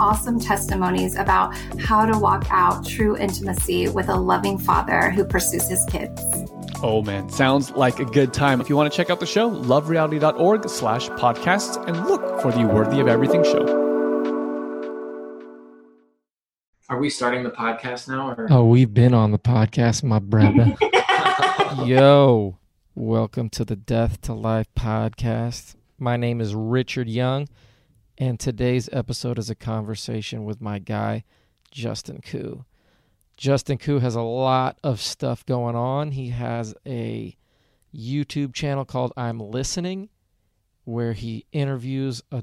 [0.00, 5.68] awesome testimonies about how to walk out true intimacy with a loving father who pursues
[5.68, 6.20] his kids.
[6.82, 8.60] Oh man, sounds like a good time.
[8.60, 12.64] If you want to check out the show, lovereality.org slash podcasts and look for the
[12.64, 13.88] Worthy of Everything show.
[16.90, 18.30] Are we starting the podcast now?
[18.30, 18.46] Or?
[18.50, 20.74] Oh, we've been on the podcast, my brother.
[21.84, 22.56] Yo,
[22.94, 25.74] welcome to the Death to Life podcast.
[25.98, 27.46] My name is Richard Young,
[28.18, 31.22] and today's episode is a conversation with my guy,
[31.70, 32.64] Justin Koo.
[33.36, 36.10] Justin Koo has a lot of stuff going on.
[36.10, 37.36] He has a
[37.94, 40.08] YouTube channel called I'm Listening,
[40.84, 42.42] where he interviews a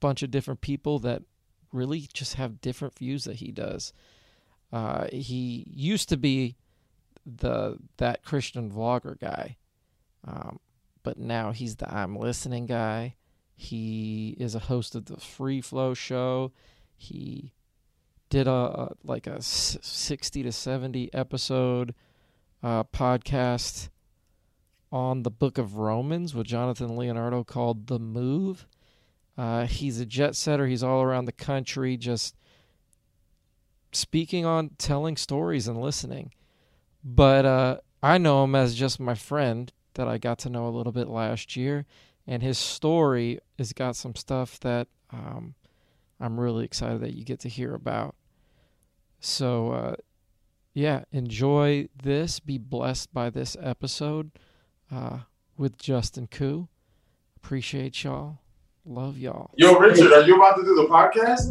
[0.00, 1.22] bunch of different people that
[1.72, 3.92] really just have different views that he does.
[4.72, 6.56] Uh, he used to be
[7.24, 9.58] the that Christian vlogger guy,
[10.26, 10.58] um,
[11.04, 13.14] but now he's the I'm listening guy.
[13.60, 16.52] He is a host of the Free Flow Show.
[16.96, 17.52] He
[18.30, 21.94] did a, a like a sixty to seventy episode
[22.62, 23.88] uh, podcast
[24.92, 28.66] on the Book of Romans with Jonathan Leonardo called The Move
[29.38, 30.66] uh, he's a jet setter.
[30.66, 32.34] He's all around the country, just
[33.92, 36.32] speaking on telling stories and listening.
[37.04, 40.74] But uh, I know him as just my friend that I got to know a
[40.74, 41.86] little bit last year,
[42.28, 45.54] and his story has got some stuff that um,
[46.20, 48.14] I'm really excited that you get to hear about.
[49.18, 49.96] So, uh,
[50.74, 52.38] yeah, enjoy this.
[52.38, 54.30] Be blessed by this episode
[54.92, 55.20] uh,
[55.56, 56.68] with Justin Koo.
[57.36, 58.40] Appreciate y'all.
[58.84, 59.50] Love y'all.
[59.56, 61.48] Yo, Richard, are you about to do the podcast?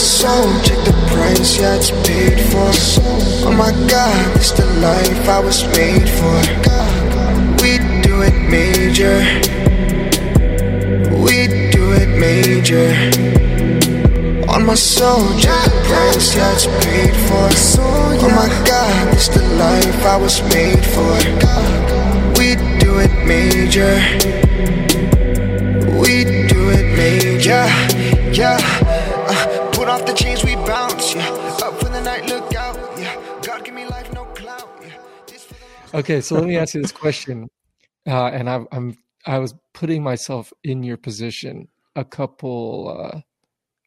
[0.00, 2.70] Soul, check the price, yeah, it's paid for.
[3.46, 6.40] Oh my God, it's the life I was made for.
[7.60, 9.18] We do it major
[11.24, 12.90] We do it major.
[14.48, 17.48] On my soul, check the price, yeah, it's paid for.
[18.24, 21.16] Oh my God, this the life I was made for.
[22.38, 23.94] We do it major.
[26.00, 27.64] We do it major.
[28.32, 28.89] Yeah, put
[30.00, 31.14] off the chains, we bounce.
[31.14, 31.28] Yeah,
[31.62, 32.76] up for the night, look out.
[32.98, 34.68] Yeah, God give me life, no clout.
[34.82, 35.98] Yeah.
[35.98, 37.48] Okay, so let me ask you this question,
[38.06, 38.96] uh, and i I'm
[39.26, 43.20] I was putting myself in your position a couple uh,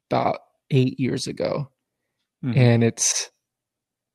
[0.10, 1.72] about eight years ago,
[2.44, 2.58] mm-hmm.
[2.58, 3.32] and it's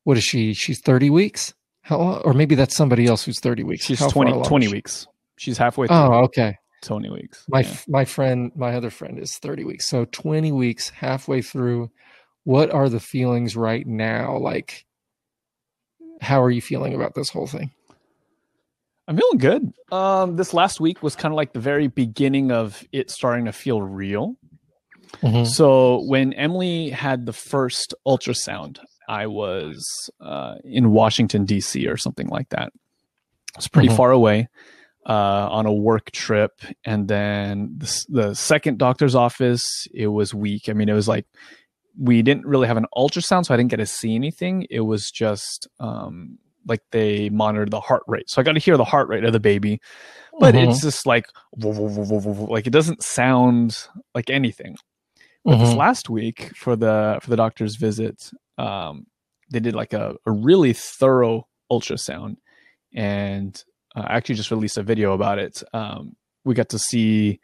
[0.03, 0.53] what is she?
[0.53, 1.53] She's thirty weeks.
[1.81, 3.85] How or maybe that's somebody else who's thirty weeks.
[3.85, 5.07] She's How 20, 20 weeks.
[5.37, 5.87] She's halfway.
[5.87, 5.95] Through.
[5.95, 6.55] Oh, okay.
[6.81, 7.43] Twenty weeks.
[7.47, 7.75] My yeah.
[7.87, 9.87] my friend, my other friend is thirty weeks.
[9.87, 11.91] So twenty weeks, halfway through.
[12.45, 14.37] What are the feelings right now?
[14.37, 14.85] Like,
[16.21, 17.71] how are you feeling about this whole thing?
[19.07, 19.73] I'm feeling good.
[19.91, 23.51] Um, this last week was kind of like the very beginning of it starting to
[23.51, 24.35] feel real.
[25.21, 25.45] Mm-hmm.
[25.45, 31.87] So when Emily had the first ultrasound, I was uh, in Washington D.C.
[31.87, 32.71] or something like that.
[33.57, 33.97] It's pretty mm-hmm.
[33.97, 34.47] far away
[35.09, 40.69] uh, on a work trip, and then the, the second doctor's office, it was weak.
[40.69, 41.25] I mean, it was like
[41.97, 44.67] we didn't really have an ultrasound, so I didn't get to see anything.
[44.69, 48.29] It was just um, like they monitor the heart rate.
[48.29, 49.81] So I got to hear the heart rate of the baby,
[50.39, 50.69] but mm-hmm.
[50.69, 51.25] it's just like
[51.57, 54.75] like it doesn't sound like anything.
[55.43, 55.63] But mm-hmm.
[55.65, 58.29] this last week for the for the doctor's visit,
[58.59, 59.07] um,
[59.51, 62.35] they did like a, a really thorough ultrasound,
[62.93, 63.63] and
[63.99, 65.61] uh, I actually just released a video about it.
[65.73, 66.15] Um,
[66.45, 67.39] we got to see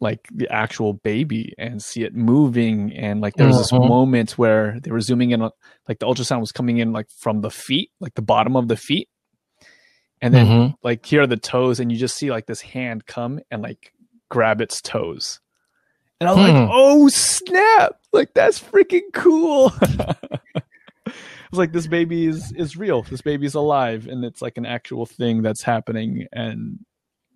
[0.00, 3.86] like the actual baby and see it moving and like there was this Mhm.
[3.86, 5.50] moment where they were zooming in on
[5.88, 8.76] like the ultrasound was coming in like from the feet like the bottom of the
[8.78, 9.10] feet
[10.22, 10.74] and then Mhm.
[10.82, 13.92] like here are the toes and you just see like this hand come and like
[14.30, 15.38] grab its toes
[16.18, 16.56] and i was Hmm.
[16.60, 19.70] like oh snap like that's freaking cool
[21.50, 24.66] it's like this baby is is real this baby is alive and it's like an
[24.66, 26.78] actual thing that's happening and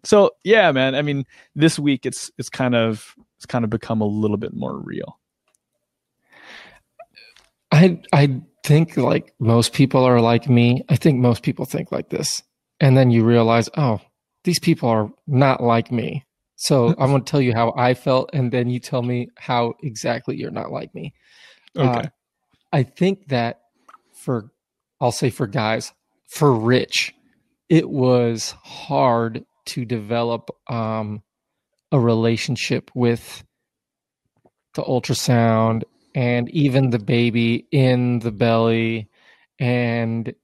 [0.04, 1.24] so yeah man i mean
[1.54, 5.18] this week it's it's kind of it's kind of become a little bit more real
[7.74, 10.84] I I think like most people are like me.
[10.88, 12.40] I think most people think like this.
[12.78, 14.00] And then you realize, oh,
[14.44, 16.24] these people are not like me.
[16.56, 19.74] So I'm going to tell you how I felt and then you tell me how
[19.82, 21.14] exactly you're not like me.
[21.76, 22.02] okay Uh,
[22.72, 23.60] I think that
[24.24, 24.50] for
[25.00, 25.92] I'll say for guys,
[26.26, 27.14] for Rich,
[27.68, 31.22] it was hard to develop um,
[31.92, 33.44] a relationship with
[34.74, 35.82] the ultrasound
[36.14, 39.08] and even the baby in the belly.
[39.58, 40.34] And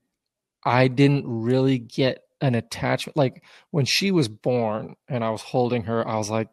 [0.63, 5.83] I didn't really get an attachment like when she was born and I was holding
[5.83, 6.49] her I was like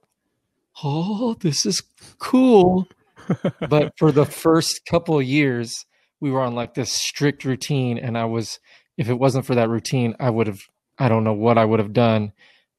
[0.85, 1.83] oh this is
[2.19, 2.87] cool.
[3.69, 5.85] But for the first couple of years
[6.21, 8.59] we were on like this strict routine and i was
[8.97, 10.61] if it wasn't for that routine i would have
[10.99, 12.33] i don't know what i would have done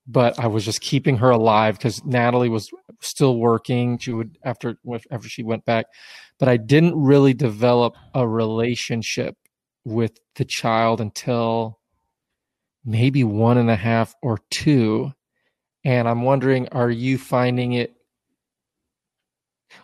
[0.07, 2.69] but i was just keeping her alive because natalie was
[3.01, 3.97] still working.
[3.97, 4.77] She would after
[5.11, 5.85] after she went back.
[6.37, 9.35] But i didn't really develop a relationship
[9.85, 11.79] with the child until
[12.85, 15.11] maybe one and a half or two
[15.83, 17.95] and i'm wondering are you finding it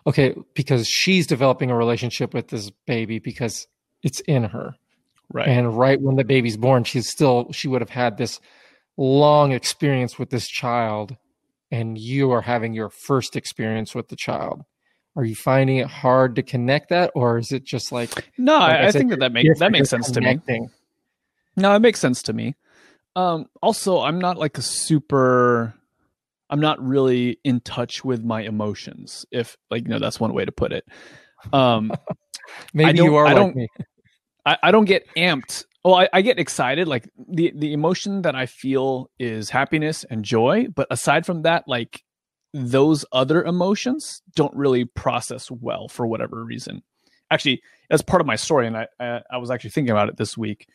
[0.06, 3.66] okay because she's developing a relationship with this baby because
[4.02, 4.74] it's in her
[5.32, 8.40] right and right when the baby's born she's still she would have had this
[8.96, 11.16] long experience with this child
[11.70, 14.64] and you are having your first experience with the child
[15.16, 18.72] are you finding it hard to connect that or is it just like, no like
[18.72, 20.70] I, I said, think that that makes that makes sense to me connecting?
[21.56, 22.54] No, it makes sense to me.
[23.16, 25.74] Um, also, I'm not like a super.
[26.50, 29.26] I'm not really in touch with my emotions.
[29.30, 30.84] If like you know, that's one way to put it.
[31.52, 31.92] Um,
[32.74, 33.68] maybe you are I like don't- me
[34.44, 35.64] I, I don't get amped.
[35.84, 36.88] Oh, I, I get excited.
[36.88, 40.66] Like the the emotion that I feel is happiness and joy.
[40.74, 42.02] But aside from that, like
[42.54, 46.82] those other emotions don't really process well for whatever reason.
[47.30, 47.60] Actually,
[47.90, 50.36] as part of my story, and I I, I was actually thinking about it this
[50.38, 50.66] week.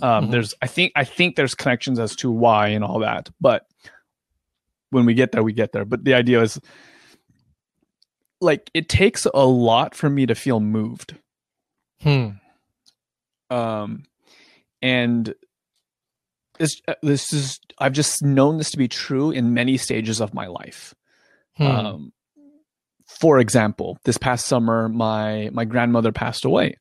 [0.00, 0.30] Um, Mhm.
[0.32, 3.66] There's I think I think there's connections as to why and all that, but
[4.92, 5.84] when we get there, we get there.
[5.84, 6.60] But the idea is
[8.40, 11.14] like it takes a lot for me to feel moved
[12.00, 12.30] hmm.
[13.50, 14.02] um
[14.80, 15.34] and
[16.58, 20.34] this uh, this is i've just known this to be true in many stages of
[20.34, 20.92] my life
[21.56, 21.66] Hmm.
[21.66, 22.12] um
[23.20, 26.78] for example this past summer my my grandmother passed away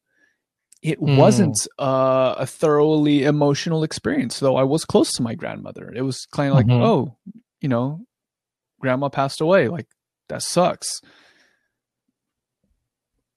[0.81, 1.17] it Mm.
[1.17, 6.25] wasn't uh, a thoroughly emotional experience though i was close to my grandmother it was
[6.33, 6.81] kind of like Mhm.
[6.81, 7.17] oh
[7.61, 8.01] you know
[8.79, 9.87] grandma passed away like
[10.29, 11.01] that sucks.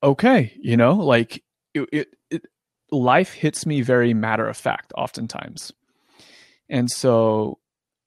[0.02, 1.42] Okay you know like
[1.74, 2.42] it, it, it
[2.90, 5.72] life hits me very matter of fact oftentimes.
[6.68, 7.58] And so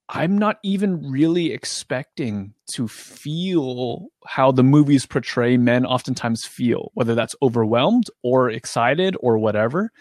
[0.09, 7.13] i'm not even really expecting to feel how the movies portray men oftentimes feel whether
[7.13, 9.91] that's overwhelmed or excited or whatever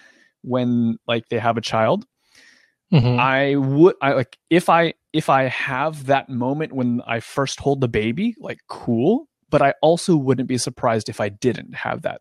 [0.43, 2.07] when like they have a child.
[2.93, 3.19] Mhm.
[3.19, 7.81] I would I like if I if I have that moment when I first hold
[7.81, 12.21] the baby, like cool, but I also wouldn't be surprised if I didn't have that.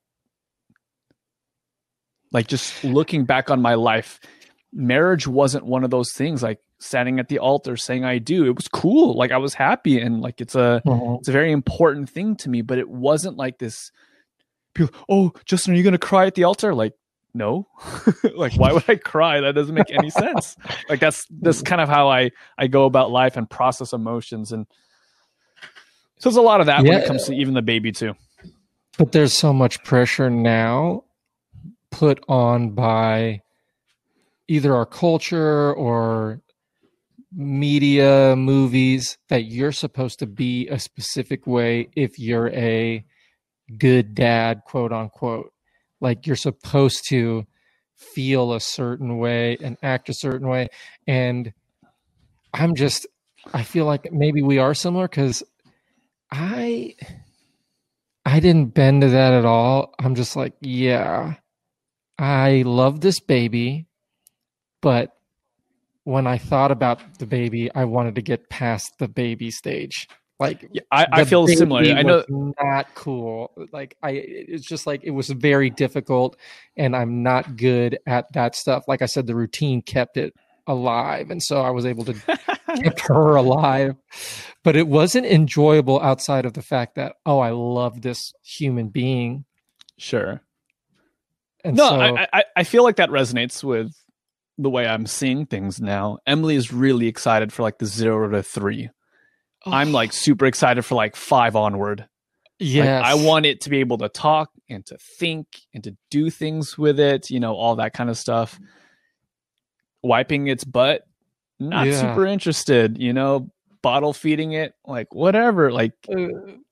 [2.32, 4.22] Like just looking back on my life,
[4.72, 8.46] marriage wasn't one of those things like standing at the altar saying I do.
[8.46, 9.18] It was cool.
[9.18, 11.20] Like I was happy and like it's a Mhm.
[11.20, 13.92] it's a very important thing to me, but it wasn't like this
[14.74, 16.74] people, oh, Justin, are you gonna cry at the altar?
[16.74, 16.94] Like,
[17.36, 17.68] no.
[18.36, 19.42] like why would I cry?
[19.42, 20.56] That doesn't make any sense.
[20.90, 24.66] Like that's that's kind of how I I go about life and process emotions and
[26.18, 28.16] so there's a lot of that when it comes to even the baby too.
[28.98, 31.04] But there's so much pressure now
[31.92, 33.42] put on by
[34.48, 36.42] either our culture or
[37.34, 43.06] media, movies that you're supposed to be a specific way if you're a
[43.78, 45.52] good dad, quote unquote.
[46.06, 47.46] Like you're supposed to
[47.96, 50.68] feel a certain way and act a certain way.
[51.08, 51.52] And
[52.54, 53.08] I'm just,
[53.54, 55.44] I feel like maybe we are similar because
[56.32, 56.96] I.
[58.28, 59.94] I didn't bend to that at all.
[60.00, 61.36] I'm just like, yeah,
[62.18, 63.86] I love this baby,
[64.82, 65.12] but
[66.06, 70.08] when I thought about the baby, I wanted to get past the baby stage.
[70.40, 71.82] Like I, I feel similar.
[71.82, 73.52] I know not cool.
[73.72, 76.36] Like I, it's just like it was very difficult,
[76.76, 78.84] and I'm not good at that stuff.
[78.88, 80.34] Like I said, the routine kept it
[80.68, 82.14] alive, and so I was able to
[82.76, 83.96] keep her alive.
[84.62, 89.46] But it wasn't enjoyable outside of the fact that oh, I love this human being.
[89.98, 90.42] Sure.
[91.64, 93.94] And no, so, I, I I feel like that resonates with
[94.58, 96.18] the way I'm seeing things now.
[96.28, 98.90] Emily is really excited for like the zero to three.
[99.66, 99.72] Oh.
[99.72, 102.08] I'm like super excited for like five onward.
[102.60, 105.98] Yeah, like, I want it to be able to talk and to think and to
[106.10, 108.58] do things with it, you know, all that kind of stuff.
[110.04, 111.04] Wiping its butt,
[111.60, 112.00] not yeah.
[112.00, 113.50] super interested, you know,
[113.82, 115.72] bottle feeding it, like whatever.
[115.72, 116.28] Like, uh,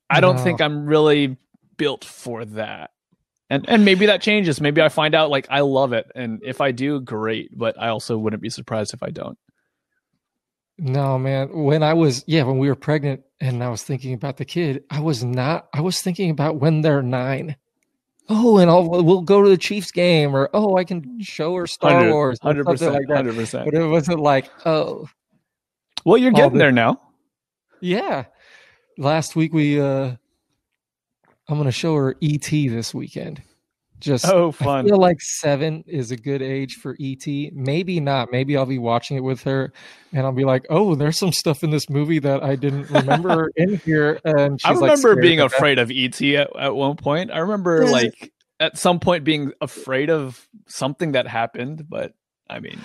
[0.09, 0.43] I don't no.
[0.43, 1.35] think I'm really
[1.77, 2.91] built for that
[3.50, 6.62] and and maybe that changes maybe i find out like i love it and if
[6.62, 9.38] i do great but i also wouldn't be surprised if i don't
[10.77, 11.50] no man.
[11.51, 14.84] When i was yeah when we were pregnant and i was thinking about the kid
[14.89, 17.56] i was not i was thinking about when they're nine.
[18.30, 21.68] Oh and I'll, we'll go to the chiefs game or oh i can show her
[21.68, 23.25] star wars 100% like that.
[23.25, 25.10] 100% but it wasn't like oh.
[26.06, 27.01] Well you're getting the, there now.
[27.80, 28.25] Yeah.
[28.98, 30.15] Last week we uh
[31.48, 33.42] I'm going to show her ET this weekend.
[34.03, 34.86] Just oh, fun!
[34.86, 37.25] I feel like seven is a good age for ET.
[37.53, 38.33] Maybe not.
[38.33, 39.72] Maybe I'll be watching it with her,
[40.12, 43.50] and I'll be like, "Oh, there's some stuff in this movie that I didn't remember
[43.55, 47.31] in here." And I remember like being afraid of ET at, at one point.
[47.31, 52.13] I remember like at some point being afraid of something that happened, but
[52.50, 52.81] I mean,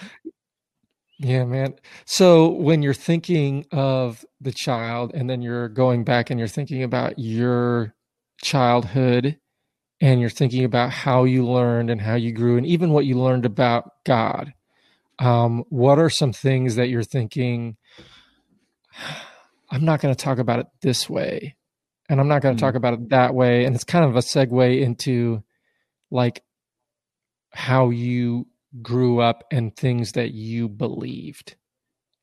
[1.19, 1.75] yeah, man.
[2.05, 6.85] So when you're thinking of the child, and then you're going back and you're thinking
[6.85, 7.97] about your
[8.41, 9.37] childhood
[10.01, 13.19] and you're thinking about how you learned and how you grew and even what you
[13.19, 14.53] learned about God,
[15.19, 17.77] um, what are some things that you're thinking?
[19.71, 21.57] I'm not going to talk about it this way,
[22.09, 22.67] and I'm not going to mm.
[22.67, 23.65] talk about it that way.
[23.65, 25.43] And it's kind of a segue into
[26.11, 26.43] like
[27.53, 28.47] how you
[28.83, 31.57] grew up and things that you believed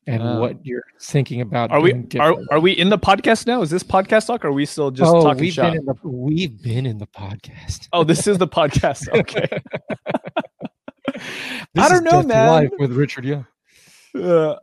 [0.06, 1.70] and uh, what you're thinking about.
[1.70, 3.62] Are we are, are we in the podcast now?
[3.62, 4.44] Is this podcast talk?
[4.44, 5.72] Or are we still just oh, talking we've shop?
[5.72, 7.88] Been in the, we've been in the podcast.
[7.92, 9.08] Oh, this is the podcast.
[9.16, 9.48] Okay.
[11.78, 12.48] I don't know, man.
[12.48, 13.46] Life with Richard Young.
[14.14, 14.56] Uh,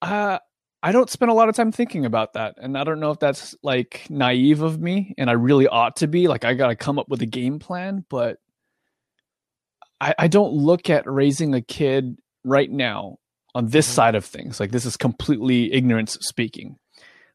[0.00, 0.38] uh,
[0.82, 3.18] I don't spend a lot of time thinking about that, and I don't know if
[3.18, 6.28] that's like naive of me, and I really ought to be.
[6.28, 8.38] Like, I got to come up with a game plan, but
[10.00, 13.18] I, I don't look at raising a kid right now
[13.56, 13.94] on this mm-hmm.
[13.94, 14.60] side of things.
[14.60, 16.76] Like this is completely ignorance speaking.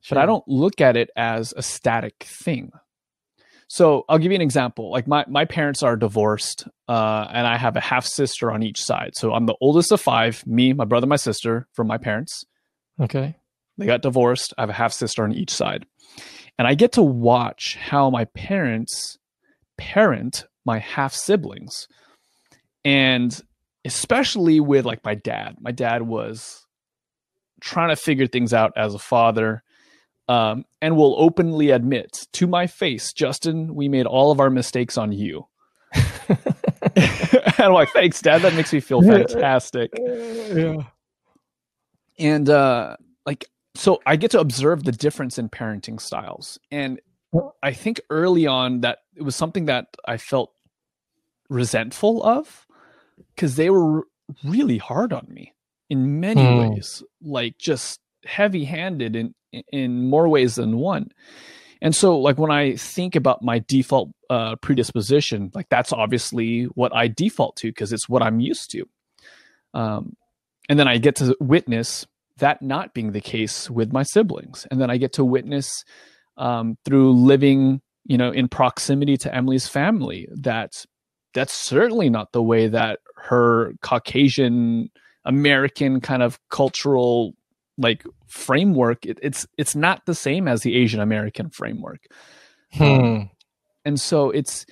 [0.01, 0.15] Sure.
[0.15, 2.71] But I don't look at it as a static thing.
[3.67, 4.91] So I'll give you an example.
[4.91, 8.83] Like my, my parents are divorced, uh, and I have a half sister on each
[8.83, 9.11] side.
[9.15, 12.43] So I'm the oldest of five, me, my brother, my sister from my parents.
[12.99, 13.35] Okay.
[13.77, 14.53] They got divorced.
[14.57, 15.85] I have a half sister on each side.
[16.59, 19.17] And I get to watch how my parents
[19.77, 21.87] parent my half siblings.
[22.85, 23.41] And
[23.85, 25.57] especially with like my dad.
[25.59, 26.65] My dad was
[27.61, 29.63] trying to figure things out as a father
[30.27, 34.97] um, and will openly admit to my face, Justin, we made all of our mistakes
[34.97, 35.45] on you.
[35.93, 36.37] and
[37.57, 38.41] I'm like, thanks, Dad.
[38.41, 39.91] That makes me feel fantastic.
[39.97, 40.83] Yeah.
[42.17, 43.45] And uh, like,
[43.75, 46.59] so I get to observe the difference in parenting styles.
[46.71, 46.99] And
[47.63, 50.53] I think early on that it was something that I felt
[51.49, 52.65] resentful of
[53.35, 54.05] because they were
[54.43, 55.53] really hard on me
[55.89, 56.71] in many mm.
[56.73, 59.33] ways, like just heavy handed in
[59.71, 61.09] in more ways than one.
[61.81, 66.95] And so, like when I think about my default uh, predisposition, like that's obviously what
[66.95, 68.85] I default to because it's what I'm used to.
[69.73, 70.15] Um,
[70.69, 72.05] and then I get to witness
[72.37, 75.83] that not being the case with my siblings, and then I get to witness
[76.37, 80.85] um, through living, you know, in proximity to Emily's family that
[81.33, 84.89] that's certainly not the way that her Caucasian
[85.25, 87.33] American kind of cultural
[87.77, 89.05] like framework.
[89.05, 92.01] It, it's it's not the same as the Asian American framework.
[92.73, 92.83] Hmm.
[92.83, 93.29] Um,
[93.85, 94.65] and so it's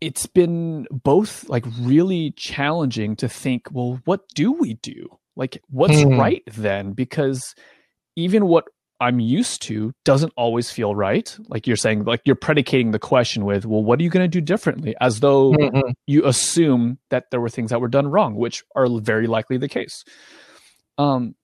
[0.00, 5.18] it's been both like really challenging to think, well, what do we do?
[5.36, 6.18] Like what's hmm.
[6.18, 6.92] right then?
[6.92, 7.54] Because
[8.16, 8.64] even what
[9.02, 11.36] I'm used to doesn't always feel right.
[11.48, 14.28] Like you're saying, like you're predicating the question with, well, what are you going to
[14.28, 14.94] do differently?
[15.00, 15.90] As though mm-hmm.
[16.06, 19.68] you assume that there were things that were done wrong, which are very likely the
[19.68, 20.04] case.
[20.98, 21.34] Um,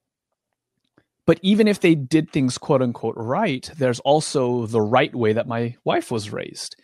[1.27, 5.49] but even if they did things quote unquote right, there's also the right way that
[5.49, 6.77] my wife was raised.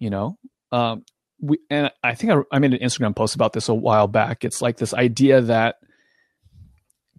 [0.00, 0.38] You know,
[0.72, 1.04] um,
[1.40, 4.44] we and I think I, I made an Instagram post about this a while back.
[4.44, 5.76] It's like this idea that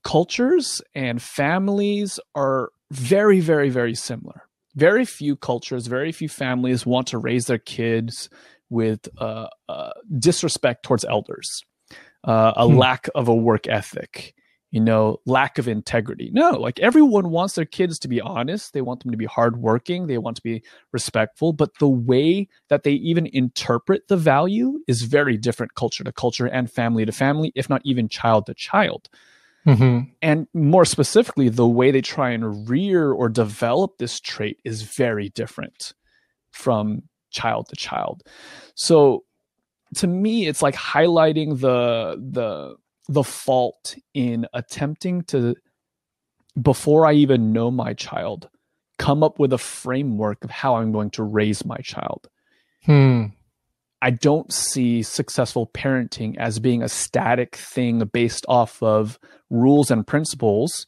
[0.03, 4.43] cultures and families are very, very, very similar.
[4.75, 8.29] Very few cultures, very few families want to raise their kids
[8.69, 11.63] with uh, uh, disrespect towards elders,
[12.23, 12.77] uh, a hmm.
[12.77, 14.35] lack of a work ethic,
[14.71, 16.29] you know, lack of integrity.
[16.33, 18.73] No, like everyone wants their kids to be honest.
[18.73, 20.07] They want them to be hardworking.
[20.07, 21.53] They want to be respectful.
[21.53, 26.45] But the way that they even interpret the value is very different culture to culture
[26.45, 29.09] and family to family, if not even child to child.
[29.67, 30.11] Mm-hmm.
[30.21, 35.29] And more specifically, the way they try and rear or develop this trait is very
[35.29, 35.93] different
[36.51, 38.23] from child to child.
[38.75, 39.25] So
[39.95, 42.75] to me, it's like highlighting the the
[43.09, 45.55] the fault in attempting to
[46.61, 48.49] before I even know my child,
[48.97, 52.27] come up with a framework of how I'm going to raise my child.
[52.85, 53.25] Hmm.
[54.01, 59.17] I don't see successful parenting as being a static thing based off of
[59.49, 60.85] rules and principles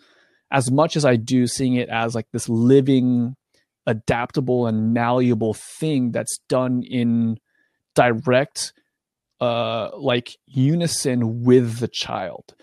[0.52, 3.36] as much as I do seeing it as like this living,
[3.86, 7.38] adaptable, and malleable thing that's done in
[7.96, 8.74] direct
[9.42, 12.56] uh, like unison with the child.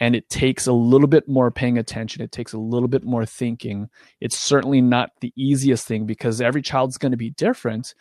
[0.00, 2.22] And it takes a little bit more paying attention.
[2.22, 3.88] It takes a little bit more thinking.
[4.20, 7.94] It's certainly not the easiest thing because every child's going to be different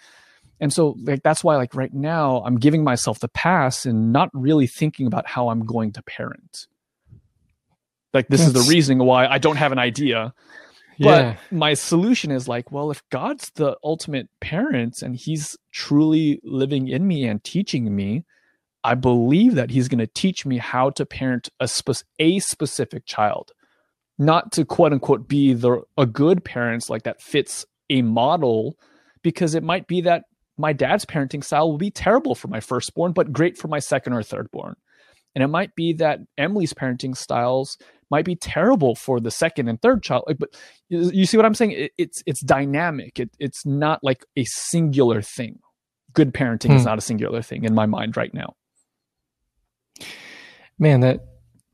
[0.60, 4.30] and so like that's why like right now i'm giving myself the pass and not
[4.34, 6.68] really thinking about how i'm going to parent.
[8.14, 8.56] Like this that's...
[8.56, 10.34] is the reason why i don't have an idea.
[10.98, 11.36] Yeah.
[11.52, 16.88] But my solution is like, well, if God's the ultimate parent and he's truly living
[16.88, 18.26] in me and teaching me,
[18.84, 23.06] I believe that he's going to teach me how to parent a, spe- a specific
[23.06, 23.52] child,
[24.18, 28.78] not to quote unquote be the a good parent like that fits a model,
[29.22, 30.24] because it might be that
[30.58, 34.14] my dad's parenting style will be terrible for my firstborn, but great for my second
[34.14, 34.74] or thirdborn.
[35.36, 37.78] And it might be that Emily's parenting styles
[38.10, 40.24] might be terrible for the second and third child.
[40.28, 40.56] Like, but
[40.90, 41.72] you see what I'm saying?
[41.72, 43.20] It, it's it's dynamic.
[43.20, 45.60] It, it's not like a singular thing.
[46.14, 46.78] Good parenting hmm.
[46.78, 48.56] is not a singular thing in my mind right now.
[50.80, 51.20] Man, that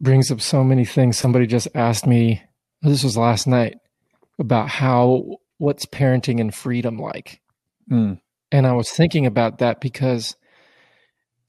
[0.02, 1.18] brings up so many things.
[1.18, 2.42] Somebody just asked me.
[2.82, 3.78] This was last night
[4.40, 7.40] about how what's parenting and freedom like.
[7.90, 8.20] Mm.
[8.54, 10.38] And I was thinking about that because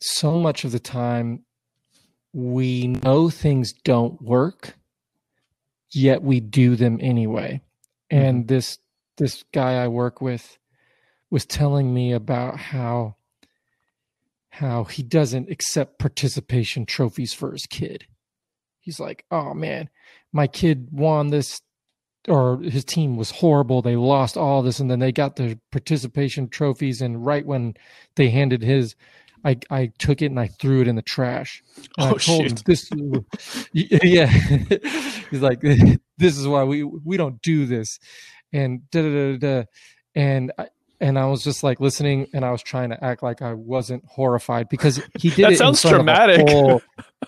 [0.00, 1.44] so much of the time
[2.32, 4.74] we know things don't work,
[5.92, 7.60] yet we do them anyway.
[8.10, 8.24] Mm-hmm.
[8.24, 8.78] And this
[9.18, 10.58] this guy I work with
[11.30, 13.16] was telling me about how
[14.48, 18.06] how he doesn't accept participation trophies for his kid.
[18.80, 19.90] He's like, "Oh man,
[20.32, 21.60] my kid won this
[22.28, 23.82] or his team was horrible.
[23.82, 27.74] They lost all this and then they got the participation trophies and right when
[28.16, 28.94] they handed his
[29.44, 31.62] I, I took it and I threw it in the trash.
[31.98, 32.50] And oh, I told shit.
[32.50, 32.90] him this
[33.72, 34.26] yeah.
[35.30, 35.60] He's like,
[36.18, 37.98] this is why we we don't do this.
[38.52, 39.64] And da da da da.
[40.14, 40.68] And I,
[41.00, 44.04] and I was just like listening, and I was trying to act like I wasn't
[44.06, 45.58] horrified because he did that it.
[45.58, 46.48] Sounds dramatic.
[46.48, 46.80] Whole,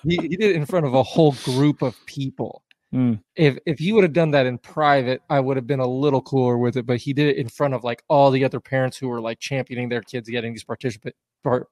[0.05, 2.63] he, he, did it in front of a whole group of people.
[2.97, 3.21] Mm.
[3.35, 6.23] If if he would have done that in private, I would have been a little
[6.23, 6.87] cooler with it.
[6.87, 9.39] But he did it in front of like all the other parents who were like
[9.39, 11.15] championing their kids getting these participate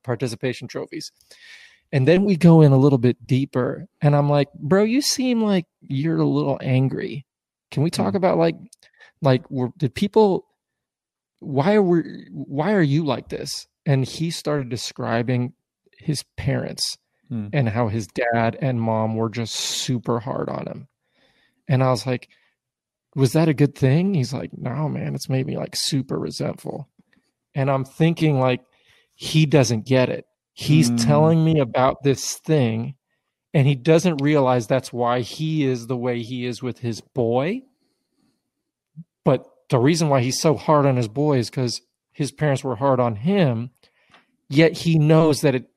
[0.02, 1.10] participation trophies.
[1.92, 5.42] And then we go in a little bit deeper, and I'm like, bro, you seem
[5.42, 7.24] like you're a little angry.
[7.70, 8.16] Can we talk mm.
[8.16, 8.56] about like,
[9.22, 10.46] like, were, did people?
[11.40, 12.26] Why are we?
[12.32, 13.66] Why are you like this?
[13.86, 15.54] And he started describing
[15.98, 16.98] his parents
[17.30, 17.48] mm.
[17.52, 20.88] and how his dad and mom were just super hard on him.
[21.68, 22.28] And I was like,
[23.14, 24.14] was that a good thing?
[24.14, 26.88] He's like, no, man, it's made me like super resentful.
[27.54, 28.60] And I'm thinking like,
[29.14, 30.26] he doesn't get it.
[30.52, 31.04] He's mm.
[31.04, 32.94] telling me about this thing
[33.54, 37.62] and he doesn't realize that's why he is the way he is with his boy.
[39.24, 41.80] But the reason why he's so hard on his boy is because
[42.12, 43.70] his parents were hard on him,
[44.48, 45.70] yet he knows that it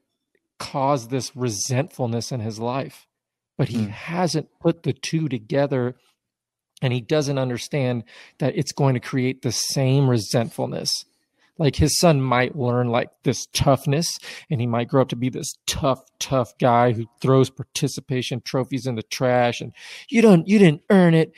[0.57, 3.05] caused this resentfulness in his life.
[3.57, 3.89] But he mm.
[3.89, 5.95] hasn't put the two together
[6.81, 8.03] and he doesn't understand
[8.37, 11.05] that it's going to create the same resentfulness
[11.59, 14.17] like his son might learn like this toughness
[14.49, 18.85] and he might grow up to be this tough tough guy who throws participation trophies
[18.85, 19.73] in the trash and
[20.09, 21.31] you don't you didn't earn it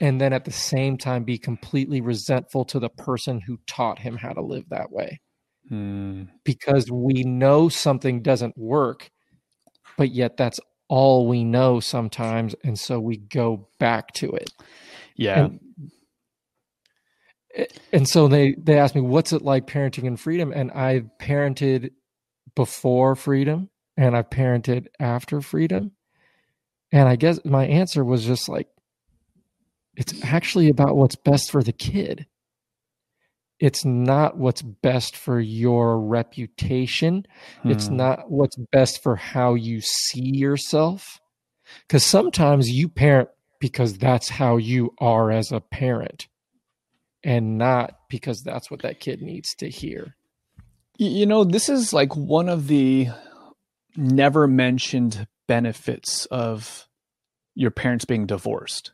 [0.00, 4.16] and then at the same time be completely resentful to the person who taught him
[4.16, 5.20] how to live that way
[5.68, 6.22] hmm.
[6.44, 9.10] because we know something doesn't work
[9.96, 14.50] but yet that's all we know sometimes and so we go back to it.
[15.16, 15.44] Yeah.
[15.44, 15.60] And
[17.92, 20.52] and so they they asked me what's it like parenting in freedom?
[20.52, 21.90] And i've parented
[22.54, 25.92] before freedom and i've parented after freedom.
[26.94, 28.68] And I guess my answer was just like,
[29.96, 32.26] it's actually about what's best for the kid.
[33.60, 37.26] It's not what's best for your reputation.
[37.62, 37.70] Hmm.
[37.70, 41.20] It's not what's best for how you see yourself.
[41.86, 46.28] Because sometimes you parent because that's how you are as a parent
[47.24, 50.14] and not because that's what that kid needs to hear.
[50.98, 53.08] You know, this is like one of the
[53.96, 56.86] never mentioned benefits of
[57.54, 58.92] your parents being divorced.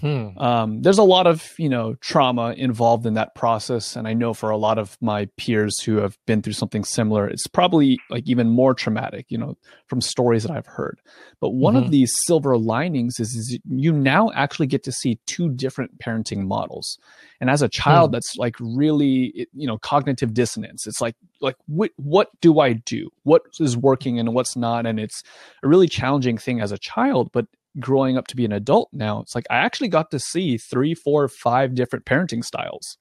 [0.00, 0.38] Hmm.
[0.38, 4.32] Um, there's a lot of you know trauma involved in that process, and I know
[4.32, 8.26] for a lot of my peers who have been through something similar, it's probably like
[8.26, 9.26] even more traumatic.
[9.28, 11.00] You know, from stories that I've heard.
[11.40, 11.84] But one mm-hmm.
[11.84, 16.46] of these silver linings is, is, you now actually get to see two different parenting
[16.46, 16.98] models.
[17.40, 18.12] And as a child, hmm.
[18.12, 20.86] that's like really you know cognitive dissonance.
[20.86, 23.10] It's like like what what do I do?
[23.24, 24.86] What is working and what's not?
[24.86, 25.22] And it's
[25.62, 27.46] a really challenging thing as a child, but
[27.78, 30.94] growing up to be an adult now, it's like I actually got to see three,
[30.94, 32.98] four, five different parenting styles.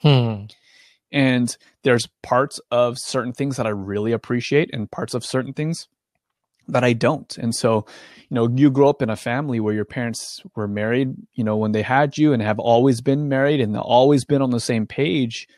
[0.00, 0.44] Hmm.
[1.12, 5.88] And there's parts of certain things that I really appreciate and parts of certain things
[6.68, 7.36] that I don't.
[7.38, 7.86] And so,
[8.28, 11.56] you know, you grow up in a family where your parents were married, you know,
[11.56, 14.86] when they had you and have always been married and always been on the same
[14.86, 15.48] page.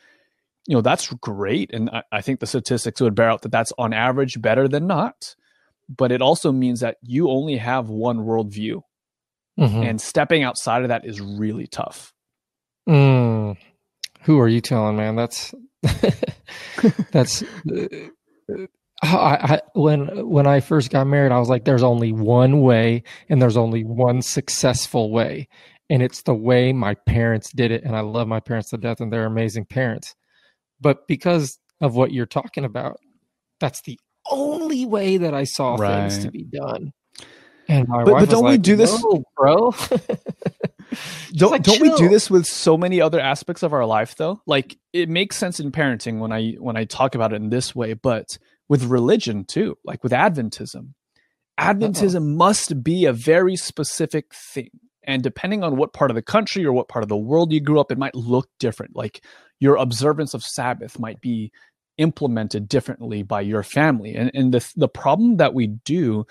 [0.67, 1.73] You know, that's great.
[1.73, 4.87] And I, I think the statistics would bear out that that's on average better than
[4.87, 5.35] not
[5.89, 8.83] but it also means that you only have one worldview.
[9.59, 9.83] Mm-hmm.
[9.83, 12.13] And stepping outside of that is really tough.
[12.89, 13.57] Mm.
[14.23, 15.17] Who are you telling, man?
[15.17, 15.53] That's
[17.11, 18.67] that's uh,
[19.03, 23.03] I, I, when when I first got married, I was like, "There's only one way,
[23.29, 25.49] and there's only one successful way,
[25.91, 29.01] and it's the way my parents did it." And I love my parents to death,
[29.01, 30.15] and they're amazing parents.
[30.81, 32.99] But because of what you're talking about,
[33.61, 33.99] that's the
[34.31, 36.11] only way that I saw right.
[36.11, 36.93] things to be done.
[37.69, 39.05] And my but, but don't like, we do this,
[39.37, 39.75] bro?
[41.33, 44.41] don't like, don't we do this with so many other aspects of our life though?
[44.47, 47.75] Like it makes sense in parenting when I when I talk about it in this
[47.75, 48.39] way, but
[48.69, 50.95] with religion too, like with Adventism.
[51.61, 52.37] Adventism Uh-oh.
[52.37, 54.71] must be a very specific thing.
[55.05, 57.61] And depending on what part of the country or what part of the world you
[57.61, 58.95] grew up, it might look different.
[58.95, 59.25] Like
[59.59, 61.51] your observance of Sabbath might be
[61.99, 64.15] implemented differently by your family.
[64.15, 66.27] And, and the, the problem that we do,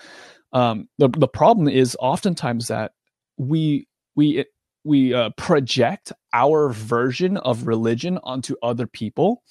[0.52, 2.92] um, the, the problem is oftentimes that
[3.36, 4.44] we, we,
[4.84, 9.42] we uh, project our version of religion onto other people.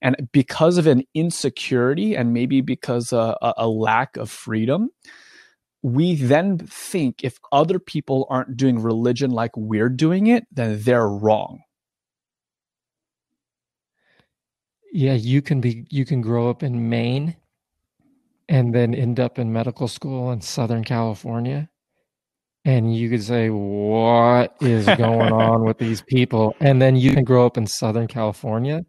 [0.00, 4.90] And because of an insecurity and maybe because uh, a, a lack of freedom,
[5.82, 11.08] we then think if other people aren't doing religion like we're doing it, then they're
[11.08, 11.60] wrong.
[14.94, 17.34] Yeah, you can be you can grow up in Maine
[18.48, 21.68] and then end up in medical school in Southern California.
[22.64, 26.54] And you could say, What is going on with these people?
[26.60, 28.86] And then you can grow up in Southern California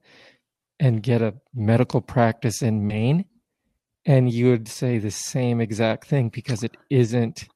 [0.80, 3.26] and get a medical practice in Maine.
[4.06, 7.48] And you would say the same exact thing because it isn't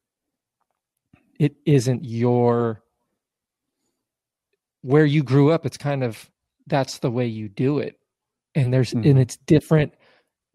[1.40, 2.82] it isn't your
[4.82, 6.32] where you grew up, it's kind of
[6.66, 8.00] that's the way you do it
[8.56, 9.10] and there's mm-hmm.
[9.10, 9.94] and it's different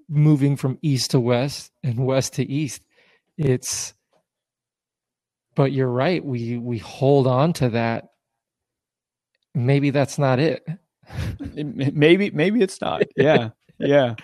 [0.08, 2.82] moving from east to west and west to east.
[3.36, 3.94] It's
[5.54, 8.10] but you're right we we hold on to that.
[9.54, 10.66] Maybe that's not it.
[11.54, 13.02] Maybe maybe it's not.
[13.16, 14.14] Yeah yeah.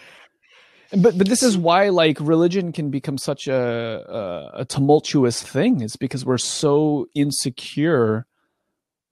[0.93, 5.83] But but this is why like religion can become such a, a, a tumultuous thing
[5.83, 8.27] it's because we're so insecure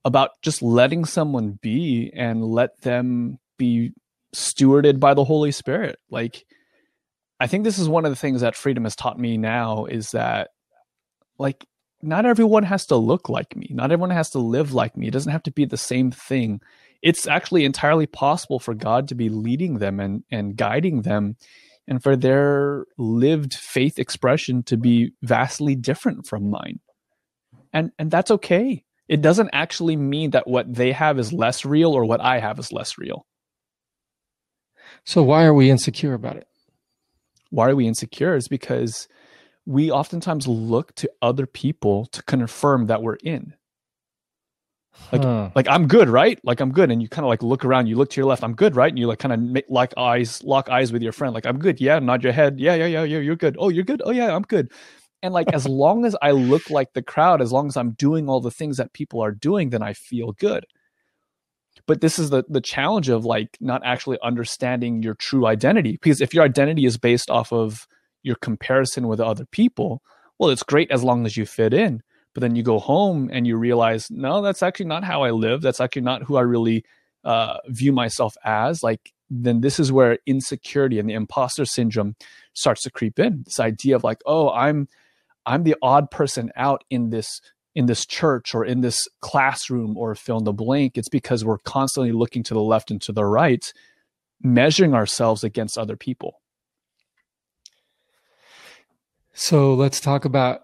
[0.04, 3.92] about just letting someone be and let them be
[4.34, 5.98] stewarded by the Holy Spirit.
[6.10, 6.44] Like,
[7.40, 10.10] I think this is one of the things that freedom has taught me now is
[10.12, 10.50] that,
[11.38, 11.64] like,
[12.02, 13.68] not everyone has to look like me.
[13.70, 15.08] Not everyone has to live like me.
[15.08, 16.60] It doesn't have to be the same thing.
[17.02, 21.36] It's actually entirely possible for God to be leading them and, and guiding them
[21.88, 26.80] and for their lived faith expression to be vastly different from mine.
[27.72, 28.84] And and that's okay.
[29.08, 32.58] It doesn't actually mean that what they have is less real or what I have
[32.58, 33.26] is less real.
[35.04, 36.46] So why are we insecure about it?
[37.50, 38.34] Why are we insecure?
[38.34, 39.08] Is because
[39.66, 43.54] we oftentimes look to other people to confirm that we're in.
[45.12, 45.50] Like, huh.
[45.54, 46.40] like I'm good, right?
[46.42, 47.86] Like I'm good, and you kind of like look around.
[47.86, 48.42] You look to your left.
[48.42, 48.90] I'm good, right?
[48.90, 51.34] And you like kind of like eyes, lock eyes with your friend.
[51.34, 51.80] Like I'm good.
[51.80, 52.58] Yeah, nod your head.
[52.58, 53.18] Yeah, yeah, yeah, yeah.
[53.18, 53.56] You're good.
[53.58, 54.02] Oh, you're good.
[54.04, 54.72] Oh yeah, I'm good.
[55.22, 58.28] And like as long as I look like the crowd, as long as I'm doing
[58.28, 60.64] all the things that people are doing, then I feel good
[61.88, 66.20] but this is the the challenge of like not actually understanding your true identity because
[66.20, 67.88] if your identity is based off of
[68.22, 70.00] your comparison with other people
[70.38, 72.02] well, it's great as long as you fit in.
[72.34, 75.60] But then you go home and you realize, no, that's actually not how I live.
[75.60, 76.84] That's actually not who I really
[77.24, 78.82] uh, view myself as.
[78.82, 82.14] Like, then this is where insecurity and the imposter syndrome
[82.54, 83.42] starts to creep in.
[83.44, 84.88] This idea of like, oh, I'm
[85.44, 87.40] I'm the odd person out in this
[87.78, 90.98] in this church or in this classroom or fill in the blank.
[90.98, 93.72] It's because we're constantly looking to the left and to the right,
[94.42, 96.40] measuring ourselves against other people.
[99.32, 100.62] So let's talk about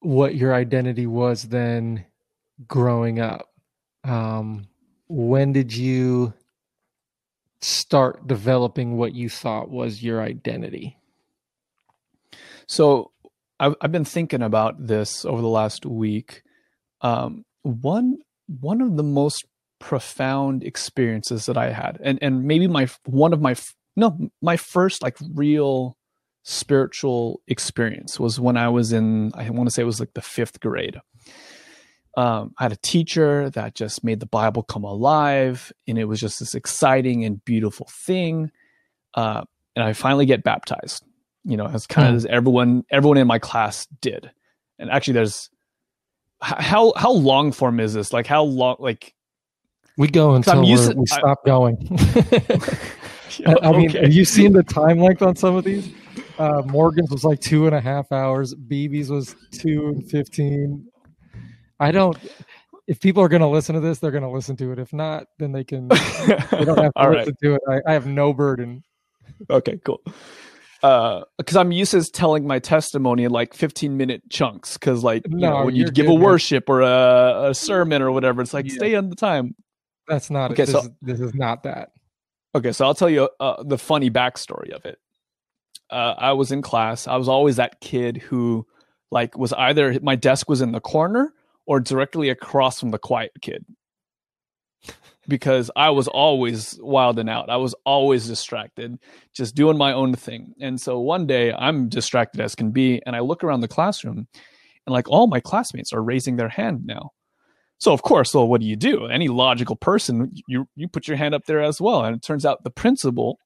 [0.00, 2.04] what your identity was then
[2.66, 3.46] growing up.
[4.02, 4.66] Um,
[5.06, 6.34] when did you
[7.60, 10.98] start developing what you thought was your identity?
[12.66, 13.12] So
[13.60, 16.42] I've, I've been thinking about this over the last week.
[17.02, 19.44] Um, one one of the most
[19.78, 23.54] profound experiences that I had, and and maybe my one of my
[23.96, 25.96] no my first like real
[26.42, 30.22] spiritual experience was when I was in I want to say it was like the
[30.22, 31.00] fifth grade.
[32.16, 36.18] Um, I had a teacher that just made the Bible come alive, and it was
[36.18, 38.50] just this exciting and beautiful thing.
[39.14, 39.42] Uh,
[39.76, 41.04] and I finally get baptized
[41.44, 44.30] you know, as kind of as everyone everyone in my class did.
[44.78, 45.50] And actually, there's
[46.40, 48.12] how how long form is this?
[48.12, 48.76] Like how long?
[48.78, 49.14] Like
[49.96, 50.76] we go until we
[51.06, 51.76] stop I, going.
[53.38, 54.02] yeah, I mean, okay.
[54.02, 55.92] have you seen the time length on some of these?
[56.38, 58.54] Uh, Morgan's was like two and a half hours.
[58.54, 60.86] BB's was two and fifteen.
[61.78, 62.16] I don't.
[62.86, 64.78] If people are going to listen to this, they're going to listen to it.
[64.78, 65.88] If not, then they can.
[65.88, 67.28] they don't have to listen right.
[67.42, 67.60] to it.
[67.68, 68.82] I, I have no burden.
[69.48, 70.02] Okay, cool
[70.80, 74.74] because uh, I'm used to telling my testimony in like 15 minute chunks.
[74.74, 76.76] Because like you know, when you give good, a worship man.
[76.76, 78.74] or a, a, sermon or whatever, it's like yeah.
[78.74, 79.54] stay on the time.
[80.08, 80.64] That's not okay.
[80.64, 81.90] This, so, is, this is not that.
[82.54, 84.98] Okay, so I'll tell you uh, the funny backstory of it.
[85.90, 87.06] Uh, I was in class.
[87.06, 88.66] I was always that kid who,
[89.10, 91.32] like, was either my desk was in the corner
[91.66, 93.64] or directly across from the quiet kid
[95.30, 97.48] because I was always wilding out.
[97.48, 98.98] I was always distracted,
[99.32, 100.52] just doing my own thing.
[100.60, 104.28] And so one day I'm distracted as can be, and I look around the classroom,
[104.86, 107.12] and like all my classmates are raising their hand now.
[107.78, 109.06] So of course, well, what do you do?
[109.06, 112.04] Any logical person, you you put your hand up there as well.
[112.04, 113.38] And it turns out the principal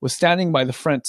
[0.00, 1.02] was standing by the front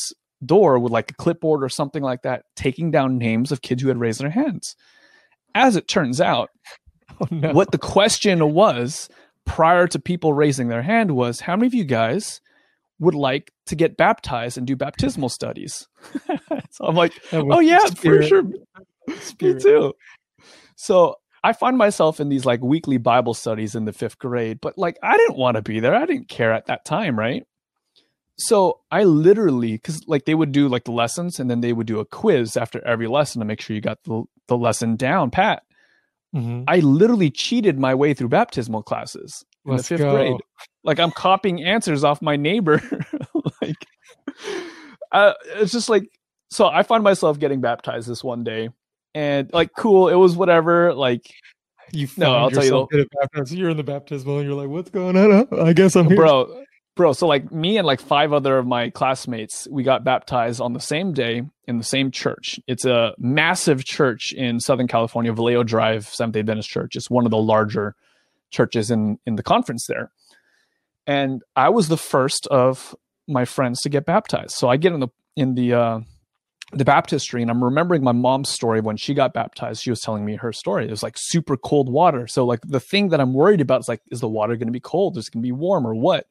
[0.44, 3.89] door with like a clipboard or something like that, taking down names of kids who
[3.89, 4.76] had raised their hands.
[5.54, 6.50] As it turns out,
[7.22, 7.54] oh, no.
[7.54, 9.10] what the question was
[9.45, 12.41] prior to people raising their hand was how many of you guys
[12.99, 15.88] would like to get baptized and do baptismal studies?
[16.71, 18.23] so I'm like, oh yeah, spirit.
[18.23, 18.43] for sure.
[19.19, 19.56] Spirit.
[19.56, 19.93] Me too.
[20.75, 24.77] So I find myself in these like weekly Bible studies in the fifth grade, but
[24.77, 25.95] like I didn't want to be there.
[25.95, 27.45] I didn't care at that time, right?
[28.38, 31.88] So I literally, because like they would do like the lessons and then they would
[31.88, 35.32] do a quiz after every lesson to make sure you got the, the lesson down
[35.32, 35.63] pat.
[36.36, 36.63] Mm-hmm.
[36.67, 40.12] I literally cheated my way through baptismal classes in Let's the fifth go.
[40.15, 40.41] grade.
[40.84, 42.82] Like I'm copying answers off my neighbor.
[43.62, 43.86] like
[45.12, 46.08] uh, it's just like
[46.50, 46.67] so.
[46.67, 48.70] I find myself getting baptized this one day,
[49.13, 50.08] and like cool.
[50.10, 50.94] It was whatever.
[50.94, 51.30] Like
[51.91, 52.88] you no, I'll tell you.
[53.50, 55.48] You're in the baptismal, and you're like, "What's going on?
[55.60, 56.63] I guess I'm here." bro
[57.01, 60.73] bro so like me and like five other of my classmates we got baptized on
[60.73, 62.59] the same day in the same church.
[62.67, 66.95] It's a massive church in southern california vallejo drive seventh day adventist church.
[66.95, 67.95] It's one of the larger
[68.51, 70.11] churches in in the conference there.
[71.07, 72.95] And i was the first of
[73.27, 74.51] my friends to get baptized.
[74.51, 75.99] So i get in the in the uh
[76.73, 79.81] the baptistry and i'm remembering my mom's story when she got baptized.
[79.81, 80.85] She was telling me her story.
[80.85, 82.27] It was like super cold water.
[82.27, 84.71] So like the thing that i'm worried about is like is the water going to
[84.71, 85.17] be cold?
[85.17, 86.27] Is it going to be warm or what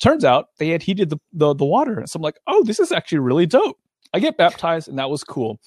[0.00, 2.02] Turns out they had heated the, the, the water.
[2.06, 3.78] So I'm like, oh, this is actually really dope.
[4.12, 5.58] I get baptized and that was cool.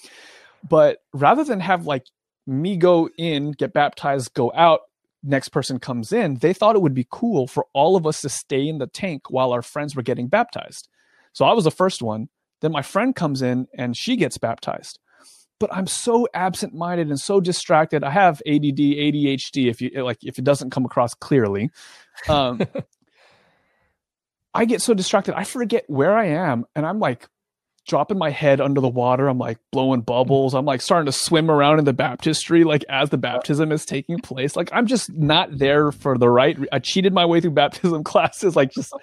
[0.68, 2.06] But rather than have like
[2.46, 4.82] me go in, get baptized, go out,
[5.24, 8.30] next person comes in, they thought it would be cool for all of us to
[8.30, 10.88] stay in the tank while our friends were getting baptized.
[11.34, 12.30] So I was the first one.
[12.62, 15.00] Then my friend comes in and she gets baptized.
[15.60, 18.04] But I'm so absent-minded and so distracted.
[18.04, 19.70] I have ADD, ADHD.
[19.70, 21.70] If you like, if it doesn't come across clearly,
[22.30, 22.62] um,
[24.60, 27.30] I get so distracted, I forget where I am, and I'm like
[27.88, 29.30] dropping my head under the water.
[29.30, 30.54] I'm like blowing bubbles.
[30.54, 34.19] I'm like starting to swim around in the baptistry, like as the baptism is taking
[34.19, 34.58] place.
[34.58, 36.60] Like I'm just not there for the right.
[36.60, 38.58] Re- I cheated my way through baptism classes.
[38.58, 38.93] Like just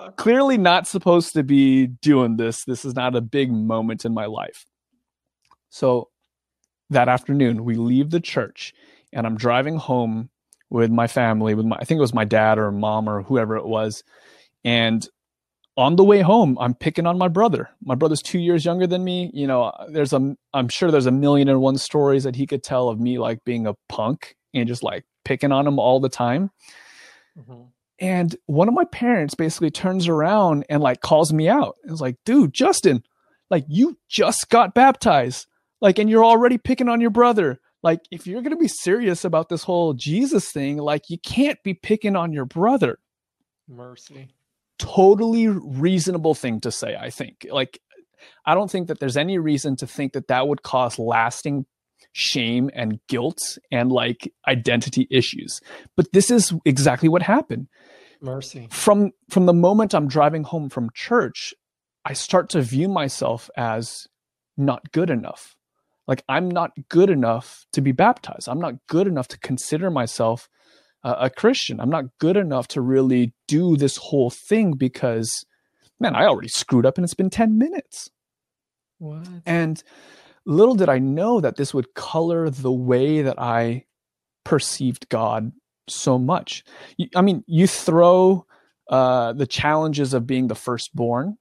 [0.00, 2.64] oh clearly not supposed to be doing this.
[2.64, 4.66] This is not a big moment in my life.
[5.70, 6.08] So
[6.90, 8.74] that afternoon, we leave the church,
[9.12, 10.30] and I'm driving home
[10.70, 11.54] with my family.
[11.54, 14.02] With my, I think it was my dad or mom or whoever it was
[14.64, 15.06] and
[15.78, 17.70] on the way home, I'm picking on my brother.
[17.84, 19.30] My brother's two years younger than me.
[19.32, 22.64] You know, there's a, I'm sure there's a million and one stories that he could
[22.64, 26.08] tell of me like being a punk and just like picking on him all the
[26.08, 26.50] time.
[27.38, 27.62] Mm-hmm.
[28.00, 31.76] And one of my parents basically turns around and like calls me out.
[31.84, 33.04] It's like, dude, Justin,
[33.48, 35.46] like you just got baptized.
[35.80, 37.60] Like, and you're already picking on your brother.
[37.84, 41.62] Like, if you're going to be serious about this whole Jesus thing, like, you can't
[41.62, 42.98] be picking on your brother.
[43.68, 44.28] Mercy
[44.78, 47.46] totally reasonable thing to say, I think.
[47.50, 47.80] Like,
[48.44, 51.66] I don't think that there's any reason to think that that would cause lasting
[52.12, 55.60] shame and guilt and like identity issues.
[55.96, 57.68] But this is exactly what happened.
[58.20, 58.68] Mercy.
[58.70, 61.54] From from the moment I'm driving home from church,
[62.04, 64.08] I start to view myself as
[64.56, 65.54] not good enough.
[66.08, 68.48] Like I'm not good enough to be baptized.
[68.48, 70.48] I'm not good enough to consider myself
[71.04, 71.80] a Christian.
[71.80, 75.44] I'm not good enough to really do this whole thing because,
[76.00, 78.10] man, I already screwed up and it's been 10 minutes.
[78.98, 79.26] What?
[79.46, 79.82] And
[80.44, 83.84] little did I know that this would color the way that I
[84.44, 85.52] perceived God
[85.88, 86.64] so much.
[87.14, 88.46] I mean, you throw
[88.88, 91.36] uh, the challenges of being the firstborn.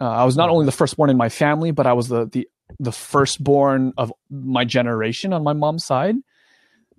[0.00, 2.48] Uh, I was not only the firstborn in my family, but I was the the
[2.78, 6.16] the firstborn of my generation on my mom's side.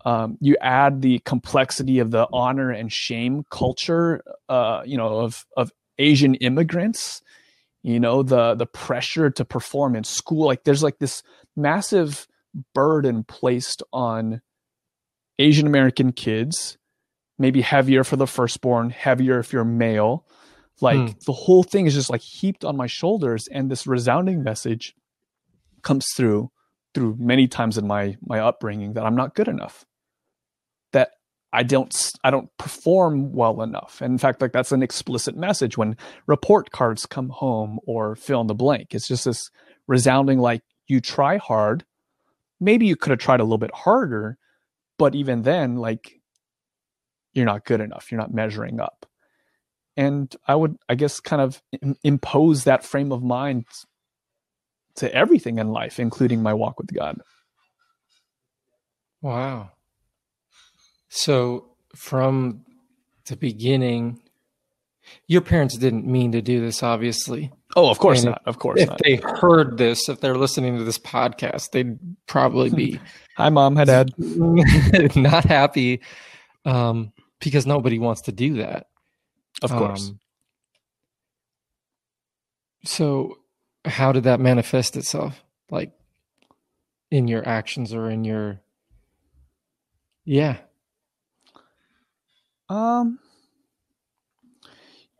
[0.05, 5.45] Um, you add the complexity of the honor and shame culture, uh, you know, of
[5.55, 7.21] of Asian immigrants.
[7.83, 10.45] You know, the the pressure to perform in school.
[10.45, 11.23] Like, there's like this
[11.55, 12.27] massive
[12.73, 14.41] burden placed on
[15.39, 16.77] Asian American kids.
[17.39, 20.25] Maybe heavier for the firstborn, heavier if you're male.
[20.81, 21.17] Like hmm.
[21.25, 24.95] the whole thing is just like heaped on my shoulders, and this resounding message
[25.81, 26.51] comes through
[26.93, 29.85] through many times in my my upbringing that I'm not good enough
[31.53, 34.01] I don't I don't perform well enough.
[34.01, 38.41] And in fact, like that's an explicit message when report cards come home or fill
[38.41, 38.95] in the blank.
[38.95, 39.49] It's just this
[39.87, 41.85] resounding like you try hard.
[42.59, 44.37] Maybe you could have tried a little bit harder,
[44.97, 46.19] but even then, like
[47.33, 48.11] you're not good enough.
[48.11, 49.05] You're not measuring up.
[49.95, 51.61] And I would, I guess, kind of
[52.03, 53.65] impose that frame of mind
[54.95, 57.21] to everything in life, including my walk with God.
[59.21, 59.72] Wow.
[61.15, 62.65] So from
[63.27, 64.19] the beginning,
[65.27, 67.51] your parents didn't mean to do this, obviously.
[67.75, 68.41] Oh, of course and not.
[68.47, 68.99] Of course if not.
[69.03, 72.99] they heard this, if they're listening to this podcast, they'd probably be
[73.37, 74.11] Hi mom, hi dad.
[74.17, 76.01] not happy.
[76.65, 78.87] Um, because nobody wants to do that.
[79.61, 80.09] Of course.
[80.09, 80.19] Um,
[82.85, 83.37] so
[83.85, 85.43] how did that manifest itself?
[85.69, 85.91] Like
[87.11, 88.61] in your actions or in your
[90.25, 90.57] yeah
[92.69, 93.19] um,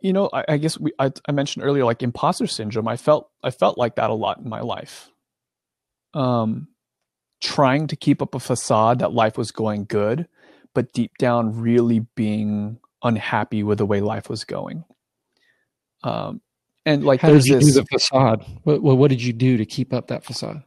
[0.02, 2.88] you know, I, I guess we I, I, mentioned earlier like imposter syndrome.
[2.88, 5.10] I felt I felt like that a lot in my life.
[6.14, 6.68] Um,
[7.42, 10.28] trying to keep up a facade that life was going good,
[10.74, 14.84] but deep down really being unhappy with the way life was going.
[16.04, 16.42] Um,
[16.86, 18.46] and like How there's did you this do the facade.
[18.64, 20.64] What, what did you do to keep up that facade?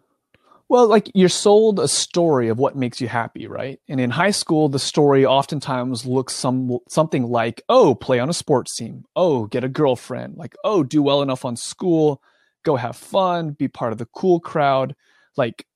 [0.69, 3.79] Well, like you're sold a story of what makes you happy, right?
[3.89, 8.33] And in high school, the story oftentimes looks some something like, "Oh, play on a
[8.33, 9.05] sports team.
[9.15, 10.37] Oh, get a girlfriend.
[10.37, 12.21] Like, oh, do well enough on school,
[12.65, 14.97] go have fun, be part of the cool crowd."
[15.37, 15.67] Like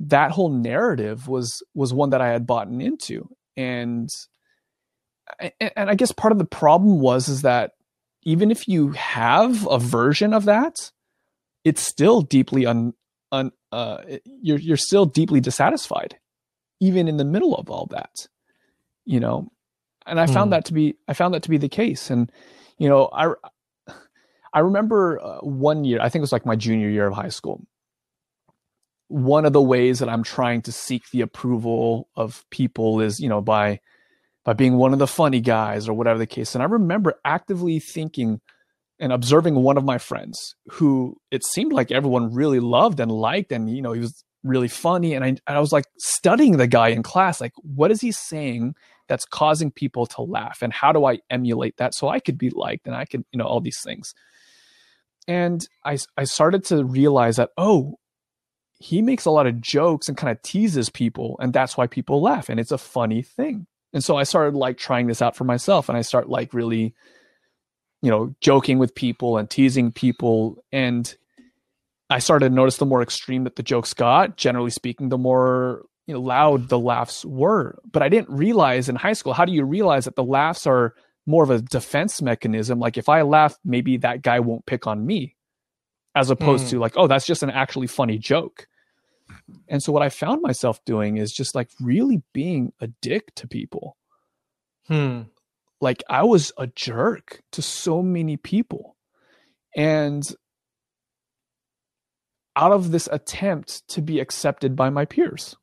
[0.00, 3.28] that whole narrative was was one that I had bought into.
[3.56, 4.08] And
[5.60, 7.72] and I guess part of the problem was is that
[8.24, 10.90] even if you have a version of that,
[11.64, 12.94] it's still deeply un,
[13.32, 16.18] un, uh, you're you're still deeply dissatisfied,
[16.80, 18.28] even in the middle of all that,
[19.04, 19.50] you know.
[20.06, 20.52] And I found hmm.
[20.52, 22.10] that to be I found that to be the case.
[22.10, 22.32] And
[22.78, 23.32] you know, I
[24.52, 27.28] I remember uh, one year, I think it was like my junior year of high
[27.28, 27.66] school.
[29.08, 33.28] One of the ways that I'm trying to seek the approval of people is, you
[33.28, 33.80] know, by
[34.44, 36.54] by being one of the funny guys or whatever the case.
[36.54, 38.40] And I remember actively thinking,
[39.00, 43.52] and observing one of my friends who it seemed like everyone really loved and liked
[43.52, 45.14] and you know he was really funny.
[45.14, 48.74] And I, I was like studying the guy in class like what is he saying
[49.08, 50.62] that's causing people to laugh?
[50.62, 53.38] And how do i emulate that so i could be liked and i could you
[53.38, 54.14] know all these things?
[55.26, 57.98] And i i started to realize that oh
[58.80, 62.22] he makes a lot of jokes and kind of teases people and that's why people
[62.22, 63.66] laugh and it's a funny thing.
[63.92, 66.94] And so i started like trying this out for myself and i start like really
[68.02, 70.62] you know, joking with people and teasing people.
[70.72, 71.14] And
[72.10, 75.84] I started to notice the more extreme that the jokes got, generally speaking, the more
[76.06, 77.78] you know, loud the laughs were.
[77.90, 80.94] But I didn't realize in high school, how do you realize that the laughs are
[81.28, 82.80] more of a defense mechanism.
[82.80, 85.36] Like if I laugh, maybe that guy won't pick on me,
[86.14, 86.70] as opposed mm.
[86.70, 88.66] to like, oh, that's just an actually funny joke.
[89.68, 93.46] And so what I found myself doing is just like really being a dick to
[93.46, 93.98] people.
[94.86, 95.22] Hmm.
[95.80, 98.96] Like I was a jerk to so many people.
[99.76, 100.24] And
[102.56, 105.56] out of this attempt to be accepted by my peers.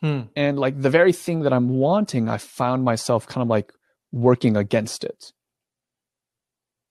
[0.00, 0.22] Hmm.
[0.34, 3.72] And like the very thing that I'm wanting, I found myself kind of like
[4.10, 5.32] working against it.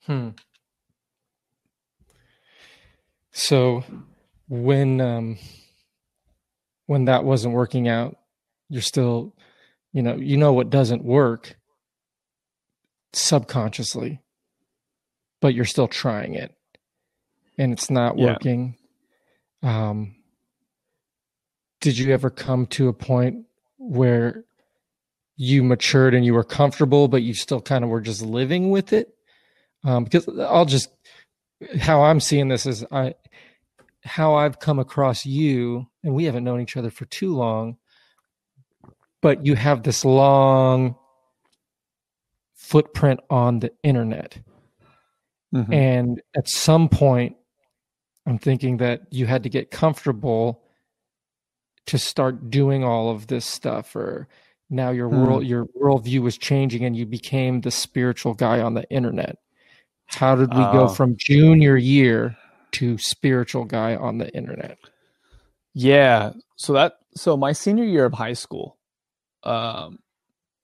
[0.05, 0.29] Hmm.
[3.31, 3.83] So
[4.47, 5.37] when um
[6.85, 8.17] when that wasn't working out,
[8.69, 9.35] you're still
[9.93, 11.55] you know, you know what doesn't work
[13.13, 14.21] subconsciously,
[15.41, 16.55] but you're still trying it.
[17.57, 18.25] And it's not yeah.
[18.25, 18.77] working.
[19.61, 20.15] Um
[21.83, 23.45] did you ever come to a point
[23.77, 24.45] where
[25.35, 28.93] you matured and you were comfortable, but you still kind of were just living with
[28.93, 29.13] it?
[29.83, 30.89] Um, because I'll just
[31.79, 33.15] how I'm seeing this is I
[34.05, 37.77] how I've come across you, and we haven't known each other for too long,
[39.21, 40.95] but you have this long
[42.63, 44.39] footprint on the internet.
[45.53, 45.73] Mm-hmm.
[45.73, 47.35] And at some point,
[48.25, 50.63] I'm thinking that you had to get comfortable
[51.87, 54.29] to start doing all of this stuff or
[54.69, 55.25] now your mm.
[55.25, 59.37] world your worldview was changing and you became the spiritual guy on the internet
[60.05, 60.87] how did we go oh.
[60.87, 62.37] from junior year
[62.71, 64.77] to spiritual guy on the internet
[65.73, 68.77] yeah so that so my senior year of high school
[69.43, 69.99] um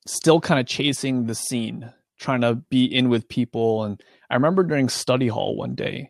[0.10, 4.64] still kind of chasing the scene trying to be in with people and i remember
[4.64, 6.10] during study hall one day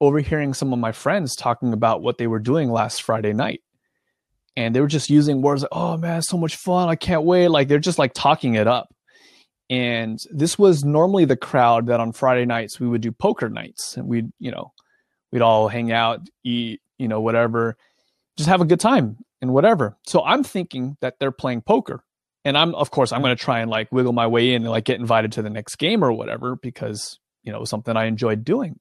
[0.00, 3.60] overhearing some of my friends talking about what they were doing last friday night
[4.56, 6.88] and they were just using words like, "Oh man, so much fun!
[6.88, 8.88] I can't wait!" Like they're just like talking it up.
[9.68, 13.96] And this was normally the crowd that on Friday nights we would do poker nights,
[13.96, 14.72] and we'd you know
[15.32, 17.76] we'd all hang out, eat, you know, whatever,
[18.36, 19.96] just have a good time and whatever.
[20.06, 22.04] So I'm thinking that they're playing poker,
[22.46, 24.70] and I'm of course I'm going to try and like wiggle my way in and
[24.70, 27.96] like get invited to the next game or whatever because you know it was something
[27.96, 28.78] I enjoyed doing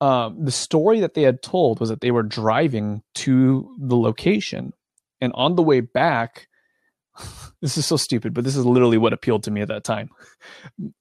[0.00, 4.72] um, the story that they had told was that they were driving to the location,
[5.20, 6.48] and on the way back,
[7.62, 10.10] this is so stupid, but this is literally what appealed to me at that time.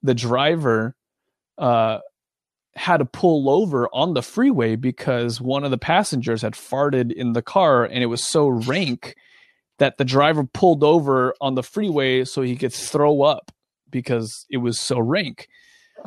[0.01, 0.95] The driver
[1.57, 1.99] uh,
[2.75, 7.33] had to pull over on the freeway because one of the passengers had farted in
[7.33, 9.15] the car, and it was so rank
[9.80, 13.51] that the driver pulled over on the freeway so he could throw up
[13.89, 15.47] because it was so rank.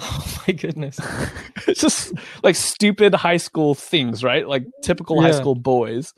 [0.01, 1.01] Oh my goodness.
[1.67, 2.13] it's just
[2.45, 4.47] like stupid high school things, right?
[4.47, 5.23] Like typical yeah.
[5.23, 6.15] high school boys.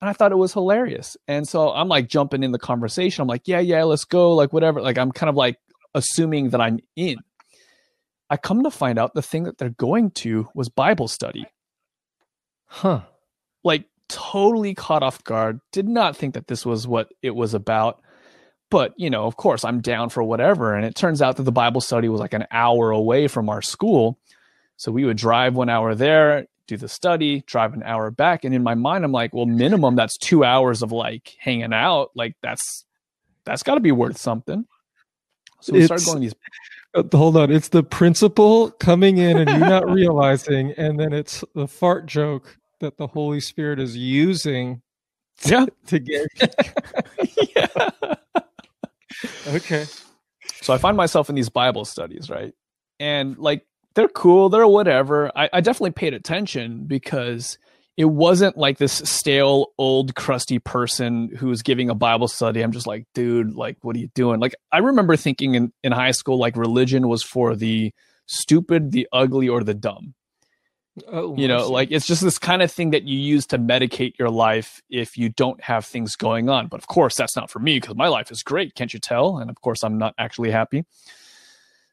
[0.00, 1.16] And I thought it was hilarious.
[1.28, 3.22] And so I'm like jumping in the conversation.
[3.22, 4.34] I'm like, yeah, yeah, let's go.
[4.34, 4.82] Like, whatever.
[4.82, 5.58] Like, I'm kind of like
[5.94, 7.18] assuming that I'm in.
[8.28, 11.46] I come to find out the thing that they're going to was Bible study.
[12.66, 13.02] Huh.
[13.62, 15.60] Like, totally caught off guard.
[15.72, 18.00] Did not think that this was what it was about.
[18.70, 21.52] But you know of course i'm down for whatever and it turns out that the
[21.52, 24.18] bible study was like an hour away from our school.
[24.76, 28.54] So we would drive one hour there do the study drive an hour back and
[28.54, 32.10] in my mind i'm like well minimum that's two hours of like hanging out.
[32.14, 32.84] Like that's
[33.44, 34.64] that's got to be worth something.
[35.60, 36.34] So we start going these
[36.94, 37.50] uh, hold on.
[37.50, 42.58] It's the principal coming in and you not realizing and then it's the fart joke
[42.80, 44.82] that the holy spirit is using
[45.44, 46.26] yeah to get
[47.56, 47.90] yeah
[49.48, 49.86] okay.
[50.62, 52.52] So I find myself in these Bible studies, right?
[53.00, 55.30] And like they're cool, they're whatever.
[55.36, 57.58] I, I definitely paid attention because
[57.96, 62.60] it wasn't like this stale, old, crusty person who was giving a Bible study.
[62.60, 64.40] I'm just like, dude, like, what are you doing?
[64.40, 67.92] Like, I remember thinking in, in high school, like, religion was for the
[68.26, 70.14] stupid, the ugly, or the dumb.
[71.08, 74.16] Oh, you know, like it's just this kind of thing that you use to medicate
[74.16, 76.68] your life if you don't have things going on.
[76.68, 78.76] But of course, that's not for me because my life is great.
[78.76, 79.38] Can't you tell?
[79.38, 80.84] And of course, I'm not actually happy.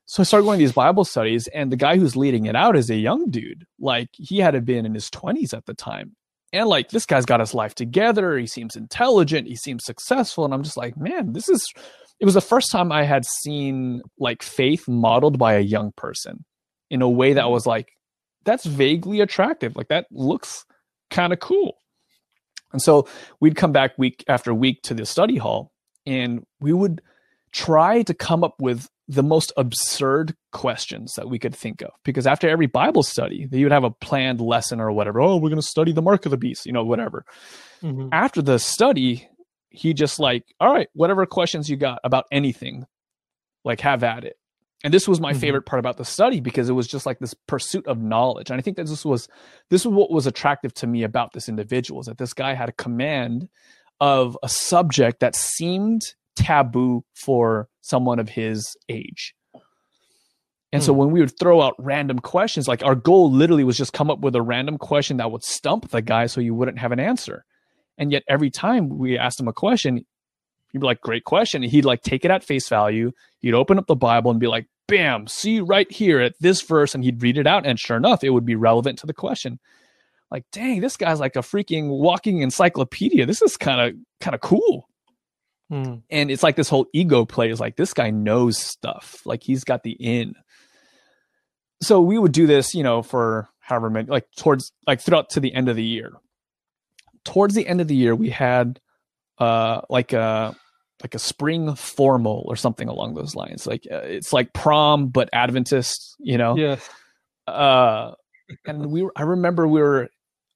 [0.05, 2.75] So I started going to these Bible studies, and the guy who's leading it out
[2.75, 3.65] is a young dude.
[3.79, 6.15] Like he had been in his 20s at the time.
[6.53, 8.37] And like this guy's got his life together.
[8.37, 9.47] He seems intelligent.
[9.47, 10.45] He seems successful.
[10.45, 11.67] And I'm just like, man, this is.
[12.19, 16.45] It was the first time I had seen like faith modeled by a young person
[16.91, 17.51] in a way that mm.
[17.51, 17.93] was like
[18.43, 19.75] that's vaguely attractive.
[19.75, 20.65] Like that looks
[21.09, 21.77] kind of cool.
[22.71, 23.07] And so
[23.39, 25.71] we'd come back week after week to the study hall
[26.05, 27.01] and we would
[27.51, 31.91] try to come up with the most absurd questions that we could think of.
[32.05, 35.19] Because after every Bible study, you would have a planned lesson or whatever.
[35.19, 37.25] Oh, we're going to study the mark of the beast, you know, whatever.
[37.83, 38.07] Mm-hmm.
[38.13, 39.27] After the study,
[39.69, 42.85] he just like, all right, whatever questions you got about anything,
[43.65, 44.37] like have at it
[44.83, 45.39] and this was my mm-hmm.
[45.39, 48.57] favorite part about the study because it was just like this pursuit of knowledge and
[48.57, 49.27] i think that this was
[49.69, 52.69] this was what was attractive to me about this individual is that this guy had
[52.69, 53.47] a command
[53.99, 56.01] of a subject that seemed
[56.35, 59.33] taboo for someone of his age
[60.73, 60.99] and so hmm.
[60.99, 64.19] when we would throw out random questions like our goal literally was just come up
[64.19, 67.45] with a random question that would stump the guy so you wouldn't have an answer
[67.97, 70.05] and yet every time we asked him a question
[70.71, 73.87] he'd be like great question he'd like take it at face value he'd open up
[73.87, 77.37] the bible and be like bam, see right here at this verse, and he'd read
[77.37, 79.57] it out, and sure enough, it would be relevant to the question.
[80.29, 83.25] Like, dang, this guy's like a freaking walking encyclopedia.
[83.25, 84.87] This is kind of kind of cool.
[85.69, 85.95] Hmm.
[86.09, 89.21] And it's like this whole ego play is like this guy knows stuff.
[89.25, 90.35] Like he's got the in.
[91.81, 95.39] So we would do this, you know, for however many, like towards like throughout to
[95.39, 96.11] the end of the year.
[97.23, 98.79] Towards the end of the year, we had
[99.37, 100.55] uh like a
[101.03, 103.67] like a spring formal or something along those lines.
[103.67, 106.55] Like uh, it's like prom but Adventist, you know.
[106.55, 106.77] Yeah.
[107.47, 108.13] Uh,
[108.65, 110.09] and we were, I remember we were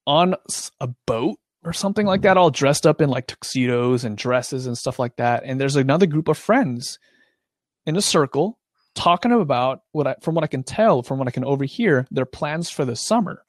[0.06, 0.36] on
[0.80, 4.78] a boat or something like that, all dressed up in like tuxedos and dresses and
[4.78, 5.44] stuff like that.
[5.46, 7.00] And there's another group of friends
[7.86, 8.60] in a circle
[8.94, 12.26] talking about what I, from what I can tell, from what I can overhear, their
[12.26, 13.45] plans for the summer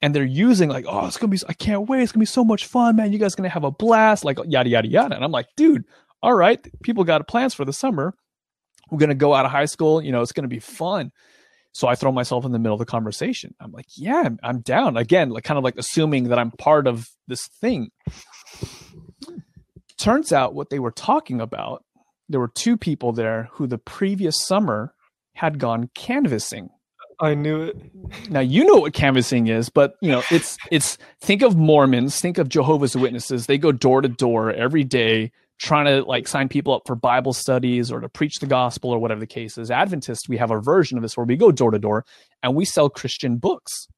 [0.00, 2.44] and they're using like, oh, it's gonna be, I can't wait, it's gonna be so
[2.44, 3.12] much fun, man.
[3.12, 5.14] You guys gonna have a blast, like yada yada yada.
[5.14, 5.84] And I'm like, dude,
[6.22, 8.14] all right, people got plans for the summer.
[8.90, 11.10] We're gonna go out of high school, you know, it's gonna be fun.
[11.72, 13.54] So I throw myself in the middle of the conversation.
[13.60, 14.96] I'm like, yeah, I'm down.
[14.96, 17.90] Again, like kind of like assuming that I'm part of this thing.
[19.96, 21.84] Turns out what they were talking about,
[22.28, 24.94] there were two people there who the previous summer
[25.34, 26.70] had gone canvassing
[27.20, 28.30] I knew it.
[28.30, 32.38] Now you know what canvassing is, but you know it's it's think of Mormons, think
[32.38, 33.46] of Jehovah's Witnesses.
[33.46, 37.32] They go door to door every day trying to like sign people up for Bible
[37.32, 39.70] studies or to preach the gospel or whatever the case is.
[39.70, 42.04] Adventists, we have a version of this where we go door to door
[42.42, 43.88] and we sell Christian books,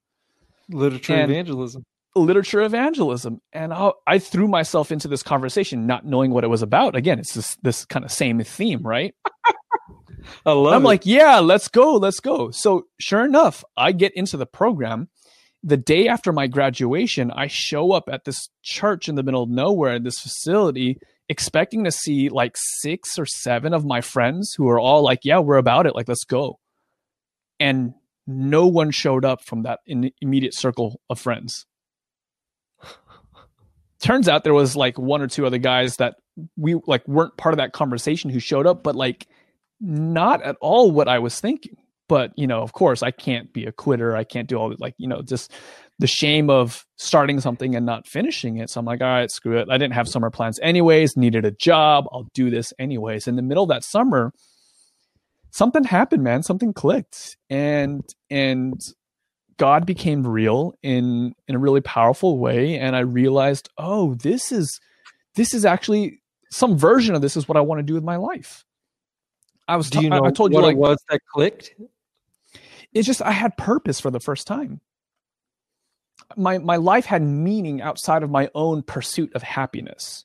[0.70, 1.84] literature and evangelism,
[2.16, 3.40] literature evangelism.
[3.52, 6.96] And I, I threw myself into this conversation, not knowing what it was about.
[6.96, 9.14] Again, it's this this kind of same theme, right?
[10.44, 10.88] I love I'm it.
[10.88, 12.50] like, yeah, let's go, let's go.
[12.50, 15.08] So sure enough, I get into the program.
[15.62, 19.50] The day after my graduation, I show up at this church in the middle of
[19.50, 20.98] nowhere in this facility,
[21.28, 25.38] expecting to see like six or seven of my friends who are all like, yeah,
[25.38, 25.94] we're about it.
[25.94, 26.58] Like, let's go.
[27.58, 27.92] And
[28.26, 31.66] no one showed up from that immediate circle of friends.
[34.00, 36.14] Turns out there was like one or two other guys that
[36.56, 39.26] we like weren't part of that conversation who showed up, but like
[39.80, 41.76] not at all what I was thinking.
[42.08, 44.16] But, you know, of course, I can't be a quitter.
[44.16, 45.52] I can't do all the, like, you know, just
[46.00, 48.68] the shame of starting something and not finishing it.
[48.68, 49.68] So I'm like, all right, screw it.
[49.70, 52.06] I didn't have summer plans anyways, needed a job.
[52.10, 53.28] I'll do this anyways.
[53.28, 54.32] In the middle of that summer,
[55.52, 56.42] something happened, man.
[56.42, 57.36] Something clicked.
[57.48, 58.80] And, and,
[59.60, 64.80] God became real in in a really powerful way and I realized, "Oh, this is
[65.34, 68.16] this is actually some version of this is what I want to do with my
[68.16, 68.64] life."
[69.70, 69.88] I was.
[69.88, 70.24] Do you know?
[70.24, 71.74] I, I told you like, it was that clicked.
[72.92, 74.80] It's just I had purpose for the first time.
[76.36, 80.24] My my life had meaning outside of my own pursuit of happiness.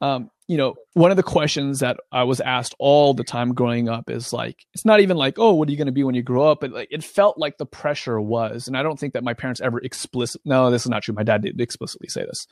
[0.00, 3.88] Um, you know, one of the questions that I was asked all the time growing
[3.88, 6.14] up is like, it's not even like, oh, what are you going to be when
[6.14, 6.60] you grow up?
[6.60, 9.60] But like, it felt like the pressure was, and I don't think that my parents
[9.60, 10.40] ever explicit.
[10.44, 11.14] No, this is not true.
[11.14, 12.46] My dad didn't explicitly say this.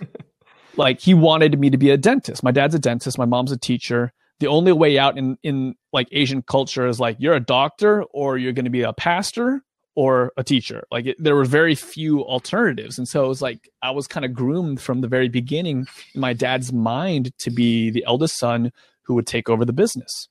[0.76, 2.42] like, he wanted me to be a dentist.
[2.42, 3.16] My dad's a dentist.
[3.16, 7.16] My mom's a teacher the only way out in in like Asian culture is like
[7.18, 9.62] you're a doctor or you're going to be a pastor
[9.94, 10.84] or a teacher.
[10.92, 14.24] Like it, there were very few alternatives, and so it was like I was kind
[14.24, 18.72] of groomed from the very beginning in my dad's mind to be the eldest son
[19.02, 20.28] who would take over the business.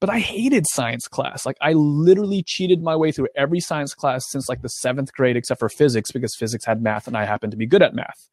[0.00, 1.44] But I hated science class.
[1.44, 5.36] Like I literally cheated my way through every science class since like the seventh grade,
[5.36, 8.28] except for physics, because physics had math and I happened to be good at math.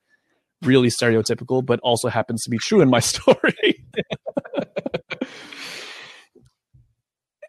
[0.62, 3.86] Really stereotypical, but also happens to be true in my story.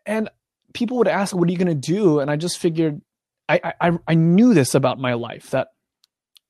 [0.07, 0.31] And
[0.73, 3.01] people would ask, "What are you going to do?" And I just figured,
[3.49, 5.69] I, I I knew this about my life that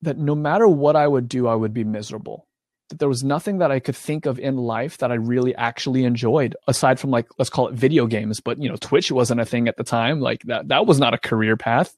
[0.01, 2.47] that no matter what I would do, I would be miserable.
[2.89, 6.05] That there was nothing that I could think of in life that I really actually
[6.05, 8.39] enjoyed, aside from like let's call it video games.
[8.39, 10.21] But you know, Twitch wasn't a thing at the time.
[10.21, 11.95] Like that that was not a career path.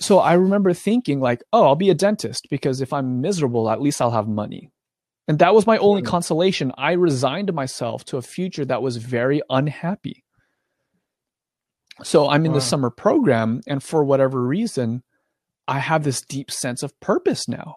[0.00, 3.80] So I remember thinking like, oh, I'll be a dentist because if I'm miserable, at
[3.80, 4.70] least I'll have money.
[5.28, 6.08] And that was my only hmm.
[6.08, 6.72] consolation.
[6.76, 10.24] I resigned myself to a future that was very unhappy.
[12.02, 12.56] So I'm in wow.
[12.56, 15.02] the summer program, and for whatever reason,
[15.68, 17.76] I have this deep sense of purpose now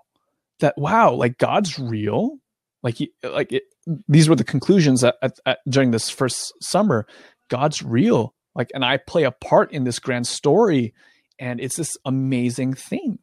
[0.59, 2.37] that, wow, like God's real.
[2.81, 3.63] like like it,
[4.07, 7.05] these were the conclusions at, at, at, during this first summer
[7.49, 10.93] god's real like and i play a part in this grand story
[11.39, 13.19] and it's this amazing thing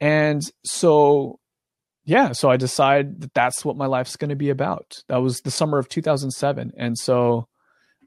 [0.00, 1.38] and so
[2.04, 5.02] yeah so i decide that that's what my life's going to be about.
[5.08, 7.48] That was the summer of 2007 and so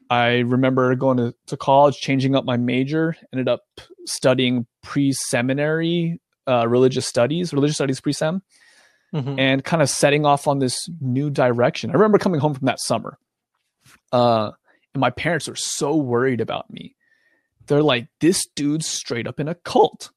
[0.10, 3.62] i remember going to, to college changing up my major ended up
[4.06, 8.41] studying pre-seminary uh, religious studies religious studies pre-sem
[9.14, 9.39] mm-hmm.
[9.39, 11.89] and kind of setting off on this new direction.
[11.89, 13.18] I remember coming home from that summer
[14.12, 14.52] uh,
[14.93, 16.96] and my parents are so worried about me.
[17.68, 20.12] They're like this dude's straight up in a cult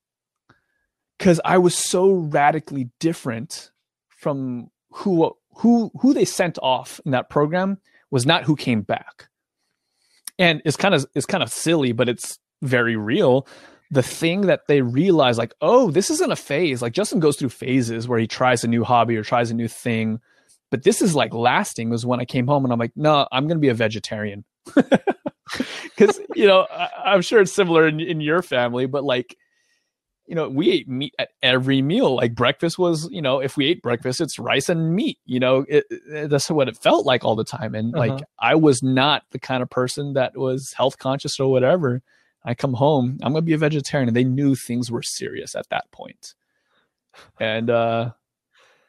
[1.18, 3.70] because I was so radically different
[4.08, 7.78] from who who who they sent off in that program
[8.10, 9.28] was not who came back.
[10.38, 13.46] And it's kind of it's kind of silly, but it's very real.
[13.90, 16.82] The thing that they realize, like, oh, this isn't a phase.
[16.82, 19.68] Like Justin goes through phases where he tries a new hobby or tries a new
[19.68, 20.20] thing,
[20.70, 21.90] but this is like lasting.
[21.90, 24.44] Was when I came home and I'm like, no, I'm gonna be a vegetarian.
[25.96, 29.36] Because you know, I, am sure it's similar in, in your family, but like
[30.28, 32.16] you know, we ate meat at every meal.
[32.16, 35.18] Like breakfast was, you know, if we ate breakfast, it's rice and meat.
[35.24, 37.74] You know, it, it, that's what it felt like all the time.
[37.74, 38.06] And uh-huh.
[38.06, 42.02] like, I was not the kind of person that was health conscious or whatever.
[42.44, 45.68] I come home, I'm gonna be a vegetarian, and they knew things were serious at
[45.70, 46.34] that point.
[47.40, 48.10] And uh,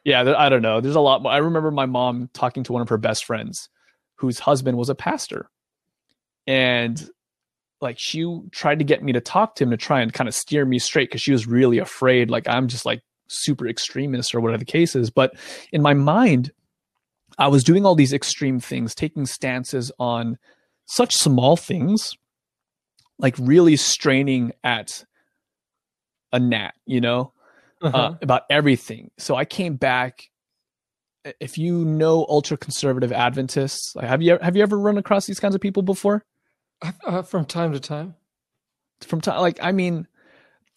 [0.04, 0.80] yeah, I don't know.
[0.80, 1.22] There's a lot.
[1.22, 1.32] More.
[1.32, 3.68] I remember my mom talking to one of her best friends,
[4.16, 5.50] whose husband was a pastor,
[6.46, 7.10] and
[7.80, 10.34] like she tried to get me to talk to him to try and kind of
[10.34, 14.40] steer me straight because she was really afraid like i'm just like super extremist or
[14.40, 15.10] whatever the case is.
[15.10, 15.34] But
[15.72, 16.52] in my mind
[17.38, 20.36] i was doing all these extreme things taking stances on
[20.86, 22.12] such small things
[23.18, 25.04] like really straining at
[26.32, 27.32] a gnat you know
[27.82, 27.96] uh-huh.
[27.96, 29.10] uh, about everything.
[29.18, 30.24] So i came back
[31.38, 35.38] if you know ultra conservative adventists like have you have you ever run across these
[35.38, 36.24] kinds of people before
[37.04, 38.14] uh, from time to time.
[39.02, 40.06] From time, like I mean,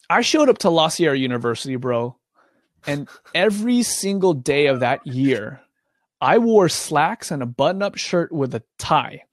[0.08, 2.16] I showed up to La Sierra University, bro,
[2.86, 5.60] and every single day of that year,
[6.20, 9.24] I wore slacks and a button-up shirt with a tie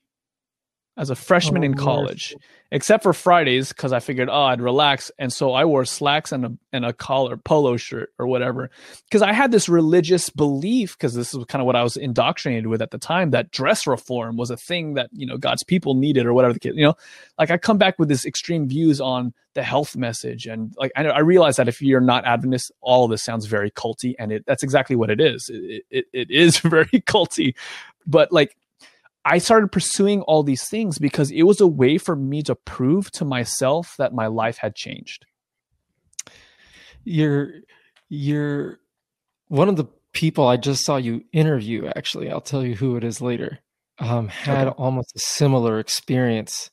[0.97, 2.35] as a freshman oh, in college,
[2.69, 6.45] except for Fridays because I figured, oh, I'd relax, and so I wore slacks and
[6.45, 8.69] a and a collar polo shirt or whatever
[9.05, 12.67] because I had this religious belief because this is kind of what I was indoctrinated
[12.67, 15.95] with at the time that dress reform was a thing that you know God's people
[15.95, 16.95] needed or whatever the kid, You know,
[17.39, 21.05] like I come back with this extreme views on the health message and like I,
[21.05, 24.43] I realize that if you're not Adventist, all of this sounds very culty, and it
[24.45, 25.49] that's exactly what it is.
[25.53, 27.55] It, it, it is very culty,
[28.05, 28.57] but like
[29.23, 33.11] I started pursuing all these things because it was a way for me to prove
[33.11, 35.25] to myself that my life had changed.
[37.03, 37.51] You're
[38.09, 38.79] you're
[39.47, 42.31] one of the people I just saw you interview actually.
[42.31, 43.59] I'll tell you who it is later.
[43.99, 44.75] Um, had okay.
[44.77, 46.71] almost a similar experience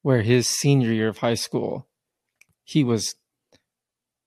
[0.00, 1.86] where his senior year of high school
[2.64, 3.14] he was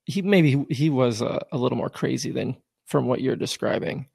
[0.05, 4.07] he maybe he was a, a little more crazy than from what you're describing.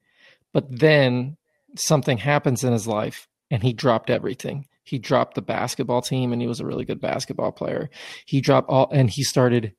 [0.53, 1.35] But then
[1.75, 4.65] something happens in his life and he dropped everything.
[4.83, 7.89] He dropped the basketball team and he was a really good basketball player.
[8.25, 9.73] He dropped all and he started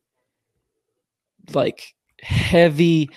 [1.52, 3.10] like heavy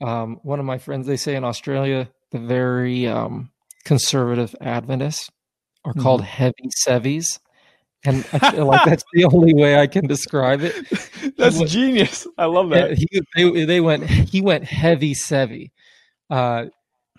[0.00, 3.50] um, one of my friends they say in Australia the very um,
[3.84, 5.30] conservative Adventists
[5.84, 6.02] are mm-hmm.
[6.02, 7.38] called heavy sevies.
[8.04, 10.74] And I feel like that's the only way I can describe it.
[11.38, 12.26] That's went, genius.
[12.36, 12.98] I love that.
[12.98, 15.70] He, they, they went he went heavy sevy.
[16.28, 16.66] Uh,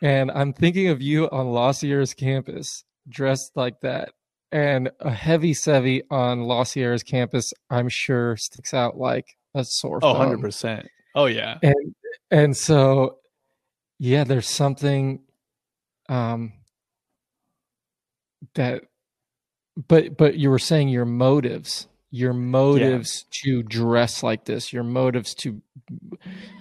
[0.06, 4.12] and I'm thinking of you on La Sierra's campus dressed like that.
[4.51, 9.99] And a heavy sevy on La Sierra's campus, I'm sure, sticks out like a sore
[10.03, 10.86] oh, 100%.
[11.16, 11.58] Oh, yeah.
[11.64, 11.95] And,
[12.30, 13.18] and so,
[13.97, 15.22] yeah, there's something
[16.08, 16.53] um,
[18.53, 18.84] that,
[19.88, 23.53] but, but you were saying your motives, your motives yeah.
[23.53, 25.60] to dress like this, your motives to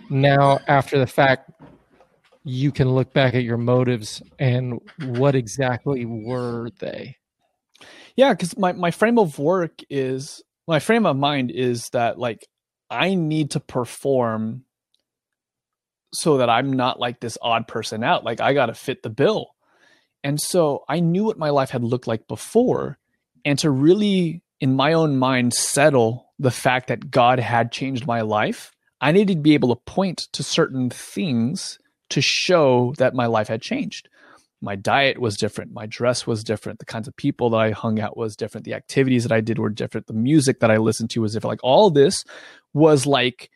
[0.09, 1.51] now after the fact
[2.45, 7.17] you can look back at your motives and what exactly were they?
[8.17, 12.47] Yeah, because my, my frame of work is my frame of mind is that like
[12.91, 14.65] I need to perform
[16.13, 18.25] so that I'm not like this odd person out.
[18.25, 19.49] Like I got to fit the bill.
[20.23, 22.99] And so I knew what my life had looked like before.
[23.45, 28.21] And to really, in my own mind, settle the fact that God had changed my
[28.23, 31.79] life, I needed to be able to point to certain things
[32.11, 34.09] to show that my life had changed.
[34.61, 35.73] My diet was different.
[35.73, 36.79] My dress was different.
[36.79, 38.65] The kinds of people that I hung out was different.
[38.65, 40.07] The activities that I did were different.
[40.07, 41.53] The music that I listened to was different.
[41.53, 42.25] Like all this
[42.73, 43.51] was like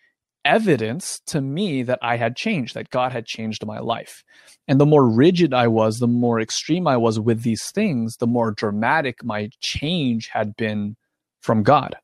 [0.45, 4.23] evidence to me that I had changed, that God had changed my life.
[4.67, 8.27] And the more rigid I was, the more extreme I was with these things, the
[8.27, 10.97] more dramatic my change had been
[11.41, 11.97] from God.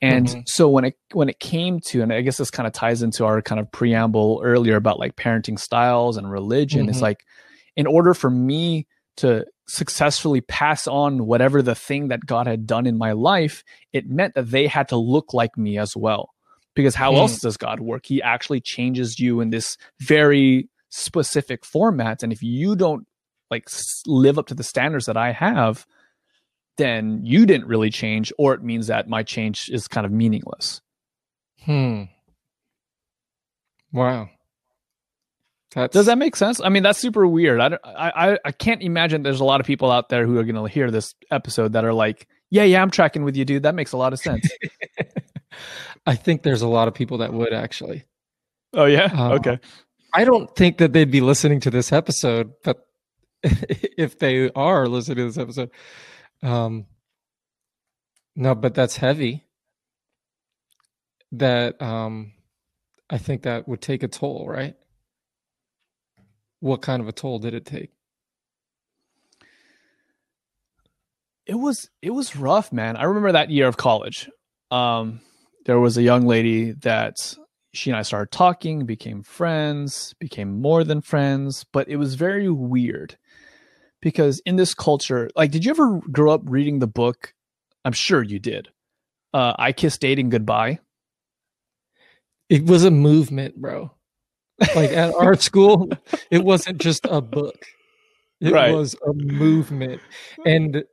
[0.00, 0.40] And mm-hmm.
[0.46, 3.24] so when it when it came to, and I guess this kind of ties into
[3.24, 6.90] our kind of preamble earlier about like parenting styles and religion, mm-hmm.
[6.90, 7.24] it's like
[7.76, 8.86] in order for me
[9.16, 14.08] to successfully pass on whatever the thing that God had done in my life, it
[14.08, 16.30] meant that they had to look like me as well.
[16.74, 17.18] Because how mm.
[17.18, 18.06] else does God work?
[18.06, 22.22] He actually changes you in this very specific format.
[22.22, 23.06] And if you don't
[23.50, 23.68] like
[24.06, 25.86] live up to the standards that I have,
[26.78, 30.80] then you didn't really change, or it means that my change is kind of meaningless.
[31.64, 32.04] Hmm.
[33.92, 34.30] Wow.
[35.74, 35.92] That's...
[35.92, 36.60] Does that make sense?
[36.60, 37.60] I mean, that's super weird.
[37.60, 40.54] I, I, I can't imagine there's a lot of people out there who are going
[40.54, 43.64] to hear this episode that are like, yeah, yeah, I'm tracking with you, dude.
[43.64, 44.48] That makes a lot of sense.
[46.06, 48.04] I think there's a lot of people that would actually.
[48.72, 49.10] Oh, yeah?
[49.14, 49.58] Uh, okay.
[50.14, 52.86] I don't think that they'd be listening to this episode, but
[53.42, 55.70] if they are listening to this episode,
[56.42, 56.86] um,
[58.36, 59.44] no, but that's heavy.
[61.32, 62.32] That um,
[63.10, 64.76] I think that would take a toll, right?
[66.60, 67.90] What kind of a toll did it take?
[71.46, 72.96] It was it was rough, man.
[72.96, 74.28] I remember that year of college.
[74.70, 75.20] Um,
[75.66, 77.16] there was a young lady that
[77.72, 82.50] she and I started talking, became friends, became more than friends, but it was very
[82.50, 83.16] weird
[84.00, 87.34] because in this culture, like, did you ever grow up reading the book?
[87.84, 88.68] I'm sure you did.
[89.32, 90.78] Uh, I Kissed Dating Goodbye.
[92.48, 93.92] It was a movement, bro.
[94.74, 95.90] Like at our school,
[96.30, 97.66] it wasn't just a book.
[98.40, 98.74] It right.
[98.74, 100.00] was a movement.
[100.46, 100.84] And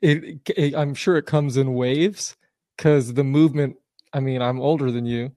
[0.00, 2.36] it, it, I'm sure it comes in waves
[2.76, 3.76] because the movement,
[4.12, 5.32] I mean, I'm older than you,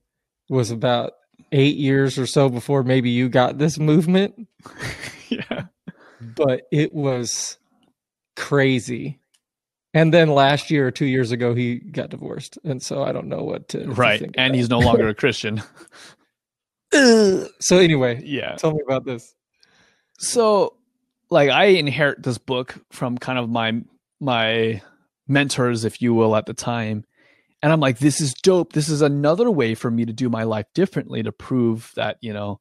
[0.48, 1.12] was about
[1.52, 4.48] eight years or so before maybe you got this movement.
[5.28, 5.66] yeah
[6.34, 7.58] but it was
[8.36, 9.18] crazy.
[9.94, 13.28] And then last year or two years ago, he got divorced, and so I don't
[13.28, 13.88] know what to.
[13.90, 15.62] Right, to and he's no longer a Christian.
[16.92, 19.34] so anyway, yeah, tell me about this.
[20.18, 20.76] So,
[21.30, 23.80] like, I inherit this book from kind of my
[24.20, 24.82] my
[25.26, 27.06] mentors, if you will, at the time,
[27.62, 28.74] and I'm like, this is dope.
[28.74, 32.34] This is another way for me to do my life differently to prove that you
[32.34, 32.60] know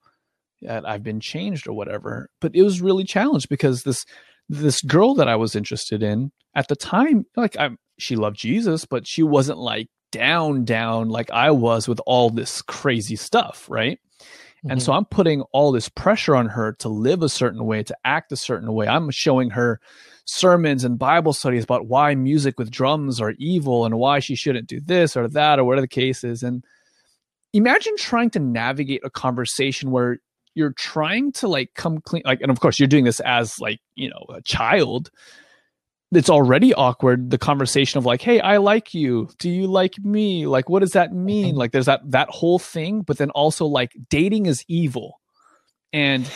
[0.65, 2.29] that I've been changed or whatever.
[2.41, 4.05] But it was really challenged because this
[4.47, 8.85] this girl that I was interested in at the time, like I'm she loved Jesus,
[8.85, 13.99] but she wasn't like down down like I was with all this crazy stuff, right?
[14.65, 14.71] Mm-hmm.
[14.71, 14.99] And so mm-hmm.
[14.99, 18.37] I'm putting all this pressure on her to live a certain way, to act a
[18.37, 18.87] certain way.
[18.87, 19.79] I'm showing her
[20.25, 24.67] sermons and Bible studies about why music with drums are evil and why she shouldn't
[24.67, 26.41] do this or that or whatever the case is.
[26.41, 26.63] And
[27.53, 30.17] imagine trying to navigate a conversation where
[30.55, 33.79] you're trying to like come clean like and of course you're doing this as like
[33.95, 35.11] you know a child
[36.11, 39.29] it's already awkward the conversation of like hey i like you.
[39.39, 40.47] Do you like me?
[40.47, 41.49] Like what does that mean?
[41.49, 41.57] Mm-hmm.
[41.57, 45.19] like there's that that whole thing but then also like dating is evil.
[45.93, 46.29] And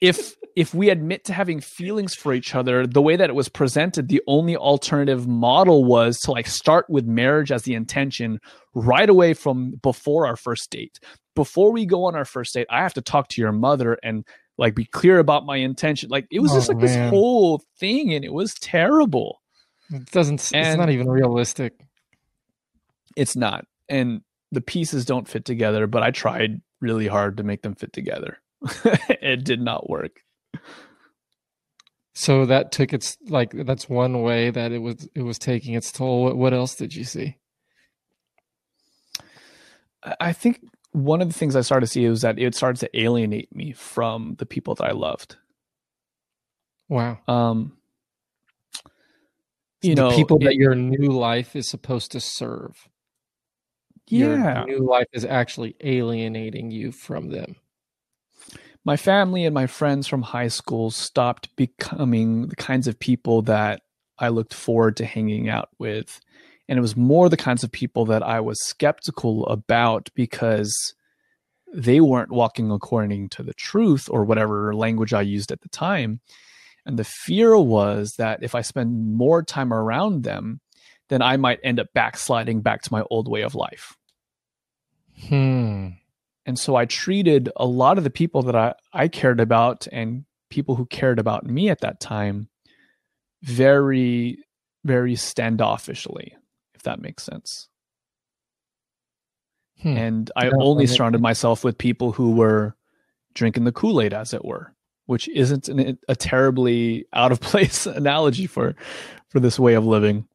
[0.00, 3.48] if if we admit to having feelings for each other the way that it was
[3.48, 8.38] presented the only alternative model was to like start with marriage as the intention
[8.74, 10.98] right away from before our first date
[11.34, 14.24] before we go on our first date, I have to talk to your mother and
[14.56, 16.10] like be clear about my intention.
[16.10, 16.86] Like it was oh, just like man.
[16.86, 19.40] this whole thing, and it was terrible.
[19.92, 20.52] It doesn't.
[20.54, 21.74] And it's not even realistic.
[23.16, 24.22] It's not, and
[24.52, 25.86] the pieces don't fit together.
[25.86, 28.38] But I tried really hard to make them fit together.
[28.84, 30.20] it did not work.
[32.14, 35.90] So that took its like that's one way that it was it was taking its
[35.90, 36.22] toll.
[36.22, 37.36] What, what else did you see?
[40.20, 40.60] I think
[40.94, 43.72] one of the things I started to see was that it started to alienate me
[43.72, 45.36] from the people that I loved.
[46.88, 47.18] Wow.
[47.26, 47.76] Um,
[49.82, 52.88] you know, people it, that your new life is supposed to serve.
[54.06, 54.64] Yeah.
[54.66, 57.56] Your new life is actually alienating you from them.
[58.84, 63.82] My family and my friends from high school stopped becoming the kinds of people that
[64.20, 66.20] I looked forward to hanging out with
[66.68, 70.94] and it was more the kinds of people that I was skeptical about because
[71.72, 76.20] they weren't walking according to the truth or whatever language I used at the time.
[76.86, 80.60] And the fear was that if I spend more time around them,
[81.08, 83.96] then I might end up backsliding back to my old way of life.
[85.28, 85.88] Hmm.
[86.46, 90.24] And so I treated a lot of the people that I, I cared about and
[90.50, 92.48] people who cared about me at that time
[93.42, 94.38] very,
[94.84, 96.32] very standoffishly
[96.84, 97.68] that makes sense.
[99.82, 99.96] Hmm.
[99.96, 102.74] And I only surrounded myself with people who were
[103.34, 104.74] drinking the Kool Aid, as it were,
[105.06, 108.74] which isn't an, a terribly out of place analogy for
[109.28, 110.26] for this way of living.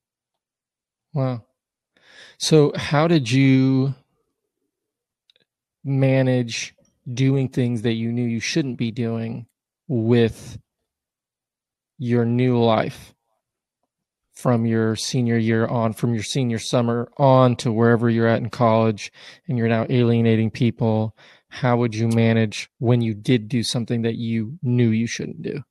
[1.14, 1.44] Wow.
[2.38, 3.96] So, how did you
[5.84, 6.76] manage
[7.14, 9.48] doing things that you knew you shouldn't be doing
[9.88, 10.60] with
[11.98, 13.14] your new life
[14.40, 18.50] from your senior year on, from your senior summer on to wherever you're at in
[18.50, 19.12] college,
[19.48, 21.16] and you're now alienating people?
[21.50, 25.64] How would you manage when you did do something that you knew you shouldn't do?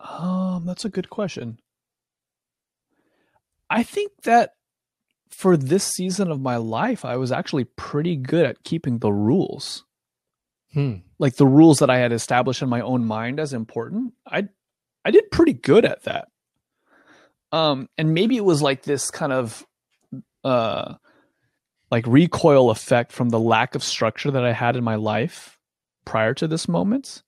[0.00, 1.58] Um, that's a good question.
[3.70, 4.50] I think that
[5.30, 9.84] for this season of my life, I was actually pretty good at keeping the rules.
[10.74, 10.96] Hmm.
[11.18, 14.12] Like the rules that I had established in my own mind as important.
[14.26, 14.48] I
[15.04, 16.28] I did pretty good at that.
[17.52, 19.64] Um, and maybe it was like this kind of
[20.42, 20.94] uh
[21.90, 25.58] like recoil effect from the lack of structure that I had in my life
[26.04, 27.22] prior to this moment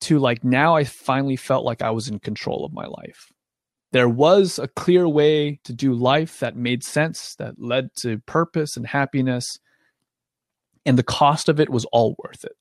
[0.00, 3.32] to like now I finally felt like I was in control of my life
[3.92, 8.76] there was a clear way to do life that made sense, that led to purpose
[8.76, 9.58] and happiness.
[10.84, 12.56] And the cost of it was all worth it.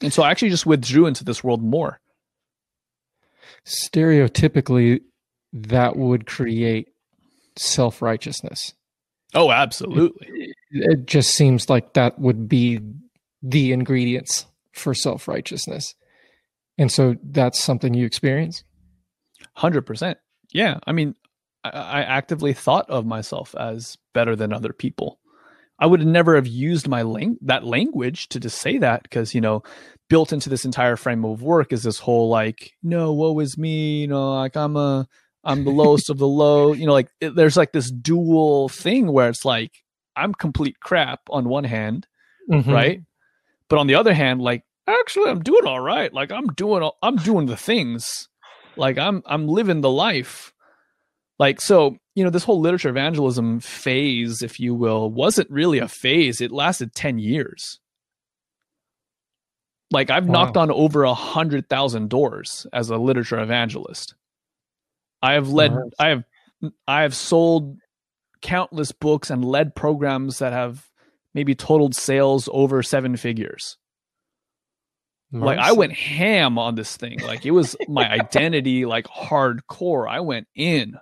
[0.00, 2.00] And so I actually just withdrew into this world more.
[3.68, 5.00] Stereotypically,
[5.52, 6.88] that would create
[7.56, 8.72] self righteousness.
[9.34, 10.26] Oh, absolutely.
[10.26, 12.80] It, it, just seems like that would be
[13.42, 15.94] the ingredients for self righteousness.
[16.78, 18.64] And so that's something you experience?
[19.54, 20.18] Hundred percent.
[20.52, 21.14] Yeah, I mean,
[21.64, 25.18] I, I, actively thought of myself as better than other people.
[25.78, 29.40] I would never have used my lang- that language to just say that because you
[29.40, 29.62] know,
[30.08, 34.02] built into this entire frame of work is this whole like, no, woe is me,
[34.02, 35.06] you know, like I'm a,
[35.44, 39.12] I'm the lowest of the low, you know, like it, there's like this dual thing
[39.12, 39.72] where it's like
[40.16, 42.06] I'm complete crap on one hand,
[42.50, 42.70] mm-hmm.
[42.70, 43.02] right,
[43.68, 46.96] but on the other hand, like actually I'm doing all right, like I'm doing, all,
[47.02, 48.28] I'm doing the things
[48.78, 50.52] like I'm I'm living the life.
[51.38, 55.88] Like so, you know, this whole literature evangelism phase, if you will, wasn't really a
[55.88, 56.40] phase.
[56.40, 57.78] It lasted 10 years.
[59.90, 60.44] Like I've wow.
[60.44, 64.14] knocked on over a hundred thousand doors as a literature evangelist.
[65.22, 65.90] I have led nice.
[65.98, 66.24] I have
[66.86, 67.78] I have sold
[68.42, 70.86] countless books and led programs that have
[71.34, 73.78] maybe totaled sales over seven figures.
[75.30, 77.20] Like I went ham on this thing.
[77.20, 80.08] Like it was my identity, like hardcore.
[80.08, 80.94] I went in.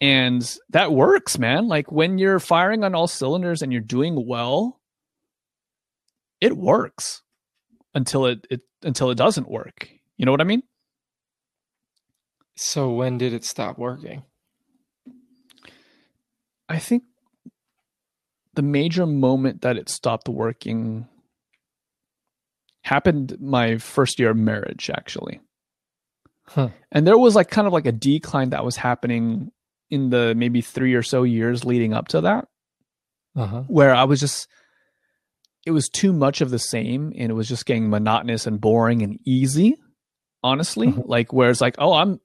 [0.00, 1.68] And that works, man.
[1.68, 4.80] Like when you're firing on all cylinders and you're doing well,
[6.40, 7.22] it works
[7.94, 9.88] until it, it until it doesn't work.
[10.16, 10.62] You know what I mean?
[12.56, 14.22] So when did it stop working?
[16.68, 17.04] I think
[18.54, 21.08] the major moment that it stopped working
[22.84, 25.40] happened my first year of marriage actually
[26.48, 26.68] huh.
[26.90, 29.50] and there was like kind of like a decline that was happening
[29.90, 32.48] in the maybe three or so years leading up to that
[33.36, 33.62] uh-huh.
[33.68, 34.48] where i was just
[35.64, 39.02] it was too much of the same and it was just getting monotonous and boring
[39.02, 39.76] and easy
[40.42, 41.02] honestly uh-huh.
[41.04, 42.20] like where it's like oh i'm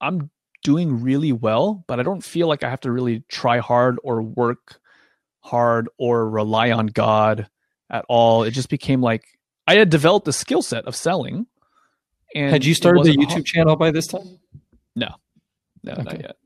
[0.00, 0.30] i'm
[0.62, 4.22] doing really well but i don't feel like i have to really try hard or
[4.22, 4.80] work
[5.40, 7.48] hard or rely on god
[7.90, 9.24] at all it just became like
[9.66, 11.46] I had developed a skill set of selling.
[12.34, 13.46] And had you started the YouTube hard.
[13.46, 14.38] channel by this time?
[14.96, 15.08] No,
[15.82, 16.02] no, okay.
[16.02, 16.36] not yet.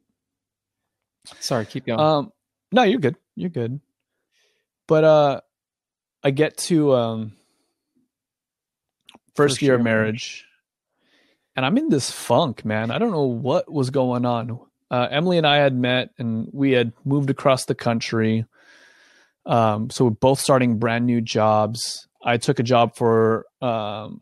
[1.40, 1.98] Sorry, keep going.
[1.98, 2.32] Um,
[2.72, 3.16] no, you're good.
[3.34, 3.80] You're good.
[4.88, 5.40] But uh,
[6.22, 7.32] I get to um,
[9.34, 10.44] first, first year, year of marriage,
[11.54, 12.90] and I'm in this funk, man.
[12.90, 14.60] I don't know what was going on.
[14.90, 18.44] Uh, Emily and I had met, and we had moved across the country.
[19.44, 22.08] Um, so we're both starting brand new jobs.
[22.22, 24.20] I took a job for um,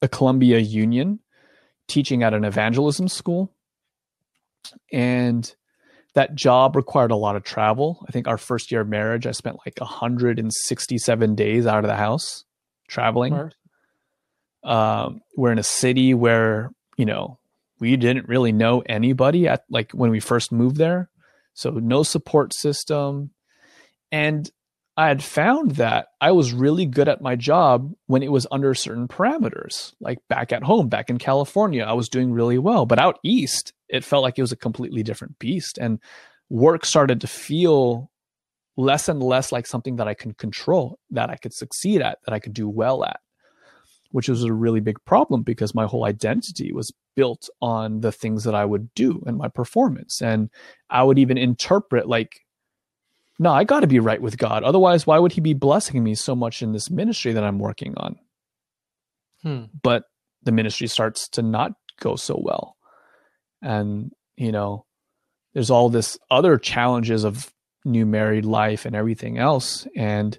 [0.00, 1.20] a Columbia Union
[1.88, 3.52] teaching at an evangelism school.
[4.92, 5.54] And
[6.14, 8.04] that job required a lot of travel.
[8.06, 11.96] I think our first year of marriage, I spent like 167 days out of the
[11.96, 12.44] house
[12.88, 13.32] traveling.
[14.62, 17.38] Um, we're in a city where, you know,
[17.80, 21.10] we didn't really know anybody at like when we first moved there.
[21.54, 23.30] So no support system.
[24.10, 24.50] And
[24.96, 28.74] I had found that I was really good at my job when it was under
[28.74, 29.94] certain parameters.
[30.00, 32.84] Like back at home, back in California, I was doing really well.
[32.84, 35.78] But out east, it felt like it was a completely different beast.
[35.78, 35.98] And
[36.50, 38.10] work started to feel
[38.76, 42.34] less and less like something that I can control, that I could succeed at, that
[42.34, 43.20] I could do well at.
[44.12, 48.44] which was a really big problem because my whole identity was built on the things
[48.44, 50.22] that I would do and my performance.
[50.22, 50.50] And
[50.88, 52.40] I would even interpret like,
[53.42, 54.62] no, I got to be right with God.
[54.62, 57.94] Otherwise, why would He be blessing me so much in this ministry that I'm working
[57.96, 58.16] on?
[59.42, 59.64] Hmm.
[59.82, 60.04] But
[60.42, 62.76] the ministry starts to not go so well.
[63.60, 64.86] And, you know,
[65.54, 67.52] there's all this other challenges of
[67.84, 69.86] new married life and everything else.
[69.96, 70.38] And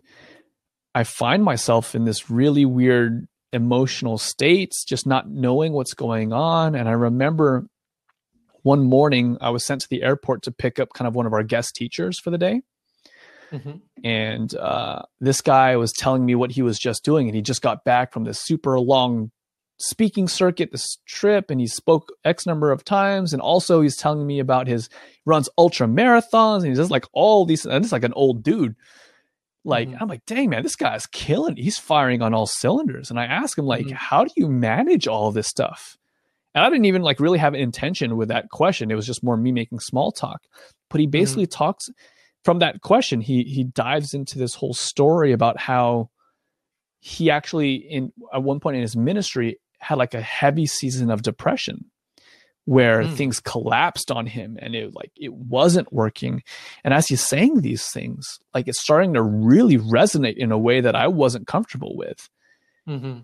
[0.96, 6.76] I find myself in this really weird emotional states, just not knowing what's going on.
[6.76, 7.68] And I remember
[8.64, 11.34] one morning I was sent to the airport to pick up kind of one of
[11.34, 12.62] our guest teachers for the day.
[13.54, 13.72] Mm-hmm.
[14.04, 17.62] And uh, this guy was telling me what he was just doing, and he just
[17.62, 19.32] got back from this super long
[19.78, 23.34] speaking circuit, this trip, and he spoke X number of times.
[23.34, 24.90] And also, he's telling me about his
[25.26, 27.66] runs ultra marathons, and he does like all these.
[27.66, 28.76] And it's like an old dude.
[29.66, 29.98] Like mm-hmm.
[30.02, 31.56] I'm like, dang man, this guy's killing.
[31.56, 33.10] He's firing on all cylinders.
[33.10, 33.96] And I ask him like, mm-hmm.
[33.96, 35.98] how do you manage all this stuff?
[36.54, 38.92] And I didn't even like really have an intention with that question.
[38.92, 40.42] It was just more me making small talk.
[40.90, 41.12] But he mm-hmm.
[41.12, 41.58] basically mm-hmm.
[41.58, 41.90] talks
[42.44, 43.22] from that question.
[43.22, 46.10] He he dives into this whole story about how
[47.00, 51.22] he actually in at one point in his ministry had like a heavy season of
[51.22, 51.86] depression
[52.66, 53.14] where mm.
[53.14, 56.42] things collapsed on him and it like it wasn't working
[56.86, 60.80] and as he's saying these things like it's starting to really resonate in a way
[60.80, 62.30] that i wasn't comfortable with
[62.88, 63.20] mm-hmm.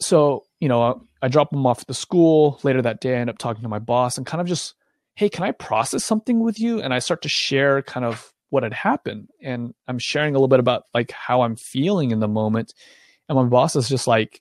[0.00, 3.18] so you know I, I drop him off at the school later that day i
[3.18, 4.74] end up talking to my boss and kind of just
[5.16, 8.62] hey can i process something with you and i start to share kind of what
[8.62, 12.28] had happened and i'm sharing a little bit about like how i'm feeling in the
[12.28, 12.74] moment
[13.28, 14.40] and my boss is just like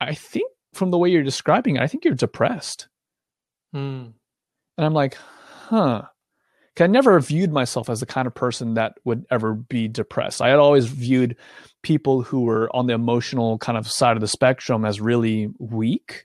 [0.00, 2.88] i think from the way you're describing it i think you're depressed
[3.76, 4.12] Mm.
[4.78, 5.16] And I'm like,
[5.68, 6.02] huh.
[6.78, 10.42] I never viewed myself as the kind of person that would ever be depressed.
[10.42, 11.36] I had always viewed
[11.82, 16.24] people who were on the emotional kind of side of the spectrum as really weak,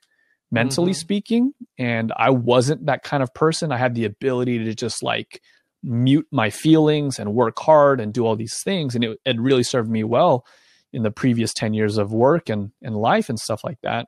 [0.51, 0.99] mentally mm-hmm.
[0.99, 1.53] speaking.
[1.77, 3.71] And I wasn't that kind of person.
[3.71, 5.41] I had the ability to just like
[5.83, 8.95] mute my feelings and work hard and do all these things.
[8.95, 10.45] And it, it really served me well
[10.93, 14.07] in the previous 10 years of work and, and life and stuff like that.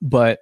[0.00, 0.40] But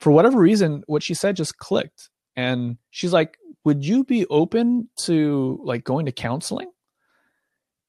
[0.00, 2.10] for whatever reason, what she said just clicked.
[2.36, 6.70] And she's like, Would you be open to like going to counseling?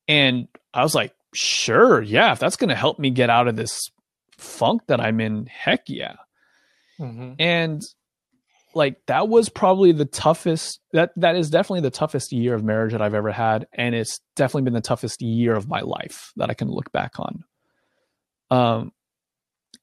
[0.07, 3.55] And I was like, Sure, yeah, if that's going to help me get out of
[3.55, 3.89] this
[4.37, 6.15] funk that I'm in, heck yeah.
[6.99, 7.33] Mm-hmm.
[7.39, 7.81] And
[8.75, 12.91] like that was probably the toughest that that is definitely the toughest year of marriage
[12.91, 16.49] that I've ever had and it's definitely been the toughest year of my life that
[16.49, 17.43] I can look back on.
[18.51, 18.91] Um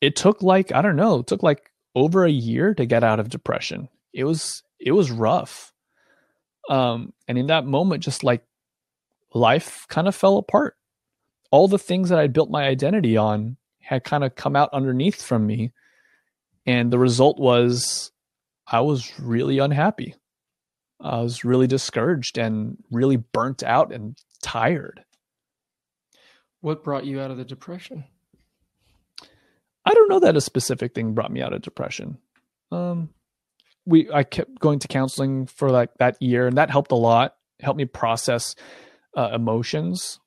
[0.01, 3.21] it took like I don't know, it took like over a year to get out
[3.21, 3.89] of depression.
[4.13, 5.73] It was it was rough.
[6.69, 8.45] Um, and in that moment, just like
[9.35, 10.77] life kind of fell apart.
[11.51, 15.23] All the things that I'd built my identity on had kind of come out underneath
[15.23, 15.73] from me.
[16.67, 18.12] And the result was
[18.67, 20.15] I was really unhappy.
[21.01, 25.05] I was really discouraged and really burnt out and tired.
[26.61, 28.05] What brought you out of the depression?
[29.85, 32.19] I don't know that a specific thing brought me out of depression.
[32.71, 33.11] Um,
[33.85, 37.35] we I kept going to counseling for like that year, and that helped a lot.
[37.61, 38.55] helped me process
[39.17, 40.21] uh, emotions.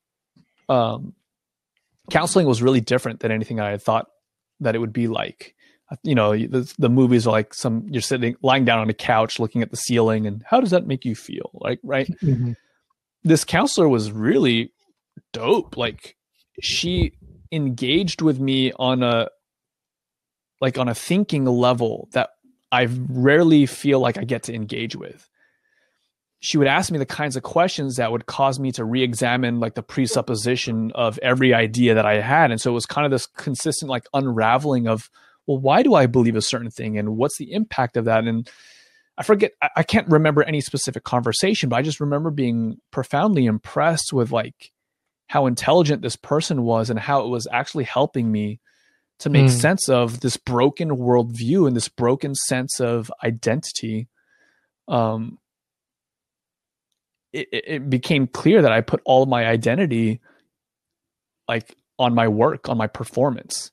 [0.68, 1.14] Um,
[2.10, 4.08] counseling was really different than anything I had thought
[4.60, 5.54] that it would be like.
[6.02, 9.38] You know, the, the movies are like some you're sitting lying down on a couch
[9.38, 11.50] looking at the ceiling, and how does that make you feel?
[11.54, 12.08] Like, right?
[12.22, 12.52] Mm-hmm.
[13.22, 14.72] This counselor was really
[15.32, 15.76] dope.
[15.76, 16.16] Like,
[16.60, 17.12] she
[17.52, 19.28] engaged with me on a
[20.60, 22.30] like on a thinking level that
[22.72, 25.28] I rarely feel like I get to engage with.
[26.40, 29.74] She would ask me the kinds of questions that would cause me to re-examine like
[29.74, 32.50] the presupposition of every idea that I had.
[32.50, 35.10] And so it was kind of this consistent like unraveling of,
[35.46, 38.24] well, why do I believe a certain thing and what's the impact of that?
[38.24, 38.50] And
[39.18, 44.12] I forget, I can't remember any specific conversation, but I just remember being profoundly impressed
[44.12, 44.72] with like
[45.28, 48.60] how intelligent this person was and how it was actually helping me
[49.20, 49.50] to make mm.
[49.50, 54.08] sense of this broken worldview and this broken sense of identity.
[54.88, 55.38] Um,
[57.32, 60.20] it, it became clear that I put all of my identity
[61.48, 63.70] like on my work, on my performance.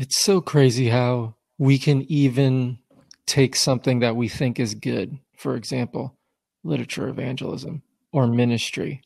[0.00, 2.78] It's so crazy how we can even
[3.26, 6.16] take something that we think is good, for example,
[6.64, 9.02] literature evangelism or ministry,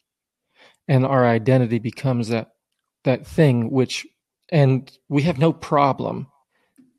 [0.86, 2.52] and our identity becomes that
[3.02, 4.06] that thing which
[4.52, 6.28] and we have no problem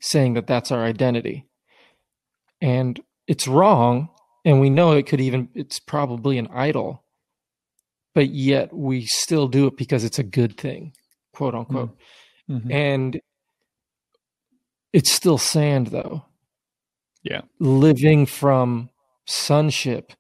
[0.02, 1.48] saying that that's our identity
[2.60, 4.10] and it's wrong
[4.44, 7.04] and we know it could even it's probably an idol
[8.14, 10.94] but yet we still do it because it's a good thing
[11.34, 11.98] quote unquote.
[12.50, 12.72] Mm-hmm.
[12.72, 13.22] And
[14.96, 16.24] it's still sand though.
[17.22, 17.42] Yeah.
[17.60, 18.90] Living from
[19.26, 20.14] sonship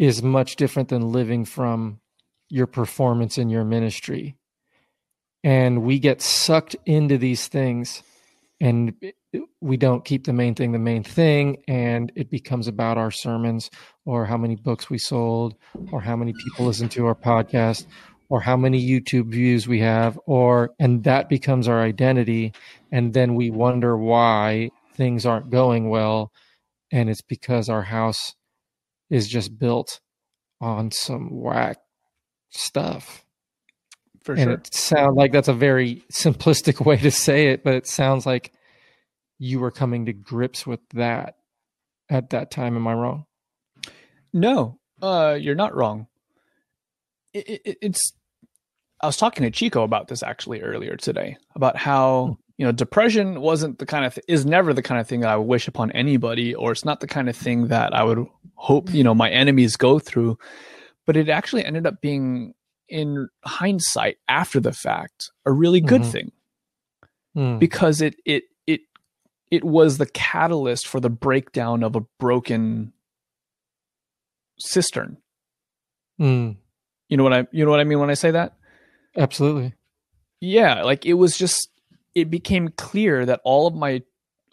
[0.00, 2.00] is much different than living from
[2.48, 4.36] your performance in your ministry.
[5.44, 8.02] And we get sucked into these things
[8.60, 8.94] and
[9.60, 13.70] we don't keep the main thing the main thing and it becomes about our sermons
[14.04, 15.54] or how many books we sold
[15.92, 17.86] or how many people listen to our podcast
[18.28, 22.52] or how many youtube views we have or and that becomes our identity
[22.92, 26.30] and then we wonder why things aren't going well
[26.92, 28.34] and it's because our house
[29.08, 30.00] is just built
[30.60, 31.78] on some whack
[32.50, 33.24] stuff
[34.22, 34.52] for and sure.
[34.52, 38.52] it sounds like that's a very simplistic way to say it, but it sounds like
[39.38, 41.36] you were coming to grips with that
[42.10, 42.76] at that time.
[42.76, 43.24] Am I wrong?
[44.32, 46.06] No, uh, you're not wrong.
[47.32, 48.12] It, it, it's.
[49.02, 52.32] I was talking to Chico about this actually earlier today about how hmm.
[52.60, 55.30] You know depression wasn't the kind of th- is never the kind of thing that
[55.30, 58.26] I would wish upon anybody, or it's not the kind of thing that I would
[58.56, 60.36] hope you know my enemies go through.
[61.06, 62.52] But it actually ended up being
[62.86, 66.10] in hindsight after the fact a really good mm-hmm.
[66.10, 66.32] thing
[67.34, 67.58] mm.
[67.58, 68.82] because it it it
[69.50, 72.92] it was the catalyst for the breakdown of a broken
[74.58, 75.16] cistern
[76.20, 76.54] mm.
[77.08, 78.56] you know what i you know what i mean when i say that
[79.16, 79.72] absolutely
[80.40, 81.70] yeah like it was just
[82.14, 84.02] it became clear that all of my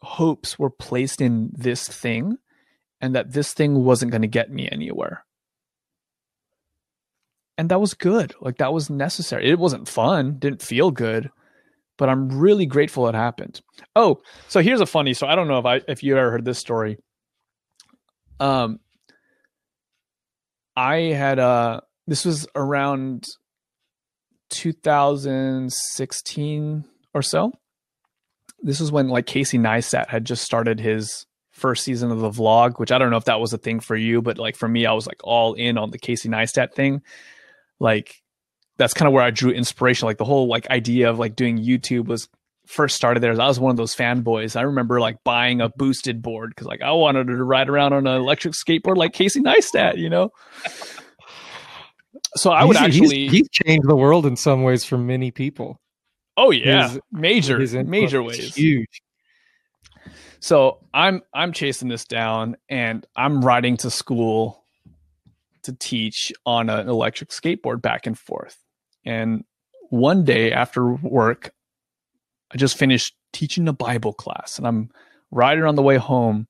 [0.02, 2.38] hopes were placed in this thing
[3.02, 5.26] and that this thing wasn't going to get me anywhere
[7.58, 8.34] and that was good.
[8.40, 9.50] Like that was necessary.
[9.50, 11.30] It wasn't fun, didn't feel good,
[11.98, 13.62] but I'm really grateful it happened.
[13.96, 15.14] Oh, so here's a funny.
[15.14, 16.98] So I don't know if I if you ever heard this story.
[18.40, 18.80] Um,
[20.76, 23.26] I had uh this was around
[24.52, 27.52] 2016 or so.
[28.62, 32.80] This was when like Casey Neistat had just started his first season of the vlog,
[32.80, 34.86] which I don't know if that was a thing for you, but like for me,
[34.86, 37.02] I was like all in on the Casey Neistat thing
[37.80, 38.22] like
[38.78, 40.06] that's kind of where I drew inspiration.
[40.06, 42.28] Like the whole like idea of like doing YouTube was
[42.66, 43.32] first started there.
[43.32, 44.56] I was one of those fanboys.
[44.56, 48.06] I remember like buying a boosted board because like I wanted to ride around on
[48.06, 50.30] an electric skateboard like Casey Neistat, you know.
[52.36, 55.80] So I would actually he's, he's, changed the world in some ways for many people.
[56.38, 59.02] Oh yeah, his, major his major ways, huge.
[60.40, 64.64] So I'm I'm chasing this down and I'm riding to school
[65.64, 68.58] to teach on an electric skateboard back and forth.
[69.04, 69.44] And
[69.90, 71.52] one day after work,
[72.52, 74.90] I just finished teaching a Bible class and I'm
[75.32, 76.48] riding on the way home.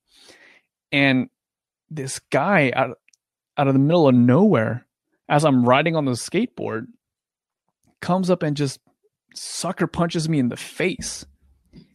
[0.91, 1.29] And
[1.89, 2.97] this guy out,
[3.57, 4.85] out of the middle of nowhere,
[5.29, 6.88] as I'm riding on the skateboard,
[8.01, 8.79] comes up and just
[9.38, 11.25] sucker punches me in the face.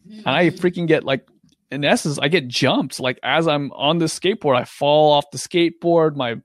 [0.07, 1.27] And I freaking get like,
[1.71, 2.99] in essence, I get jumped.
[2.99, 6.15] Like as I'm on the skateboard, I fall off the skateboard.
[6.15, 6.35] My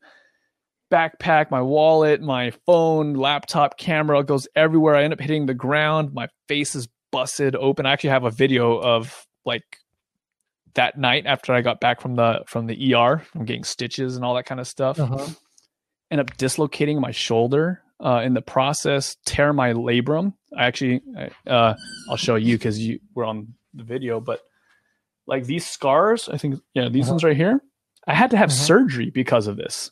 [0.91, 4.95] backpack, my wallet, my phone, laptop, camera goes everywhere.
[4.95, 6.15] I end up hitting the ground.
[6.15, 7.87] My face is busted open.
[7.87, 9.65] I actually have a video of like
[10.75, 14.25] that night after I got back from the from the ER, from getting stitches and
[14.25, 14.99] all that kind of stuff.
[14.99, 15.27] Uh-huh.
[16.11, 17.83] End up dislocating my shoulder.
[18.01, 20.33] Uh, in the process, tear my labrum.
[20.57, 21.01] I actually,
[21.49, 21.75] uh,
[22.09, 24.41] I'll show you because you were on the video, but
[25.27, 27.15] like these scars, I think, yeah, these uh-huh.
[27.15, 27.61] ones right here.
[28.07, 28.63] I had to have uh-huh.
[28.63, 29.91] surgery because of this.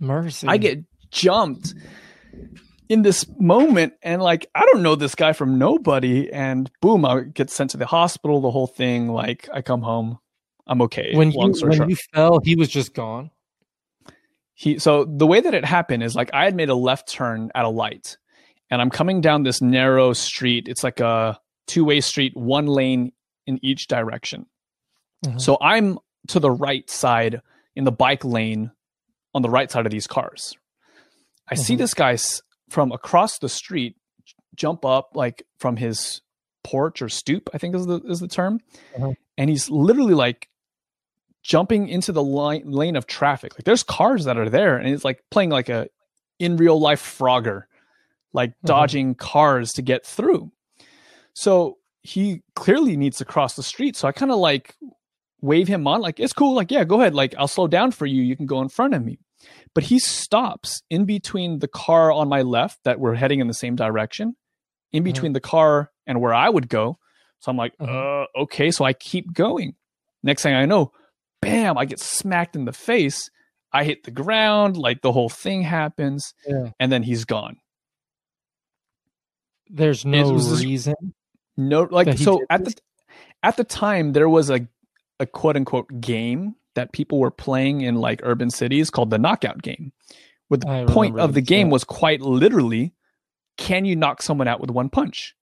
[0.00, 0.48] Mercy.
[0.48, 0.80] I get
[1.12, 1.74] jumped
[2.88, 7.20] in this moment and like I don't know this guy from nobody and boom I
[7.20, 10.18] get sent to the hospital the whole thing like I come home
[10.66, 13.30] I'm okay when you when you fell he was just gone
[14.62, 17.50] he so the way that it happened is like I had made a left turn
[17.54, 18.16] at a light
[18.70, 23.12] and I'm coming down this narrow street it's like a two-way street one lane
[23.46, 24.46] in each direction
[25.24, 25.38] mm-hmm.
[25.38, 25.98] so I'm
[26.28, 27.40] to the right side
[27.74, 28.70] in the bike lane
[29.34, 30.54] on the right side of these cars.
[31.50, 31.62] I mm-hmm.
[31.62, 32.16] see this guy
[32.68, 33.96] from across the street
[34.54, 36.20] jump up like from his
[36.62, 38.60] porch or stoop, I think is the is the term,
[38.96, 39.12] uh-huh.
[39.36, 40.48] and he's literally like
[41.42, 43.54] jumping into the line, lane of traffic.
[43.54, 45.88] Like there's cars that are there, and it's like playing like a
[46.38, 47.64] in real life Frogger,
[48.32, 48.66] like uh-huh.
[48.66, 50.50] dodging cars to get through.
[51.34, 53.96] So he clearly needs to cross the street.
[53.96, 54.76] So I kind of like
[55.40, 56.54] wave him on, like, it's cool.
[56.54, 57.14] Like, yeah, go ahead.
[57.14, 58.22] Like, I'll slow down for you.
[58.22, 59.18] You can go in front of me.
[59.74, 63.54] But he stops in between the car on my left that we're heading in the
[63.54, 64.36] same direction,
[64.92, 65.04] in mm-hmm.
[65.04, 65.34] between mm-hmm.
[65.34, 66.98] the car and where I would go.
[67.40, 68.38] So I'm like, mm-hmm.
[68.38, 68.70] uh, okay.
[68.70, 69.74] So I keep going.
[70.22, 70.92] Next thing I know,
[71.42, 73.30] bam, I get smacked in the face.
[73.74, 76.70] I hit the ground, like the whole thing happens, yeah.
[76.80, 77.58] and then he's gone.
[79.68, 80.94] There's no reason.
[81.56, 82.74] No, like so at the
[83.42, 84.66] at the time there was a
[85.20, 89.62] a quote unquote game that people were playing in like urban cities called the knockout
[89.62, 89.92] game.
[90.48, 92.94] Where the I point of the game was quite literally,
[93.56, 95.34] can you knock someone out with one punch?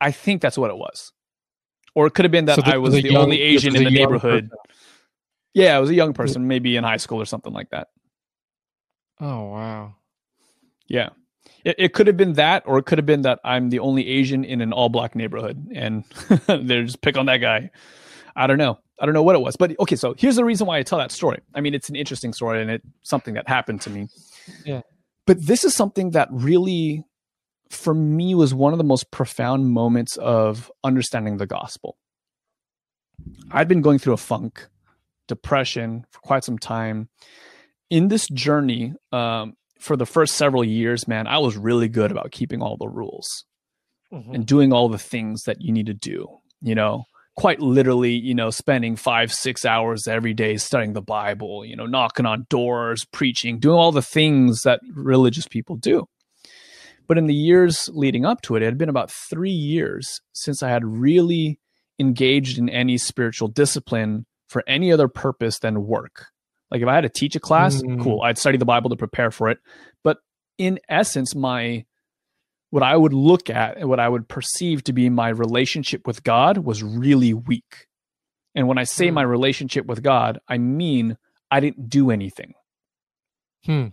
[0.00, 1.12] I think that's what it was.
[1.94, 3.76] Or it could have been that so the, I was the, the young, only Asian
[3.76, 4.50] in the neighborhood.
[4.50, 4.58] Person.
[5.54, 7.88] Yeah, I was a young person, maybe in high school or something like that.
[9.20, 9.94] Oh wow.
[10.86, 11.10] Yeah.
[11.64, 14.06] It, it could have been that, or it could have been that I'm the only
[14.06, 16.04] Asian in an all black neighborhood and
[16.46, 17.70] they just pick on that guy.
[18.36, 18.78] I don't know.
[18.98, 19.56] I don't know what it was.
[19.56, 21.40] But okay, so here's the reason why I tell that story.
[21.54, 24.08] I mean, it's an interesting story and it's something that happened to me.
[24.64, 24.82] Yeah.
[25.26, 27.04] But this is something that really
[27.70, 31.96] for me was one of the most profound moments of understanding the gospel.
[33.50, 34.68] I'd been going through a funk,
[35.30, 37.08] depression for quite some time.
[37.88, 42.32] In this journey, um, for the first several years, man, I was really good about
[42.32, 43.44] keeping all the rules
[44.12, 44.34] mm-hmm.
[44.34, 46.26] and doing all the things that you need to do.
[46.60, 47.04] You know,
[47.36, 51.86] quite literally, you know, spending five, six hours every day studying the Bible, you know,
[51.86, 56.06] knocking on doors, preaching, doing all the things that religious people do.
[57.08, 60.62] But in the years leading up to it, it had been about three years since
[60.62, 61.58] I had really
[61.98, 66.26] engaged in any spiritual discipline for any other purpose than work.
[66.70, 68.02] Like if I had to teach a class, mm.
[68.02, 69.58] cool, I'd study the Bible to prepare for it.
[70.04, 70.18] But
[70.58, 71.86] in essence, my
[72.70, 76.22] what I would look at and what I would perceive to be my relationship with
[76.22, 77.86] God was really weak.
[78.54, 79.14] And when I say mm.
[79.14, 81.16] my relationship with God, I mean
[81.50, 82.54] I didn't do anything.
[83.64, 83.88] Hmm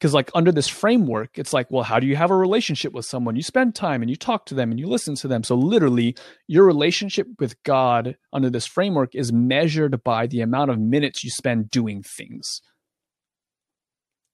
[0.00, 3.04] because like under this framework it's like well how do you have a relationship with
[3.04, 3.36] someone?
[3.36, 5.44] You spend time and you talk to them and you listen to them.
[5.44, 6.16] So literally
[6.46, 11.30] your relationship with god under this framework is measured by the amount of minutes you
[11.30, 12.62] spend doing things.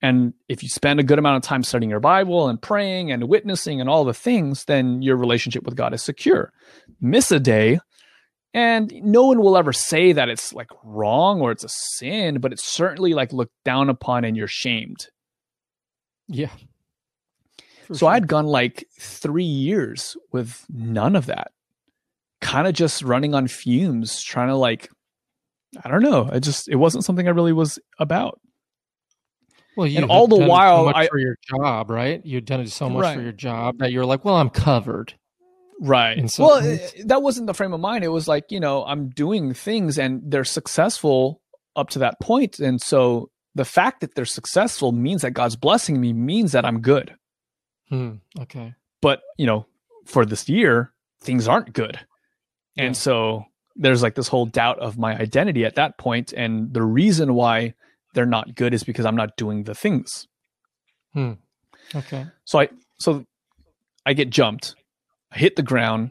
[0.02, 3.28] And if you spend a good amount of time studying your bible and praying and
[3.28, 6.52] witnessing and all the things then your relationship with god is secure.
[7.00, 7.80] Miss a day
[8.54, 12.52] and no one will ever say that it's like wrong or it's a sin but
[12.52, 15.08] it's certainly like looked down upon and you're shamed
[16.28, 16.50] yeah.
[17.88, 18.08] so sure.
[18.08, 21.52] I'd gone like three years with none of that.
[22.40, 24.90] Kind of just running on fumes, trying to like,
[25.82, 26.28] I don't know.
[26.30, 28.40] I just, it wasn't something I really was about.
[29.76, 32.24] Well, you and all the while, so I, for your job, right?
[32.24, 33.16] You'd done it so much right.
[33.16, 35.12] for your job that you're like, well, I'm covered.
[35.80, 36.16] Right.
[36.16, 38.02] And So well, it, eh, that wasn't the frame of mind.
[38.02, 41.42] It was like, you know, I'm doing things and they're successful
[41.74, 45.98] up to that point, and so the fact that they're successful means that God's blessing
[45.98, 47.16] me means that I'm good.
[47.88, 48.74] Hmm, okay.
[49.00, 49.66] But, you know,
[50.04, 50.92] for this year,
[51.22, 51.98] things aren't good.
[52.74, 52.84] Yeah.
[52.84, 56.82] And so there's like this whole doubt of my identity at that point and the
[56.82, 57.72] reason why
[58.12, 60.28] they're not good is because I'm not doing the things.
[61.14, 61.32] Hmm.
[61.94, 62.26] Okay.
[62.44, 62.68] So I
[62.98, 63.24] so
[64.04, 64.74] I get jumped.
[65.32, 66.10] I hit the ground,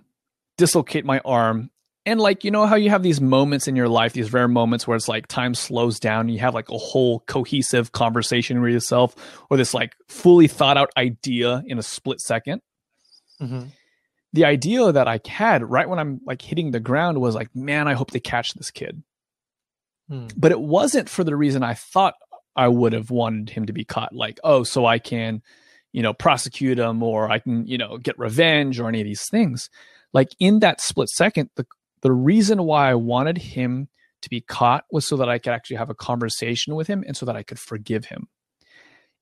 [0.57, 1.69] dislocate my arm,
[2.05, 4.87] and like you know how you have these moments in your life these rare moments
[4.87, 8.71] where it's like time slows down and you have like a whole cohesive conversation with
[8.71, 9.15] yourself
[9.49, 12.59] or this like fully thought out idea in a split 2nd
[13.41, 13.63] mm-hmm.
[14.33, 17.87] the idea that i had right when i'm like hitting the ground was like man
[17.87, 19.01] i hope they catch this kid
[20.09, 20.27] hmm.
[20.37, 22.15] but it wasn't for the reason i thought
[22.55, 25.41] i would have wanted him to be caught like oh so i can
[25.91, 29.27] you know prosecute him or i can you know get revenge or any of these
[29.29, 29.69] things
[30.13, 31.65] like in that split second the
[32.01, 33.89] the reason why I wanted him
[34.21, 37.15] to be caught was so that I could actually have a conversation with him and
[37.15, 38.27] so that I could forgive him.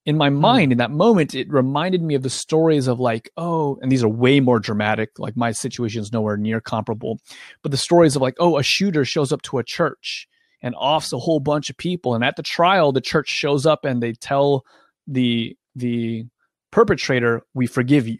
[0.06, 0.36] In my hmm.
[0.36, 4.02] mind, in that moment, it reminded me of the stories of like, oh, and these
[4.02, 5.18] are way more dramatic.
[5.18, 7.20] Like my situation is nowhere near comparable,
[7.62, 10.28] but the stories of like, oh, a shooter shows up to a church
[10.60, 13.84] and offs a whole bunch of people, and at the trial, the church shows up
[13.84, 14.64] and they tell
[15.06, 16.24] the the
[16.70, 18.18] perpetrator, "We forgive you,"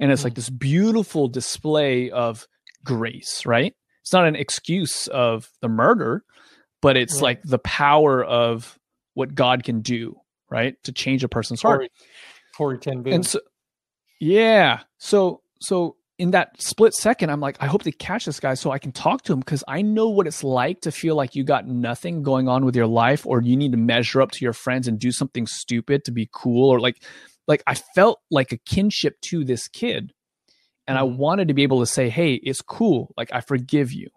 [0.00, 0.36] and it's like hmm.
[0.36, 2.46] this beautiful display of
[2.86, 3.74] grace, right?
[4.06, 6.22] it's not an excuse of the murder,
[6.80, 7.22] but it's right.
[7.22, 8.78] like the power of
[9.14, 10.14] what God can do,
[10.48, 10.76] right?
[10.84, 11.90] To change a person's heart.
[12.56, 13.14] Corrie ten Boom.
[13.14, 13.40] And so,
[14.20, 14.82] yeah.
[14.98, 18.70] So, so in that split second, I'm like, I hope they catch this guy so
[18.70, 21.42] I can talk to him because I know what it's like to feel like you
[21.42, 24.52] got nothing going on with your life or you need to measure up to your
[24.52, 27.02] friends and do something stupid to be cool or like,
[27.48, 30.12] like I felt like a kinship to this kid
[30.86, 31.12] and mm-hmm.
[31.12, 33.12] I wanted to be able to say, "Hey, it's cool.
[33.16, 34.08] Like I forgive you."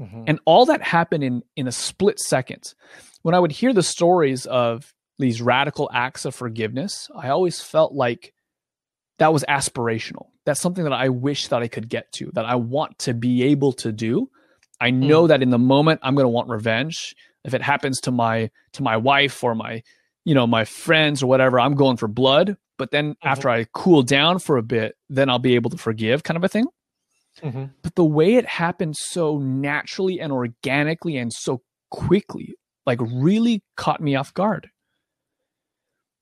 [0.00, 0.24] Mm-hmm.
[0.26, 2.74] And all that happened in in a split second.
[3.22, 7.92] When I would hear the stories of these radical acts of forgiveness, I always felt
[7.92, 8.34] like
[9.18, 10.26] that was aspirational.
[10.44, 13.44] That's something that I wish that I could get to, that I want to be
[13.44, 14.28] able to do.
[14.80, 15.28] I know mm.
[15.28, 17.14] that in the moment I'm going to want revenge.
[17.44, 19.82] If it happens to my to my wife or my
[20.24, 22.56] you know my friends or whatever, I'm going for blood.
[22.78, 23.28] But then mm-hmm.
[23.28, 26.44] after I cool down for a bit, then I'll be able to forgive, kind of
[26.44, 26.66] a thing.
[27.40, 27.64] Mm-hmm.
[27.82, 32.54] But the way it happened so naturally and organically and so quickly,
[32.86, 34.70] like really caught me off guard.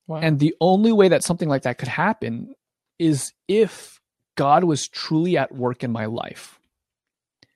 [0.07, 0.19] Wow.
[0.19, 2.55] And the only way that something like that could happen
[2.99, 4.01] is if
[4.37, 6.59] God was truly at work in my life.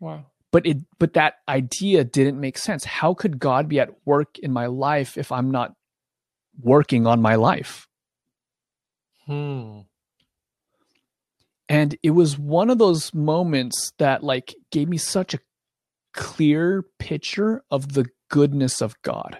[0.00, 0.26] Wow.
[0.52, 2.84] But it but that idea didn't make sense.
[2.84, 5.74] How could God be at work in my life if I'm not
[6.60, 7.88] working on my life?
[9.26, 9.80] Hmm.
[11.68, 15.40] And it was one of those moments that like gave me such a
[16.12, 19.38] clear picture of the goodness of God.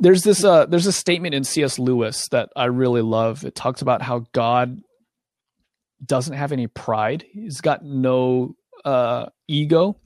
[0.00, 1.78] There's this uh there's a statement in C.S.
[1.78, 3.44] Lewis that I really love.
[3.44, 4.80] It talks about how God
[6.04, 7.24] doesn't have any pride.
[7.32, 9.98] He's got no uh ego.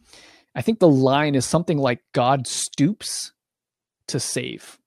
[0.55, 3.33] I think the line is something like God stoops
[4.09, 4.79] to save.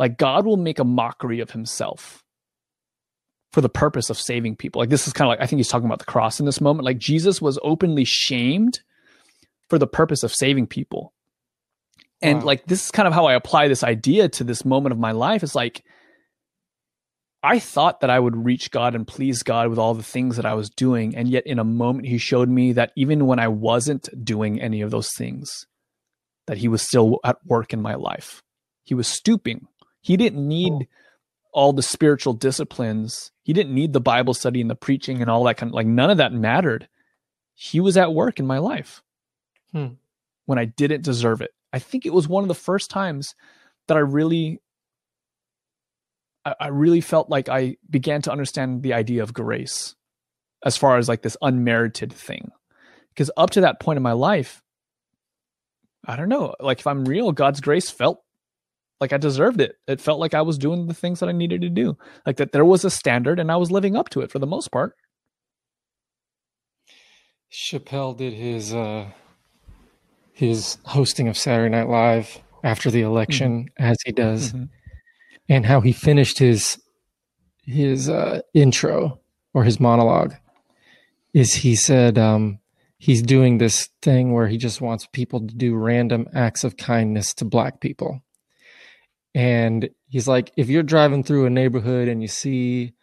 [0.00, 2.24] Like God will make a mockery of himself
[3.52, 4.80] for the purpose of saving people.
[4.80, 6.58] Like this is kind of like I think he's talking about the cross in this
[6.58, 6.86] moment.
[6.86, 8.80] Like Jesus was openly shamed
[9.68, 11.12] for the purpose of saving people.
[12.22, 12.46] And wow.
[12.46, 15.12] like this is kind of how I apply this idea to this moment of my
[15.12, 15.42] life.
[15.42, 15.84] It's like
[17.42, 20.46] I thought that I would reach God and please God with all the things that
[20.46, 21.14] I was doing.
[21.14, 24.80] And yet in a moment he showed me that even when I wasn't doing any
[24.80, 25.66] of those things,
[26.46, 28.42] that he was still at work in my life.
[28.84, 29.66] He was stooping
[30.00, 30.88] he didn't need
[31.52, 33.32] all the spiritual disciplines.
[33.42, 35.86] He didn't need the Bible study and the preaching and all that kind of like
[35.86, 36.88] none of that mattered.
[37.54, 39.02] He was at work in my life
[39.72, 39.88] hmm.
[40.46, 41.50] when I didn't deserve it.
[41.72, 43.34] I think it was one of the first times
[43.88, 44.60] that I really
[46.44, 49.94] I, I really felt like I began to understand the idea of grace
[50.64, 52.50] as far as like this unmerited thing.
[53.10, 54.62] Because up to that point in my life,
[56.04, 58.22] I don't know, like if I'm real, God's grace felt
[59.00, 59.76] like I deserved it.
[59.86, 61.96] It felt like I was doing the things that I needed to do.
[62.26, 64.46] Like that there was a standard and I was living up to it for the
[64.46, 64.94] most part.
[67.50, 69.06] Chappelle did his uh
[70.32, 73.84] his hosting of Saturday Night Live after the election mm-hmm.
[73.84, 74.52] as he does.
[74.52, 74.64] Mm-hmm.
[75.48, 76.80] And how he finished his
[77.64, 79.20] his uh intro
[79.54, 80.34] or his monologue
[81.32, 82.58] is he said um
[82.98, 87.32] he's doing this thing where he just wants people to do random acts of kindness
[87.34, 88.20] to black people
[89.34, 92.94] and he's like, if you're driving through a neighborhood and you see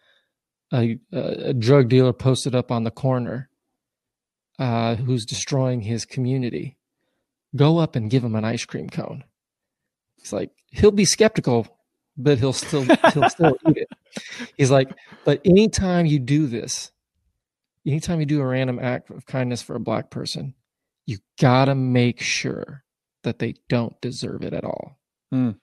[0.73, 3.49] a, a drug dealer posted up on the corner
[4.59, 6.77] uh, who's destroying his community,
[7.55, 9.23] go up and give him an ice cream cone.
[10.17, 11.67] He's like, he'll be skeptical,
[12.17, 13.89] but he'll still he'll still eat it.
[14.57, 14.89] He's like,
[15.23, 16.91] but anytime you do this,
[17.85, 20.55] anytime you do a random act of kindness for a black person,
[21.05, 22.83] you gotta make sure
[23.23, 24.99] that they don't deserve it at all.
[25.33, 25.57] Mm.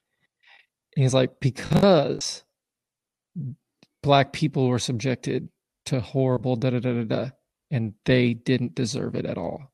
[0.96, 2.44] He's like, because
[4.02, 5.48] black people were subjected
[5.86, 7.30] to horrible da da da da da,
[7.70, 9.72] and they didn't deserve it at all.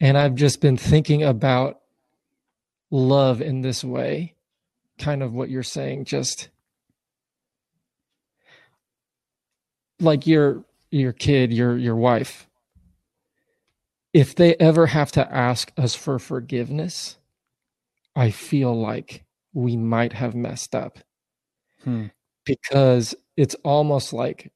[0.00, 1.80] And I've just been thinking about
[2.90, 4.34] love in this way,
[4.98, 6.48] kind of what you're saying, just
[10.00, 12.46] like your your kid, your your wife.
[14.12, 17.16] If they ever have to ask us for forgiveness,
[18.16, 20.98] I feel like we might have messed up
[21.84, 22.06] hmm.
[22.44, 24.52] because it's almost like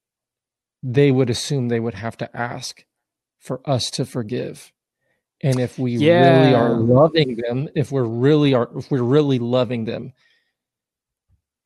[0.82, 2.84] they would assume they would have to ask
[3.40, 4.72] for us to forgive
[5.42, 6.40] and if we yeah.
[6.40, 10.12] really are loving them if we're really are if we're really loving them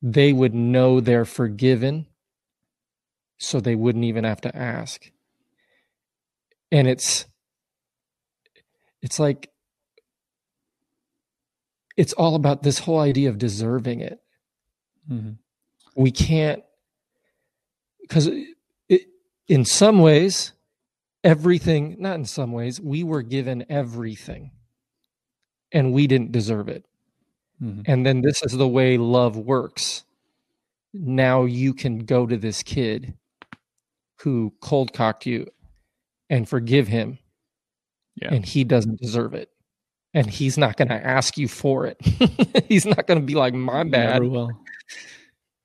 [0.01, 2.05] they would know they're forgiven
[3.37, 5.11] so they wouldn't even have to ask
[6.71, 7.25] and it's
[9.01, 9.49] it's like
[11.99, 14.21] it's all about this whole idea of deserving it.
[15.11, 15.31] Mm-hmm.
[16.01, 16.63] We can't,
[17.99, 18.29] because
[19.49, 20.53] in some ways,
[21.25, 24.51] everything, not in some ways, we were given everything
[25.73, 26.85] and we didn't deserve it.
[27.61, 27.81] Mm-hmm.
[27.85, 30.05] And then this is the way love works.
[30.93, 33.13] Now you can go to this kid
[34.21, 35.47] who cold cocked you
[36.29, 37.19] and forgive him.
[38.15, 38.33] Yeah.
[38.33, 39.49] And he doesn't deserve it
[40.13, 41.97] and he's not going to ask you for it.
[42.67, 44.21] he's not going to be like, my bad.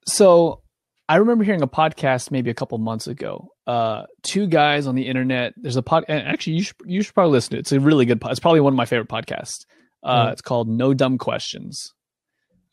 [0.07, 0.61] So
[1.09, 3.49] I remember hearing a podcast maybe a couple months ago.
[3.67, 5.53] Uh, two guys on the internet.
[5.57, 6.05] There's a pod.
[6.09, 7.59] actually, you should you should probably listen to it.
[7.61, 8.21] It's a really good.
[8.25, 9.65] It's probably one of my favorite podcasts.
[10.03, 11.93] Uh, It's called No Dumb Questions.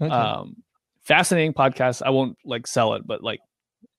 [0.00, 0.12] Okay.
[0.12, 0.56] Um,
[1.04, 2.02] fascinating podcast.
[2.04, 3.40] I won't like sell it, but like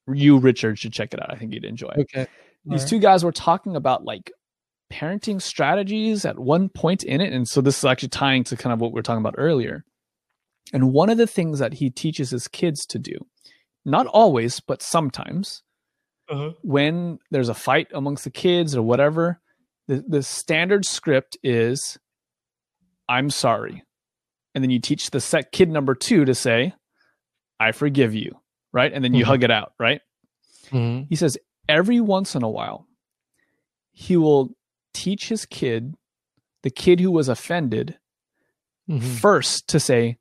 [0.07, 1.31] you, Richard, should check it out.
[1.31, 1.89] I think you'd enjoy.
[1.95, 2.01] It.
[2.01, 2.27] Okay.
[2.65, 2.89] These right.
[2.89, 4.31] two guys were talking about like
[4.93, 7.33] parenting strategies at one point in it.
[7.33, 9.83] And so this is actually tying to kind of what we are talking about earlier.
[10.71, 13.13] And one of the things that he teaches his kids to do,
[13.85, 15.63] not always, but sometimes,
[16.29, 16.51] uh-huh.
[16.61, 19.41] when there's a fight amongst the kids or whatever,
[19.87, 21.97] the, the standard script is,
[23.09, 23.83] I'm sorry.
[24.53, 26.73] And then you teach the set kid number two to say,
[27.59, 28.31] I forgive you.
[28.71, 28.93] Right.
[28.93, 29.31] And then you mm-hmm.
[29.31, 29.73] hug it out.
[29.79, 30.01] Right.
[30.71, 31.03] Mm-hmm.
[31.09, 31.37] He says,
[31.67, 32.87] every once in a while,
[33.91, 34.49] he will
[34.93, 35.95] teach his kid,
[36.63, 37.97] the kid who was offended,
[38.89, 38.99] mm-hmm.
[38.99, 40.17] first to say,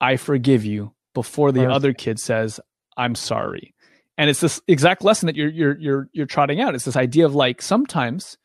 [0.00, 1.74] I forgive you before the Perfect.
[1.74, 2.60] other kid says,
[2.96, 3.74] I'm sorry.
[4.18, 6.74] And it's this exact lesson that you're you're you're you're trotting out.
[6.74, 8.36] It's this idea of like sometimes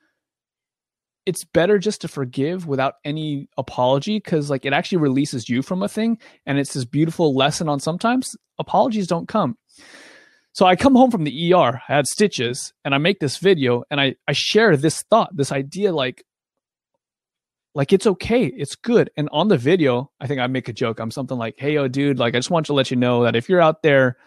[1.27, 5.83] it's better just to forgive without any apology because like it actually releases you from
[5.83, 9.57] a thing and it's this beautiful lesson on sometimes apologies don't come
[10.57, 13.83] so i come home from the er i had stitches and i make this video
[13.91, 16.25] and i i share this thought this idea like
[17.75, 19.11] like it's okay it's good.
[19.15, 21.87] And on the video i think i make a joke i'm something like hey yo
[21.87, 24.17] dude like i just want to let you know that if you're out there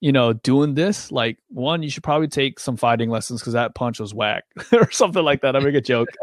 [0.00, 3.74] you know doing this like one you should probably take some fighting lessons because that
[3.74, 6.08] punch was whack or something like that i make a joke.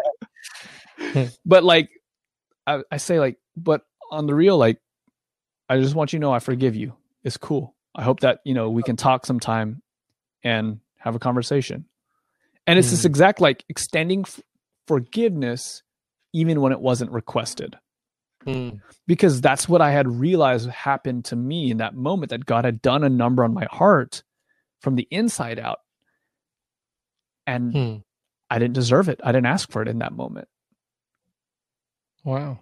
[1.45, 1.89] But like
[2.65, 3.81] I, I say like but
[4.11, 4.77] on the real like
[5.67, 6.95] i just want you to know i forgive you.
[7.23, 9.81] It's cool i hope that you know we can talk sometime
[10.43, 11.85] and have a conversation
[12.67, 12.91] and it's mm.
[12.91, 14.39] this exact like extending f-
[14.87, 15.83] forgiveness
[16.33, 17.77] even when it wasn't requested.
[18.45, 18.79] Mm.
[19.07, 22.81] Because that's what I had realized happened to me in that moment that God had
[22.81, 24.23] done a number on my heart
[24.79, 25.79] from the inside out.
[27.45, 28.03] And mm.
[28.49, 29.19] I didn't deserve it.
[29.23, 30.47] I didn't ask for it in that moment.
[32.23, 32.59] Wow.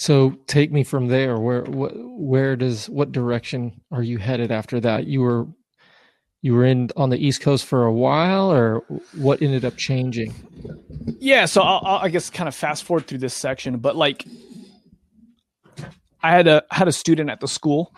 [0.00, 1.40] So take me from there.
[1.40, 5.08] Where where does what direction are you headed after that?
[5.08, 5.46] You were
[6.40, 8.84] you were in on the East Coast for a while, or
[9.16, 10.32] what ended up changing?
[11.18, 14.24] Yeah, so I'll, i guess kind of fast forward through this section, but like,
[16.22, 17.92] I had a had a student at the school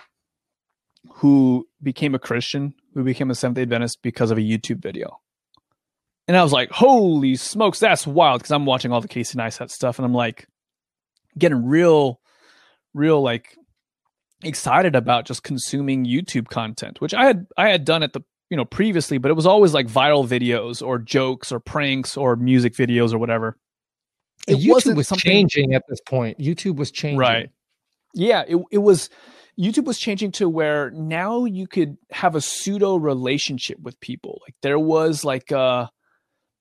[1.16, 5.20] who became a Christian, who became a Seventh Adventist because of a YouTube video,
[6.26, 9.70] and I was like, "Holy smokes, that's wild!" Because I'm watching all the Casey Neistat
[9.70, 10.46] stuff, and I'm like,
[11.38, 12.20] getting real,
[12.94, 13.56] real like
[14.42, 18.56] excited about just consuming YouTube content, which I had I had done at the you
[18.56, 22.74] know previously, but it was always like viral videos or jokes or pranks or music
[22.74, 23.56] videos or whatever.
[24.48, 25.30] It YouTube was something...
[25.30, 26.38] changing at this point.
[26.38, 27.18] YouTube was changing.
[27.18, 27.50] Right.
[28.14, 29.10] Yeah, it it was
[29.58, 34.40] YouTube was changing to where now you could have a pseudo relationship with people.
[34.46, 35.86] Like there was like a uh,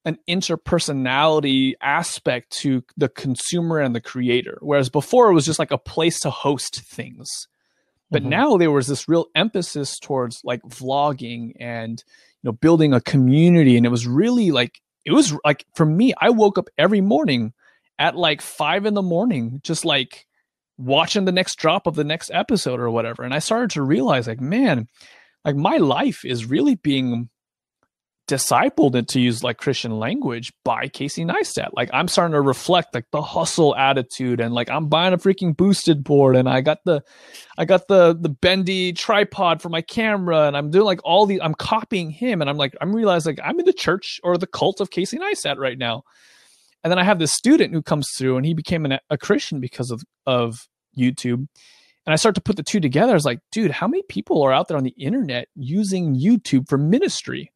[0.09, 4.57] an interpersonality aspect to the consumer and the creator.
[4.61, 7.47] Whereas before it was just like a place to host things.
[8.11, 8.29] But mm-hmm.
[8.29, 12.03] now there was this real emphasis towards like vlogging and
[12.41, 16.13] you know building a community, and it was really like it was like for me,
[16.19, 17.53] I woke up every morning
[17.99, 20.25] at like five in the morning, just like
[20.77, 23.23] watching the next drop of the next episode or whatever.
[23.23, 24.87] And I started to realize like, man,
[25.45, 27.29] like my life is really being
[28.29, 31.69] discipled and to use like Christian language by Casey Neistat.
[31.73, 35.57] Like I'm starting to reflect like the hustle attitude and like I'm buying a freaking
[35.57, 37.01] boosted board and I got the
[37.57, 41.41] I got the the bendy tripod for my camera and I'm doing like all the
[41.41, 44.47] I'm copying him and I'm like I'm realizing like I'm in the church or the
[44.47, 46.03] cult of Casey Neistat right now.
[46.83, 49.59] And then I have this student who comes through and he became an, a Christian
[49.59, 51.47] because of of YouTube.
[52.05, 53.11] And I start to put the two together.
[53.11, 56.69] I was like, dude, how many people are out there on the internet using YouTube
[56.69, 57.51] for ministry?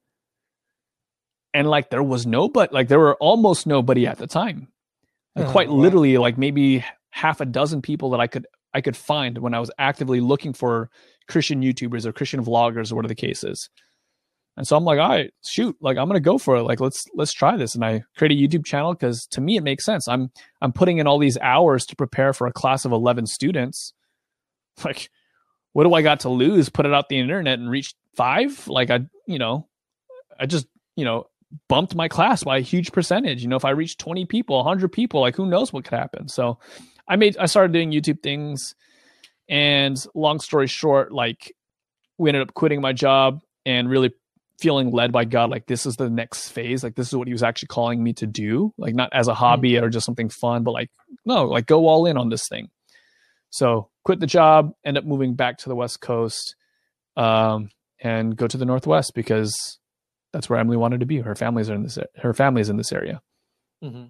[1.54, 4.68] And like there was nobody like there were almost nobody at the time.
[5.36, 5.76] Oh, quite wow.
[5.76, 9.60] literally like maybe half a dozen people that i could i could find when i
[9.60, 10.90] was actively looking for
[11.28, 13.70] christian youtubers or christian vloggers or whatever the case is.
[14.56, 16.64] And so i'm like all right shoot like i'm gonna go for it.
[16.64, 17.74] Like let's let's try this.
[17.74, 20.08] And i create a youtube channel because to me it makes sense.
[20.08, 20.30] I'm
[20.62, 23.94] i'm putting in all these hours to prepare for a class of 11 students.
[24.84, 25.10] Like
[25.74, 26.70] what do i got to lose?
[26.70, 28.68] Put it out the internet and reach five?
[28.68, 29.68] Like i you know
[30.40, 31.26] i just you know
[31.68, 33.42] bumped my class by a huge percentage.
[33.42, 36.28] You know, if I reached 20 people, 100 people, like who knows what could happen.
[36.28, 36.60] So
[37.08, 38.76] I made, I started doing YouTube things.
[39.50, 41.54] And long story short, like
[42.18, 44.14] we ended up quitting my job and really
[44.60, 45.50] feeling led by God.
[45.50, 46.84] Like this is the next phase.
[46.84, 48.74] Like this is what he was actually calling me to do.
[48.78, 49.86] Like not as a hobby mm-hmm.
[49.86, 50.90] or just something fun, but like,
[51.26, 52.70] no, like go all in on this thing.
[53.50, 56.56] So quit the job, end up moving back to the West Coast,
[57.16, 57.70] um,
[58.00, 59.80] and go to the Northwest because
[60.34, 61.20] that's where Emily wanted to be.
[61.20, 61.98] Her family's in this.
[62.18, 63.22] Her family's in this area.
[63.84, 64.06] Mm-hmm.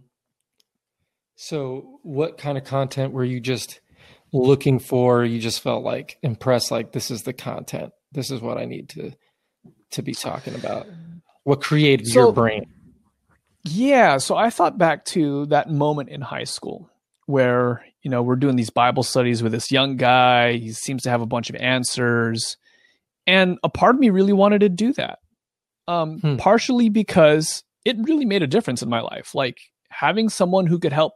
[1.36, 3.82] So, what kind of content were you just
[4.32, 5.24] looking for?
[5.24, 7.92] You just felt like impressed, like this is the content.
[8.12, 9.12] This is what I need to
[9.92, 10.88] to be talking about.
[11.44, 12.66] What created so, your brain?
[13.66, 16.90] Yeah, so I thought back to that moment in high school
[17.26, 20.54] where you know, we're doing these Bible studies with this young guy.
[20.54, 22.58] He seems to have a bunch of answers.
[23.26, 25.20] And a part of me really wanted to do that.
[25.88, 26.38] Um, hmm.
[26.38, 29.36] Partially because it really made a difference in my life.
[29.36, 31.14] Like having someone who could help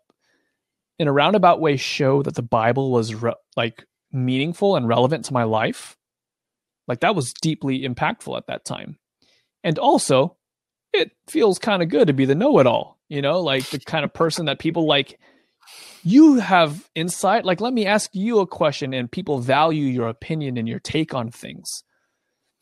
[0.99, 5.33] in a roundabout way show that the Bible was re- like meaningful and relevant to
[5.33, 5.97] my life.
[6.87, 8.97] Like that was deeply impactful at that time.
[9.63, 10.37] And also,
[10.93, 13.79] it feels kind of good to be the know it all, you know, like the
[13.79, 15.19] kind of person that people like
[16.03, 17.43] you have insight.
[17.43, 21.13] Like, let me ask you a question, and people value your opinion and your take
[21.13, 21.83] on things.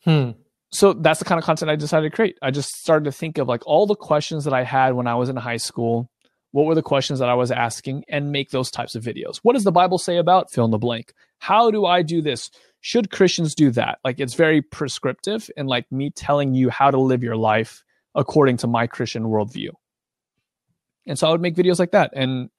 [0.04, 0.32] Hmm.
[0.76, 2.36] So that's the kind of content I decided to create.
[2.42, 5.14] I just started to think of like all the questions that I had when I
[5.14, 6.10] was in high school.
[6.50, 9.38] What were the questions that I was asking, and make those types of videos.
[9.38, 11.14] What does the Bible say about fill in the blank?
[11.38, 12.50] How do I do this?
[12.82, 14.00] Should Christians do that?
[14.04, 17.82] Like, it's very prescriptive and like me telling you how to live your life
[18.14, 19.70] according to my Christian worldview.
[21.06, 22.10] And so I would make videos like that.
[22.14, 22.50] And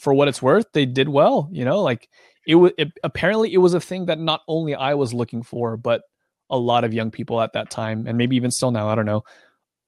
[0.00, 1.48] for what it's worth, they did well.
[1.52, 2.08] You know, like
[2.44, 2.72] it was
[3.04, 6.02] apparently it was a thing that not only I was looking for, but
[6.50, 9.06] a lot of young people at that time, and maybe even still now, I don't
[9.06, 9.22] know,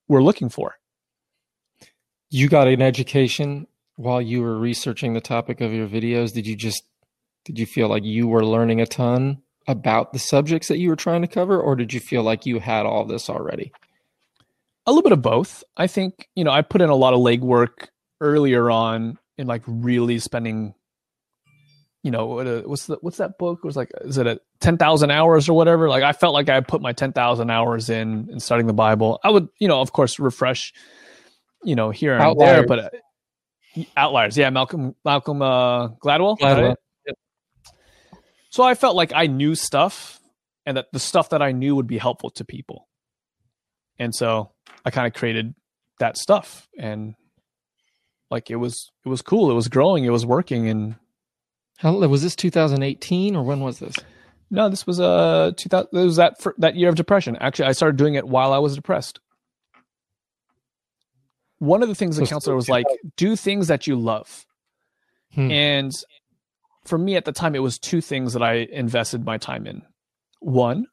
[0.08, 0.74] were looking for.
[2.30, 3.66] You got an education
[3.96, 6.32] while you were researching the topic of your videos.
[6.32, 6.82] Did you just
[7.44, 10.96] did you feel like you were learning a ton about the subjects that you were
[10.96, 13.72] trying to cover, or did you feel like you had all this already?
[14.86, 15.64] A little bit of both.
[15.76, 17.88] I think, you know, I put in a lot of legwork
[18.20, 20.74] earlier on in like really spending
[22.06, 24.40] you know what, uh, what's the what's that book it was like is it a
[24.60, 28.38] 10,000 hours or whatever like I felt like I put my 10,000 hours in in
[28.38, 30.72] studying the bible I would you know of course refresh
[31.64, 32.56] you know here and outliers.
[32.56, 36.76] there but uh, outliers yeah Malcolm Malcolm uh, Gladwell, Gladwell.
[37.08, 37.16] Yep.
[38.50, 40.20] so I felt like I knew stuff
[40.64, 42.86] and that the stuff that I knew would be helpful to people
[43.98, 44.52] and so
[44.84, 45.56] I kind of created
[45.98, 47.16] that stuff and
[48.30, 49.50] like it was it was cool.
[49.50, 50.04] It was growing.
[50.04, 50.68] It was working.
[50.68, 50.96] And
[51.76, 53.96] how was this 2018 or when was this?
[54.50, 55.88] No, this was uh 2000.
[55.92, 57.36] It was that that year of depression.
[57.40, 59.20] Actually, I started doing it while I was depressed.
[61.58, 62.84] One of the things the counselor was like,
[63.16, 64.44] do things that you love.
[65.34, 65.50] Hmm.
[65.50, 65.92] And
[66.84, 69.82] for me at the time, it was two things that I invested my time in.
[70.40, 70.86] One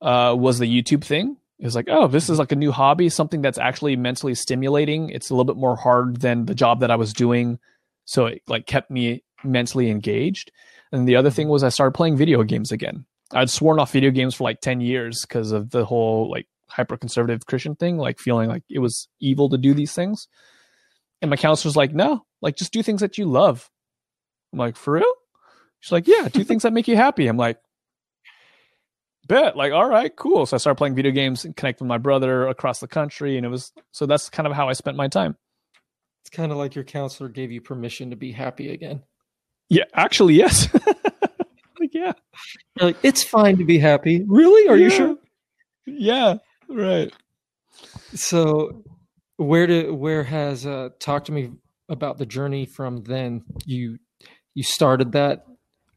[0.00, 3.08] uh, was the YouTube thing it was like, oh, this is like a new hobby,
[3.08, 5.08] something that's actually mentally stimulating.
[5.08, 7.58] It's a little bit more hard than the job that I was doing.
[8.04, 10.52] So it like kept me mentally engaged.
[10.92, 11.36] And the other mm-hmm.
[11.36, 13.04] thing was I started playing video games again.
[13.32, 16.96] I'd sworn off video games for like 10 years because of the whole like hyper
[16.96, 20.28] conservative Christian thing, like feeling like it was evil to do these things.
[21.22, 23.68] And my counselor's like, no, like just do things that you love.
[24.52, 25.12] I'm like, for real?
[25.80, 27.26] She's like, yeah, do things that make you happy.
[27.26, 27.58] I'm like,
[29.26, 31.98] bet like all right cool so i started playing video games and connect with my
[31.98, 35.08] brother across the country and it was so that's kind of how i spent my
[35.08, 35.36] time
[36.22, 39.02] it's kind of like your counselor gave you permission to be happy again
[39.68, 40.68] yeah actually yes.
[41.78, 42.12] Like yeah.
[42.76, 44.24] You're like it's fine to be happy.
[44.26, 44.66] Really?
[44.68, 44.84] Are yeah.
[44.84, 45.16] you sure?
[45.86, 46.36] Yeah
[46.68, 47.12] right.
[48.14, 48.82] So
[49.36, 51.50] where do where has uh talk to me
[51.88, 53.44] about the journey from then?
[53.64, 53.98] You
[54.54, 55.44] you started that.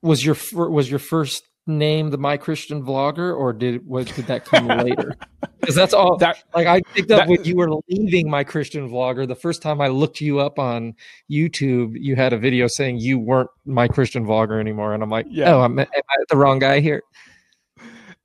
[0.02, 4.46] Was your was your first name the My Christian Vlogger, or did what did that
[4.46, 5.16] come later?
[5.60, 8.90] Because that's all that like I picked up that, when you were leaving My Christian
[8.90, 9.28] Vlogger.
[9.28, 10.96] The first time I looked you up on
[11.30, 15.28] YouTube, you had a video saying you weren't My Christian Vlogger anymore, and I'm like,
[15.30, 15.54] yeah.
[15.54, 17.04] oh, I'm, am I the wrong guy here?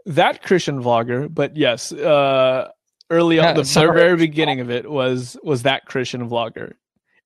[0.07, 2.71] That Christian Vlogger, but yes, uh,
[3.11, 3.99] early on, the sorry.
[3.99, 6.75] very beginning of it was was that Christian Vlogger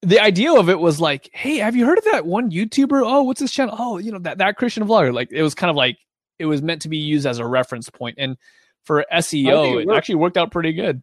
[0.03, 3.03] the idea of it was like, hey, have you heard of that one YouTuber?
[3.05, 3.75] Oh, what's his channel?
[3.79, 5.13] Oh, you know that that Christian vlogger.
[5.13, 5.99] Like it was kind of like
[6.39, 8.37] it was meant to be used as a reference point, and
[8.85, 11.03] for SEO, it, it actually worked out pretty good.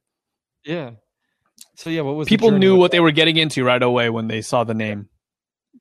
[0.64, 0.91] Yeah.
[1.76, 2.98] So yeah, what was people knew what that?
[2.98, 5.10] they were getting into right away when they saw the name,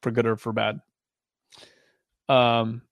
[0.03, 0.81] for good or for bad.
[2.29, 2.83] Um.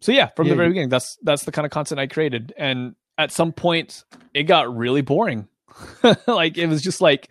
[0.00, 2.52] So yeah, from yeah, the very beginning, that's that's the kind of content I created,
[2.56, 5.48] and at some point, it got really boring.
[6.26, 7.30] like it was just like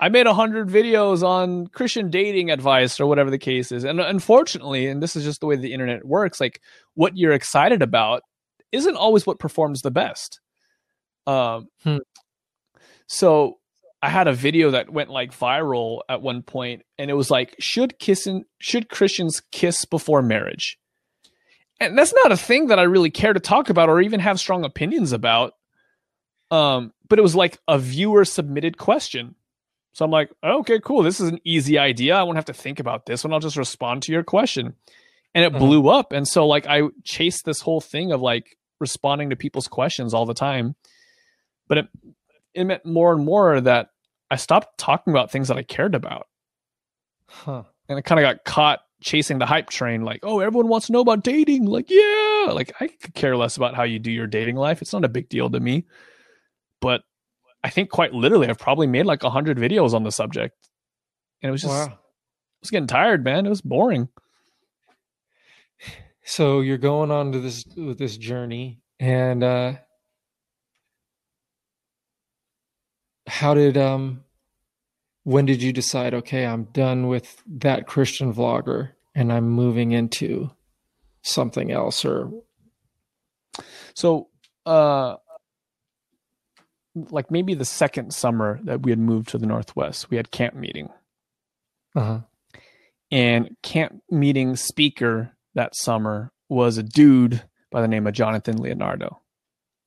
[0.00, 3.84] I made a hundred videos on Christian dating advice or whatever the case is.
[3.84, 6.62] And unfortunately, and this is just the way the internet works, like
[6.94, 8.22] what you're excited about
[8.72, 10.40] isn't always what performs the best.
[11.26, 11.98] Um, hmm.
[13.06, 13.58] so
[14.02, 17.54] I had a video that went like viral at one point, and it was like,
[17.58, 20.78] should kissing should Christians kiss before marriage?
[21.78, 24.40] And that's not a thing that I really care to talk about or even have
[24.40, 25.52] strong opinions about.
[26.50, 29.34] Um, but it was like a viewer submitted question
[29.92, 31.02] so I'm like, okay, cool.
[31.02, 32.16] This is an easy idea.
[32.16, 33.32] I won't have to think about this one.
[33.32, 34.74] I'll just respond to your question.
[35.34, 35.58] And it uh-huh.
[35.58, 36.12] blew up.
[36.12, 40.26] And so like I chased this whole thing of like responding to people's questions all
[40.26, 40.74] the time.
[41.68, 41.88] But it
[42.54, 43.90] it meant more and more that
[44.30, 46.26] I stopped talking about things that I cared about.
[47.28, 47.62] Huh.
[47.88, 50.92] and I kind of got caught chasing the hype train like oh everyone wants to
[50.92, 54.26] know about dating like yeah like i could care less about how you do your
[54.26, 55.86] dating life it's not a big deal to me
[56.80, 57.02] but
[57.62, 60.56] i think quite literally i've probably made like a 100 videos on the subject.
[61.42, 61.94] And it was just wow.
[61.94, 61.98] i
[62.60, 63.46] was getting tired man.
[63.46, 64.08] It was boring.
[66.22, 69.72] So you're going on to this with this journey and uh
[73.26, 74.22] how did um
[75.24, 80.50] when did you decide okay i'm done with that christian vlogger and i'm moving into
[81.22, 82.30] something else or?
[83.94, 84.28] So
[84.66, 85.16] uh
[86.94, 90.54] like maybe the second summer that we had moved to the northwest we had camp
[90.54, 90.88] meeting
[91.94, 92.20] uh-huh
[93.10, 99.20] and camp meeting speaker that summer was a dude by the name of jonathan leonardo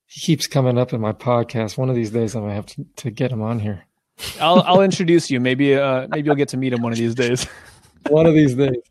[0.05, 2.85] he keeps coming up in my podcast one of these days i'm gonna have to,
[2.95, 3.85] to get him on here
[4.39, 5.39] I'll I'll introduce you.
[5.39, 7.47] Maybe uh maybe you'll get to meet him one of these days.
[8.09, 8.81] one of these days.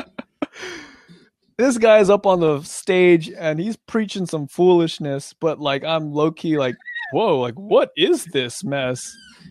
[1.59, 6.31] this guy's up on the stage and he's preaching some foolishness, but like I'm low
[6.31, 6.77] key like,
[7.13, 9.11] whoa, like what is this mess?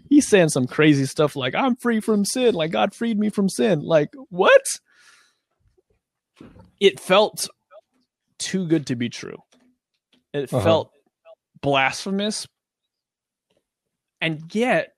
[0.09, 3.49] He's saying some crazy stuff like I'm free from sin, like God freed me from
[3.49, 3.81] sin.
[3.81, 4.63] Like what?
[6.79, 7.47] It felt
[8.39, 9.37] too good to be true.
[10.33, 10.63] It uh-huh.
[10.63, 10.91] felt
[11.61, 12.47] blasphemous.
[14.19, 14.93] And yet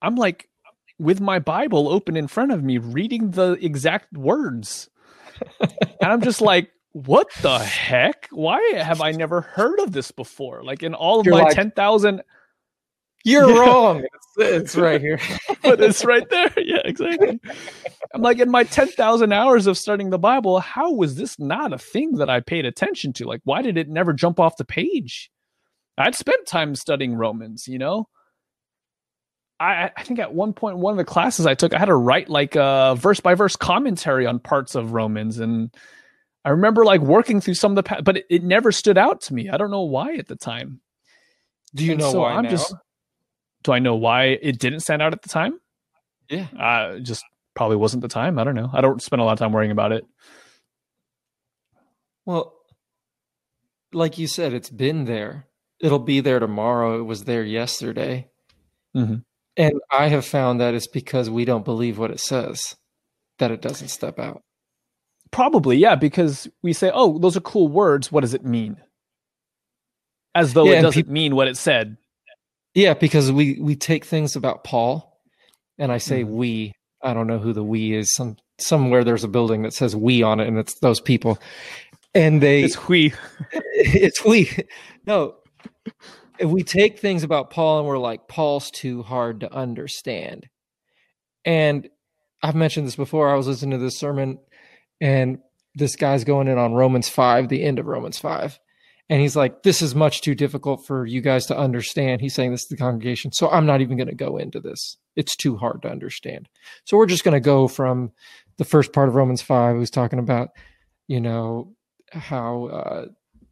[0.00, 0.48] I'm like
[0.98, 4.88] with my Bible open in front of me, reading the exact words.
[5.60, 5.70] and
[6.00, 8.28] I'm just like, what the heck?
[8.30, 10.62] Why have I never heard of this before?
[10.62, 12.22] Like in all of You're my like, 10,000.
[13.24, 13.58] You're yeah.
[13.58, 14.06] wrong.
[14.34, 15.20] It's, it's right here.
[15.62, 16.50] but it's right there.
[16.56, 17.38] Yeah, exactly.
[18.14, 21.78] I'm like, in my 10,000 hours of studying the Bible, how was this not a
[21.78, 23.26] thing that I paid attention to?
[23.26, 25.30] Like, why did it never jump off the page?
[25.98, 28.08] I'd spent time studying Romans, you know?
[29.60, 31.94] I, I think at one point, one of the classes I took, I had to
[31.94, 35.70] write like a verse by verse commentary on parts of Romans, and
[36.44, 39.34] I remember like working through some of the, but it, it never stood out to
[39.34, 39.48] me.
[39.48, 40.80] I don't know why at the time.
[41.74, 42.50] Do you and know so why I'm now?
[42.50, 42.74] Just,
[43.62, 45.58] do I know why it didn't stand out at the time?
[46.28, 47.24] Yeah, uh, just
[47.54, 48.38] probably wasn't the time.
[48.38, 48.70] I don't know.
[48.72, 50.04] I don't spend a lot of time worrying about it.
[52.24, 52.54] Well,
[53.92, 55.46] like you said, it's been there.
[55.80, 56.98] It'll be there tomorrow.
[56.98, 58.28] It was there yesterday.
[58.96, 59.16] Mm-hmm.
[59.56, 62.76] And I have found that it's because we don't believe what it says
[63.38, 64.42] that it doesn't step out.
[65.32, 68.12] Probably, yeah, because we say, "Oh, those are cool words.
[68.12, 68.76] What does it mean?"
[70.34, 71.96] As though yeah, it doesn't pe- mean what it said.
[72.74, 75.20] Yeah, because we we take things about Paul,
[75.78, 76.28] and I say mm.
[76.28, 76.72] we.
[77.02, 78.14] I don't know who the we is.
[78.14, 81.38] Some somewhere there's a building that says we on it, and it's those people.
[82.14, 83.14] And they it's we.
[83.72, 84.50] it's we.
[85.06, 85.36] No,
[86.38, 90.48] if we take things about Paul and we're like, Paul's too hard to understand.
[91.44, 91.88] And
[92.42, 93.30] I've mentioned this before.
[93.30, 94.38] I was listening to this sermon
[95.02, 95.38] and
[95.74, 98.58] this guy's going in on Romans 5, the end of Romans 5.
[99.10, 102.20] And he's like, This is much too difficult for you guys to understand.
[102.20, 103.32] He's saying this to the congregation.
[103.32, 104.96] So I'm not even going to go into this.
[105.16, 106.48] It's too hard to understand.
[106.84, 108.12] So we're just going to go from
[108.58, 110.50] the first part of Romans 5, who's talking about,
[111.08, 111.74] you know,
[112.12, 113.06] how uh,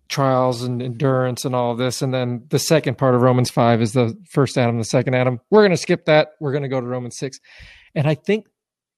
[0.09, 2.01] trials and endurance and all this.
[2.01, 5.41] And then the second part of Romans 5 is the first Adam, the second Adam.
[5.51, 6.31] We're going to skip that.
[6.39, 7.41] We're going to go to Romans 6.
[7.97, 8.47] And I think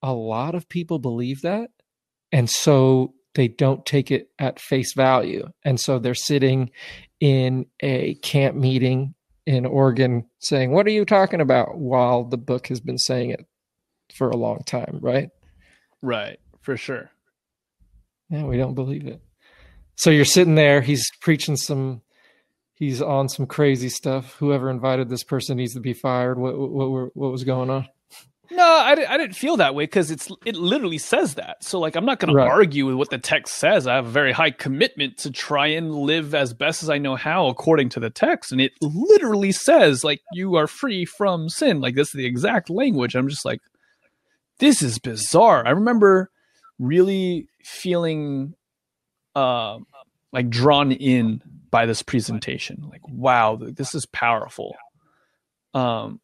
[0.02, 1.70] a lot of people believe that.
[2.32, 5.48] And so they don't take it at face value.
[5.64, 6.70] And so they're sitting
[7.20, 9.14] in a camp meeting
[9.46, 11.78] in Oregon saying, What are you talking about?
[11.78, 13.46] while the book has been saying it
[14.14, 15.30] for a long time, right?
[16.00, 17.10] Right, for sure.
[18.28, 19.20] Yeah, we don't believe it.
[19.96, 22.02] So you're sitting there, he's preaching some
[22.74, 24.34] he's on some crazy stuff.
[24.34, 26.38] Whoever invited this person needs to be fired.
[26.38, 27.88] What what what, was going on?
[28.54, 31.64] No, I, I didn't feel that way because it's it literally says that.
[31.64, 32.44] So like I'm not going right.
[32.44, 33.86] to argue with what the text says.
[33.86, 37.16] I have a very high commitment to try and live as best as I know
[37.16, 41.80] how according to the text, and it literally says like you are free from sin.
[41.80, 43.14] Like this is the exact language.
[43.14, 43.60] I'm just like,
[44.58, 45.66] this is bizarre.
[45.66, 46.30] I remember
[46.78, 48.54] really feeling
[49.34, 49.78] uh,
[50.32, 52.86] like drawn in by this presentation.
[52.90, 54.76] Like, wow, this is powerful.
[55.72, 56.20] Um,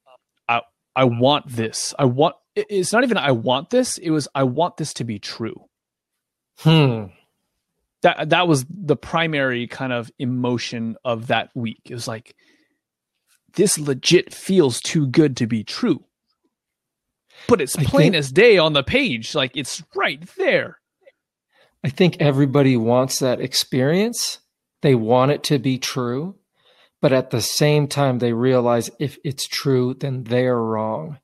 [0.98, 1.94] I want this.
[1.96, 2.34] I want.
[2.56, 3.98] It's not even I want this.
[3.98, 5.68] It was I want this to be true.
[6.58, 7.04] Hmm.
[8.02, 11.82] That that was the primary kind of emotion of that week.
[11.84, 12.34] It was like
[13.54, 16.02] this legit feels too good to be true.
[17.46, 19.36] But it's plain think, as day on the page.
[19.36, 20.80] Like it's right there.
[21.84, 24.40] I think everybody wants that experience.
[24.82, 26.34] They want it to be true.
[27.00, 31.18] But at the same time, they realize if it's true, then they're wrong.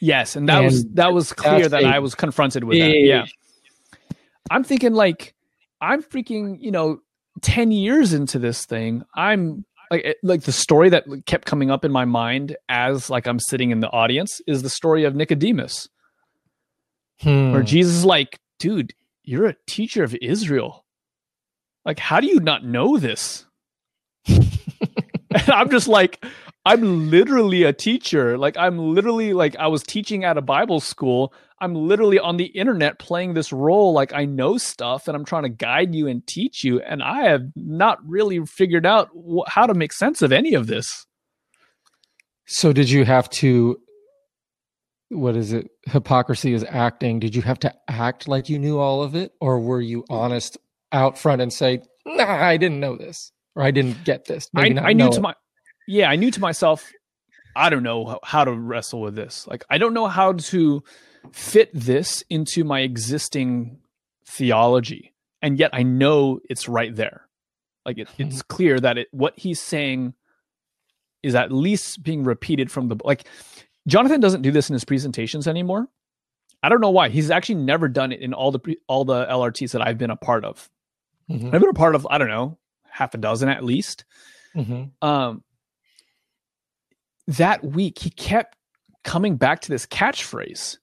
[0.00, 2.90] Yes, and that and was that was clear that I was confronted with that.
[2.90, 3.26] Yeah.
[4.50, 5.34] I'm thinking like
[5.80, 7.00] I'm freaking, you know,
[7.42, 9.04] 10 years into this thing.
[9.14, 13.38] I'm like like the story that kept coming up in my mind as like I'm
[13.38, 15.88] sitting in the audience is the story of Nicodemus.
[17.20, 17.52] Hmm.
[17.52, 18.92] Where Jesus is like, dude,
[19.24, 20.84] you're a teacher of Israel.
[21.84, 23.46] Like, how do you not know this?
[25.30, 26.24] And I'm just like,
[26.66, 28.36] I'm literally a teacher.
[28.36, 31.32] Like I'm literally like I was teaching at a Bible school.
[31.60, 35.44] I'm literally on the internet playing this role like I know stuff and I'm trying
[35.44, 39.66] to guide you and teach you and I have not really figured out wh- how
[39.66, 41.06] to make sense of any of this.
[42.46, 43.78] So did you have to
[45.08, 45.70] what is it?
[45.86, 47.20] Hypocrisy is acting.
[47.20, 50.04] Did you have to act like you knew all of it or were you mm.
[50.10, 50.58] honest
[50.90, 54.48] out front and say, "Nah, I didn't know this." Or I didn't get this.
[54.54, 55.34] I, I knew to my
[55.86, 56.92] yeah, I knew to myself,
[57.54, 59.46] I don't know how to wrestle with this.
[59.46, 60.82] Like, I don't know how to
[61.32, 63.78] fit this into my existing
[64.26, 65.14] theology.
[65.42, 67.28] And yet I know it's right there.
[67.84, 68.54] Like, it, it's mm-hmm.
[68.54, 70.14] clear that it, what he's saying
[71.22, 73.26] is at least being repeated from the, like,
[73.86, 75.88] Jonathan doesn't do this in his presentations anymore.
[76.62, 77.10] I don't know why.
[77.10, 80.16] He's actually never done it in all the all the LRTs that I've been a
[80.16, 80.68] part of.
[81.30, 81.54] Mm-hmm.
[81.54, 82.58] I've been a part of I don't know
[82.96, 84.04] half a dozen at least.
[84.54, 85.06] Mm-hmm.
[85.06, 85.44] Um,
[87.28, 88.56] that week he kept
[89.04, 90.78] coming back to this catchphrase.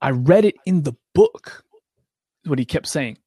[0.00, 1.64] I read it in the book.
[2.44, 3.18] What he kept saying.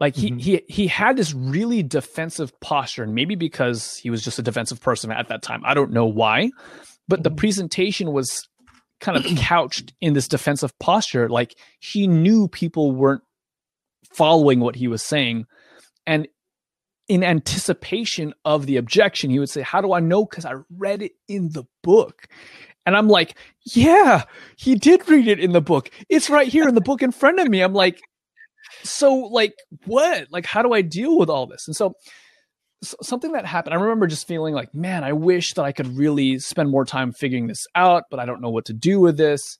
[0.00, 0.38] Like he mm-hmm.
[0.38, 4.80] he he had this really defensive posture, and maybe because he was just a defensive
[4.80, 5.62] person at that time.
[5.64, 6.50] I don't know why.
[7.08, 7.36] But the mm-hmm.
[7.36, 8.46] presentation was
[9.00, 11.28] kind of couched in this defensive posture.
[11.28, 13.22] Like he knew people weren't
[14.12, 15.46] following what he was saying.
[16.06, 16.28] And
[17.08, 20.24] in anticipation of the objection, he would say, How do I know?
[20.24, 22.26] Because I read it in the book.
[22.84, 24.24] And I'm like, Yeah,
[24.56, 25.90] he did read it in the book.
[26.08, 27.60] It's right here in the book in front of me.
[27.60, 28.00] I'm like,
[28.82, 29.54] So, like,
[29.84, 30.26] what?
[30.30, 31.66] Like, how do I deal with all this?
[31.66, 31.94] And so,
[32.82, 36.38] something that happened, I remember just feeling like, Man, I wish that I could really
[36.40, 39.58] spend more time figuring this out, but I don't know what to do with this.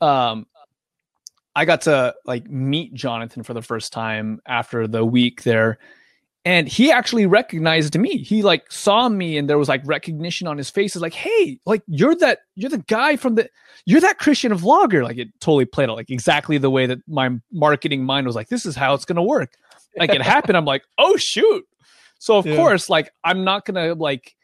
[0.00, 0.46] Um,
[1.54, 5.78] I got to like meet Jonathan for the first time after the week there
[6.44, 8.18] and he actually recognized me.
[8.18, 10.96] He like saw me and there was like recognition on his face.
[10.96, 13.48] Is like hey like you're that you're the guy from the
[13.84, 17.30] you're that christian vlogger like it totally played out like exactly the way that my
[17.52, 19.54] marketing mind was like this is how it's gonna work.
[19.96, 20.56] Like it happened.
[20.56, 21.64] I'm like oh shoot.
[22.18, 22.56] So of yeah.
[22.56, 24.34] course like i'm not gonna like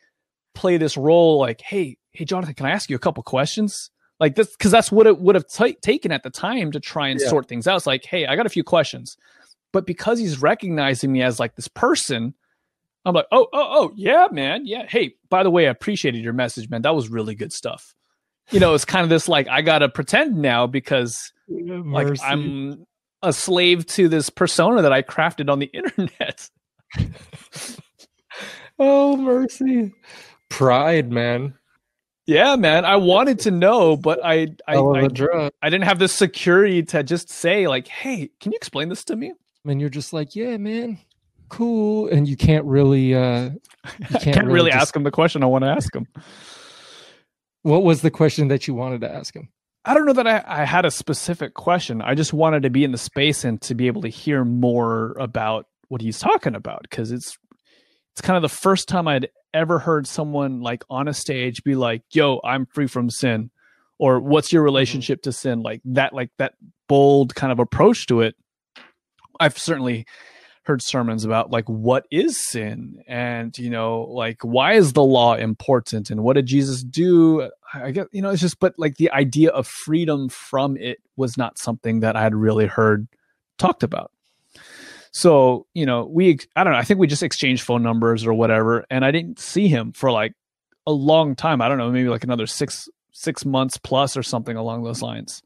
[0.55, 3.91] play this role like hey hey jonathan can i ask you a couple questions?
[4.21, 7.09] Like this because that's what it would have t- taken at the time to try
[7.09, 7.29] and yeah.
[7.29, 7.77] sort things out.
[7.77, 9.17] It's like hey i got a few questions
[9.73, 12.35] but because he's recognizing me as like this person,
[13.05, 14.67] I'm like, oh, oh, oh, yeah, man.
[14.67, 14.87] Yeah.
[14.89, 16.83] Hey, by the way, I appreciated your message, man.
[16.83, 17.95] That was really good stuff.
[18.51, 22.87] You know, it's kind of this like, I got to pretend now because like I'm
[23.23, 26.49] a slave to this persona that I crafted on the internet.
[28.79, 29.93] oh, mercy.
[30.49, 31.55] Pride, man.
[32.27, 32.85] Yeah, man.
[32.85, 37.31] I wanted to know, but I I, I, I, didn't have the security to just
[37.31, 39.33] say like, "Hey, can you explain this to me?"
[39.65, 40.99] And you're just like, yeah, man,
[41.49, 43.61] cool, and you can't really, uh, you
[44.11, 44.83] can't, can't really, really just...
[44.83, 46.07] ask him the question I want to ask him.
[47.63, 49.49] What was the question that you wanted to ask him?
[49.85, 52.03] I don't know that I, I had a specific question.
[52.03, 55.17] I just wanted to be in the space and to be able to hear more
[55.19, 57.39] about what he's talking about because it's
[58.13, 61.75] it's kind of the first time I'd ever heard someone like on a stage be
[61.75, 63.51] like, "Yo, I'm free from sin,"
[63.99, 64.67] or "What's your mm-hmm.
[64.67, 66.55] relationship to sin?" Like that, like that
[66.89, 68.35] bold kind of approach to it.
[69.41, 70.07] I've certainly
[70.69, 73.03] heard sermons about like what is sin?
[73.09, 76.11] And you know like why is the law important?
[76.11, 77.51] And what did Jesus do?
[77.75, 81.37] I get you know it's just but like the idea of freedom from it was
[81.37, 83.09] not something that I had really heard
[83.57, 84.13] talked about.
[85.11, 88.35] So you know we I don't know I think we just exchanged phone numbers or
[88.35, 90.35] whatever and I didn't see him for like
[90.87, 91.63] a long time.
[91.63, 95.43] I don't know maybe like another 6 6 months plus or something along those lines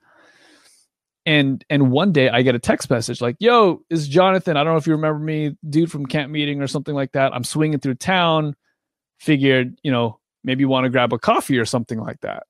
[1.24, 4.56] and and one day I get a text message like, "Yo, is Jonathan?
[4.56, 7.34] I don't know if you remember me, dude from camp meeting or something like that.
[7.34, 8.56] I'm swinging through town.
[9.18, 12.44] Figured, you know, maybe you want to grab a coffee or something like that."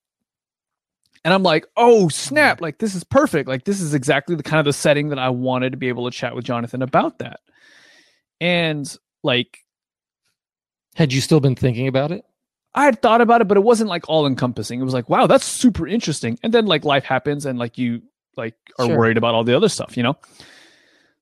[1.25, 2.61] And I'm like, "Oh snap!
[2.61, 3.49] Like this is perfect.
[3.49, 6.11] Like this is exactly the kind of the setting that I wanted to be able
[6.11, 7.41] to chat with Jonathan about that."
[8.41, 8.93] And
[9.23, 9.59] like,
[10.95, 12.25] had you still been thinking about it?
[12.75, 14.81] I had thought about it, but it wasn't like all encompassing.
[14.81, 16.39] It was like, wow, that's super interesting.
[16.43, 18.03] And then like life happens and like you
[18.37, 18.99] like are sure.
[18.99, 20.17] worried about all the other stuff, you know?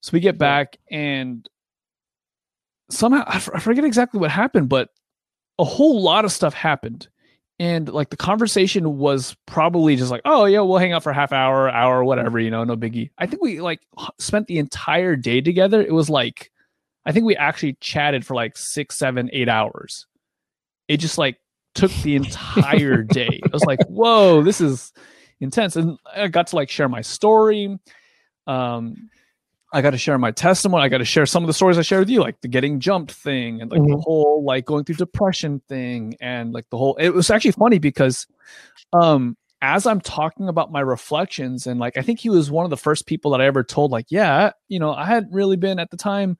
[0.01, 1.49] So we get back and
[2.91, 4.89] somehow I forget exactly what happened, but
[5.59, 7.09] a whole lot of stuff happened.
[7.61, 11.31] and like the conversation was probably just like oh yeah we'll hang out for half
[11.31, 12.07] hour hour mm-hmm.
[12.07, 13.81] whatever you know no biggie i think we like
[14.19, 16.51] spent the entire day together it was like
[17.05, 20.07] i think we actually chatted for like six seven eight hours
[20.89, 21.37] it just like
[21.74, 24.93] took the entire day i was like whoa this is
[25.41, 27.79] intense and i got to like share my story
[28.47, 29.11] um
[29.73, 30.83] I got to share my testimony.
[30.83, 32.81] I got to share some of the stories I shared with you, like the getting
[32.81, 33.93] jumped thing and like mm-hmm.
[33.93, 36.97] the whole like going through depression thing and like the whole.
[36.97, 38.27] It was actually funny because,
[38.93, 42.71] um, as I'm talking about my reflections and like I think he was one of
[42.71, 45.79] the first people that I ever told like, yeah, you know, I hadn't really been
[45.79, 46.37] at the time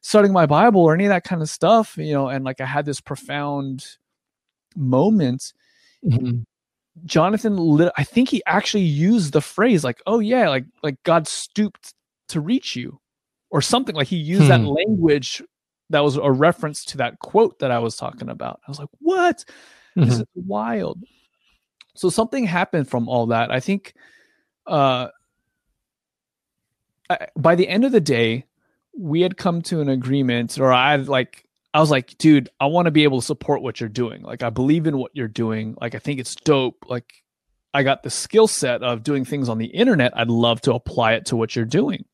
[0.00, 2.66] studying my Bible or any of that kind of stuff, you know, and like I
[2.66, 3.86] had this profound
[4.74, 5.52] moment.
[6.04, 6.40] Mm-hmm.
[7.04, 11.94] Jonathan, I think he actually used the phrase like, "Oh yeah, like like God stooped
[12.28, 13.00] to reach you
[13.50, 14.48] or something like he used hmm.
[14.48, 15.42] that language
[15.90, 18.60] that was a reference to that quote that I was talking about.
[18.66, 19.44] I was like, what?
[19.96, 20.08] Mm-hmm.
[20.08, 20.98] This is wild.
[21.94, 23.50] So something happened from all that.
[23.50, 23.94] I think
[24.66, 25.08] uh,
[27.10, 28.46] I, by the end of the day,
[28.96, 32.66] we had come to an agreement, or I had like, I was like, dude, I
[32.66, 34.22] want to be able to support what you're doing.
[34.22, 35.76] Like, I believe in what you're doing.
[35.80, 36.84] Like, I think it's dope.
[36.86, 37.22] Like,
[37.72, 40.12] I got the skill set of doing things on the internet.
[40.16, 42.04] I'd love to apply it to what you're doing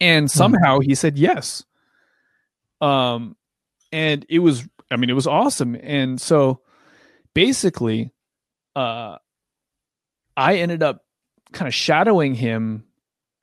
[0.00, 0.28] and hmm.
[0.28, 1.64] somehow he said yes
[2.80, 3.36] um
[3.92, 6.60] and it was i mean it was awesome and so
[7.34, 8.10] basically
[8.74, 9.16] uh
[10.36, 11.04] i ended up
[11.52, 12.84] kind of shadowing him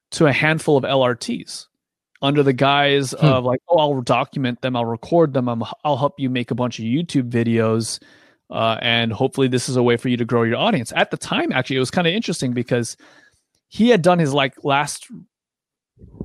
[0.10, 1.68] to a handful of lrts
[2.22, 3.26] under the guise hmm.
[3.26, 5.54] of like oh i'll document them i'll record them i
[5.88, 8.00] will help you make a bunch of youtube videos
[8.50, 11.18] uh, and hopefully this is a way for you to grow your audience at the
[11.18, 12.96] time actually it was kind of interesting because
[13.68, 15.08] he had done his like last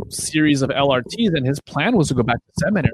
[0.09, 2.93] series of LRTs, and his plan was to go back to seminary.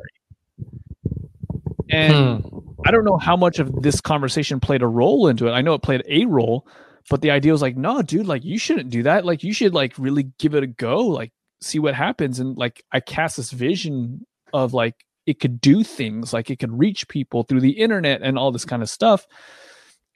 [1.90, 2.58] And hmm.
[2.86, 5.52] I don't know how much of this conversation played a role into it.
[5.52, 6.66] I know it played a role,
[7.10, 9.24] but the idea was like, no, dude, like you shouldn't do that.
[9.24, 12.40] Like you should like really give it a go, like see what happens.
[12.40, 16.78] And like I cast this vision of like it could do things, like it could
[16.78, 19.26] reach people through the internet and all this kind of stuff.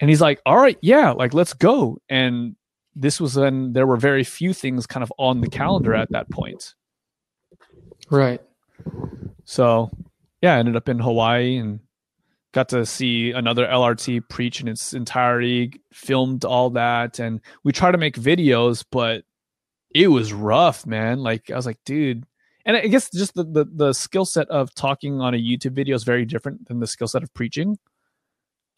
[0.01, 1.99] And he's like, all right, yeah, like let's go.
[2.09, 2.57] And
[2.95, 6.31] this was when there were very few things kind of on the calendar at that
[6.31, 6.75] point.
[8.11, 8.41] Right.
[9.45, 9.91] So,
[10.41, 11.81] yeah, I ended up in Hawaii and
[12.53, 17.19] got to see another LRT preach in its entirety, filmed all that.
[17.19, 19.25] And we try to make videos, but
[19.95, 21.19] it was rough, man.
[21.19, 22.25] Like, I was like, dude.
[22.65, 25.97] And I guess just the, the, the skill set of talking on a YouTube video
[25.97, 27.77] is very different than the skill set of preaching.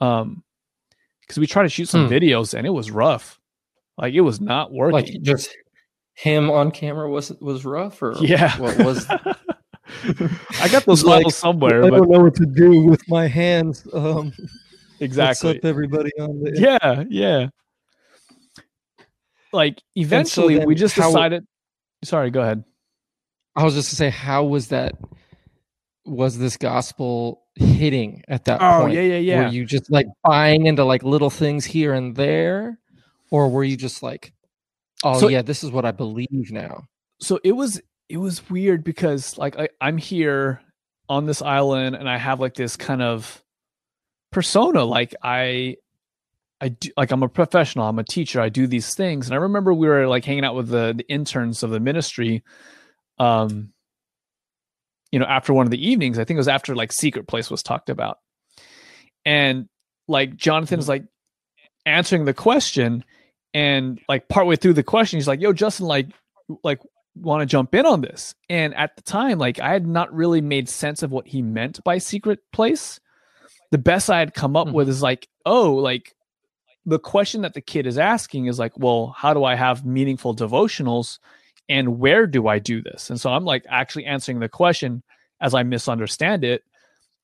[0.00, 0.42] Um,
[1.20, 2.12] because we tried to shoot some hmm.
[2.12, 3.40] videos and it was rough.
[3.96, 4.92] Like it was not working.
[4.92, 5.56] Like just
[6.14, 8.56] him on camera was was rough or yeah.
[8.58, 9.06] What was
[10.60, 11.84] I got those like, files somewhere.
[11.84, 11.98] I but...
[11.98, 13.86] don't know what to do with my hands.
[13.92, 14.32] Um,
[15.00, 15.48] exactly.
[15.48, 17.48] What's up, everybody on the Yeah, yeah.
[19.54, 21.08] Like eventually, so we just how...
[21.08, 21.46] decided.
[22.04, 22.64] Sorry, go ahead.
[23.56, 24.94] I was just to say, how was that?
[26.04, 28.94] Was this gospel hitting at that oh, point?
[28.94, 29.42] yeah, yeah, yeah.
[29.44, 32.78] Were you just like buying into like little things here and there?
[33.34, 34.32] or were you just like
[35.02, 36.84] oh so, yeah this is what i believe now
[37.20, 40.60] so it was it was weird because like I, i'm here
[41.08, 43.42] on this island and i have like this kind of
[44.30, 45.76] persona like i
[46.64, 49.26] I do like I'm a professional, I'm a teacher, I do these things.
[49.26, 52.42] And I remember we were like hanging out with the, the interns of the ministry.
[53.18, 53.74] Um,
[55.12, 57.50] you know, after one of the evenings, I think it was after like Secret Place
[57.50, 58.16] was talked about.
[59.26, 59.68] And
[60.08, 60.90] like Jonathan's mm-hmm.
[60.90, 61.04] like
[61.84, 63.04] answering the question,
[63.52, 66.08] and like partway through the question, he's like, "Yo, Justin, like,
[66.62, 66.80] like,
[67.14, 70.40] want to jump in on this?" And at the time, like, I had not really
[70.40, 73.00] made sense of what he meant by secret place.
[73.70, 74.76] The best I had come up mm-hmm.
[74.76, 76.14] with is like, "Oh, like."
[76.86, 80.34] The question that the kid is asking is like, well, how do I have meaningful
[80.36, 81.18] devotionals
[81.68, 83.08] and where do I do this?
[83.08, 85.02] And so I'm like actually answering the question
[85.40, 86.62] as I misunderstand it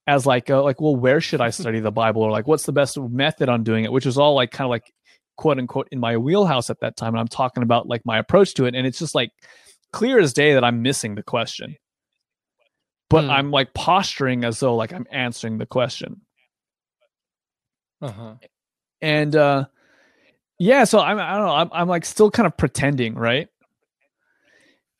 [0.07, 2.73] as like uh, like well where should I study the Bible or like what's the
[2.73, 4.93] best method on doing it which is all like kind of like
[5.41, 8.53] quote unquote in my wheelhouse at that time and i'm talking about like my approach
[8.53, 9.31] to it and it's just like
[9.91, 11.77] clear as day that i'm missing the question
[13.09, 13.31] but hmm.
[13.31, 16.21] i'm like posturing as though like i'm answering the question
[18.03, 18.35] uh-huh.
[19.03, 19.65] And uh
[20.59, 23.49] yeah so i'm i don't know i'm, I'm like still kind of pretending right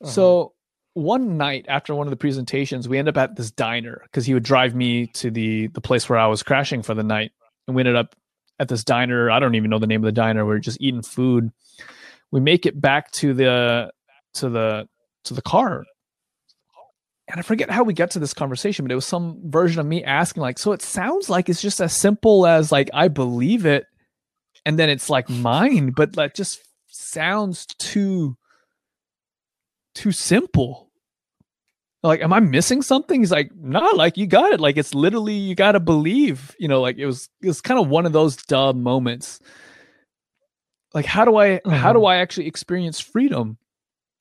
[0.03, 0.11] uh-huh.
[0.11, 0.53] so
[0.95, 4.35] one night after one of the presentations we end up at this diner because he
[4.35, 7.33] would drive me to the the place where i was crashing for the night
[7.67, 8.15] and we ended up
[8.61, 9.31] at this diner.
[9.31, 10.45] I don't even know the name of the diner.
[10.45, 11.51] We are just eating food.
[12.31, 13.91] We make it back to the
[14.35, 14.87] to the
[15.25, 15.85] to the car,
[17.27, 19.87] and I forget how we got to this conversation, but it was some version of
[19.87, 23.67] me asking, like, so it sounds like it's just as simple as like I believe
[23.67, 23.87] it,
[24.67, 28.37] and then it's like mine, but that just sounds too
[29.95, 30.91] too simple.
[32.03, 33.21] Like, am I missing something?
[33.21, 34.61] He's like, no, nah, like you got it.
[34.61, 37.89] Like it's literally you gotta believe, you know, like it was it was kind of
[37.89, 39.41] one of those dumb moments.
[40.95, 41.71] Like, how do I mm-hmm.
[41.71, 43.59] how do I actually experience freedom?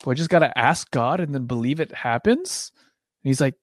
[0.03, 2.71] Do I just gotta ask God and then believe it happens?
[3.23, 3.55] And he's like,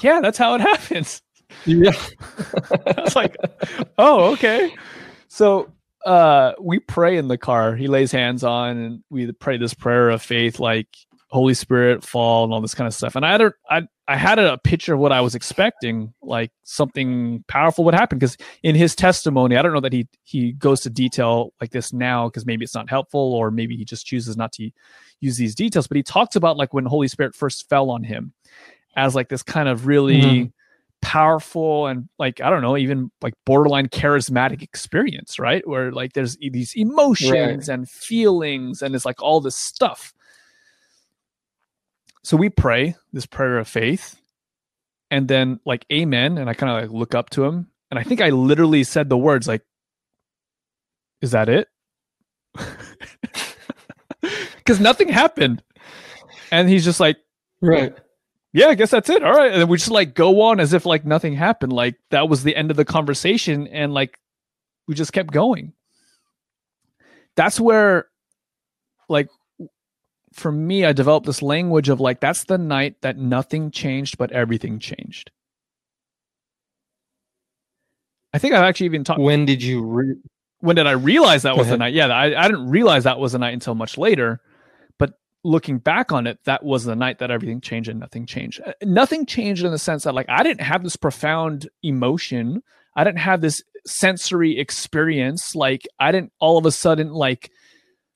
[0.00, 1.22] Yeah, that's how it happens.
[1.66, 1.92] Yeah.
[2.96, 3.36] I was like,
[3.98, 4.74] Oh, okay.
[5.30, 5.72] So
[6.04, 7.74] uh we pray in the car.
[7.76, 10.88] He lays hands on and we pray this prayer of faith, like
[11.30, 13.16] Holy Spirit fall and all this kind of stuff.
[13.16, 13.52] And I had
[14.08, 18.18] I had a picture of what I was expecting, like something powerful would happen.
[18.18, 21.92] Because in his testimony, I don't know that he he goes to detail like this
[21.92, 24.68] now because maybe it's not helpful or maybe he just chooses not to
[25.20, 25.86] use these details.
[25.86, 28.32] But he talks about like when Holy Spirit first fell on him
[28.96, 30.46] as like this kind of really mm-hmm.
[31.02, 35.66] Powerful and like I don't know, even like borderline charismatic experience, right?
[35.66, 37.68] Where like there's these emotions right.
[37.68, 40.14] and feelings and it's like all this stuff.
[42.22, 44.20] So we pray this prayer of faith
[45.10, 48.02] and then like amen and I kind of like look up to him and I
[48.02, 49.62] think I literally said the words like
[51.20, 51.68] is that it?
[54.56, 55.62] because nothing happened.
[56.50, 57.18] And he's just like,
[57.60, 57.96] right.
[58.52, 59.22] Yeah, I guess that's it.
[59.22, 59.52] All right.
[59.52, 61.72] And we just like go on as if like nothing happened.
[61.72, 63.68] Like that was the end of the conversation.
[63.68, 64.18] And like
[64.88, 65.72] we just kept going.
[67.36, 68.08] That's where,
[69.08, 69.28] like,
[70.32, 74.32] for me, I developed this language of like, that's the night that nothing changed, but
[74.32, 75.30] everything changed.
[78.32, 79.20] I think I've actually even talked.
[79.20, 80.16] When did you re-
[80.60, 81.94] when did I realize that was the night?
[81.94, 84.40] Yeah, I, I didn't realize that was the night until much later.
[85.42, 88.60] Looking back on it, that was the night that everything changed and nothing changed.
[88.64, 92.62] Uh, nothing changed in the sense that like I didn't have this profound emotion.
[92.94, 95.54] I didn't have this sensory experience.
[95.54, 97.50] Like I didn't all of a sudden like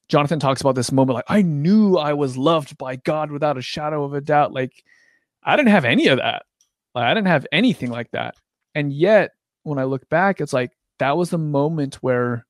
[0.09, 3.63] Jonathan talks about this moment like I knew I was loved by God without a
[3.63, 4.53] shadow of a doubt.
[4.53, 4.85] Like
[5.43, 6.43] I didn't have any of that.
[6.95, 8.35] Like I didn't have anything like that.
[8.75, 9.31] And yet
[9.63, 12.47] when I look back, it's like that was a moment where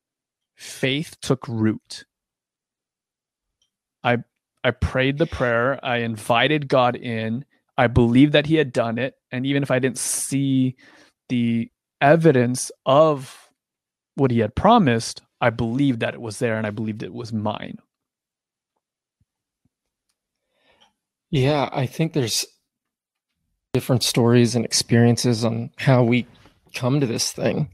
[0.56, 2.04] faith took root.
[4.02, 4.18] I
[4.64, 7.44] I prayed the prayer, I invited God in,
[7.76, 10.76] I believed that he had done it, and even if I didn't see
[11.28, 11.70] the
[12.00, 13.50] evidence of
[14.14, 17.32] what he had promised, I believed that it was there and I believed it was
[17.32, 17.78] mine.
[21.30, 22.46] Yeah, I think there's
[23.72, 26.26] different stories and experiences on how we
[26.74, 27.68] come to this thing.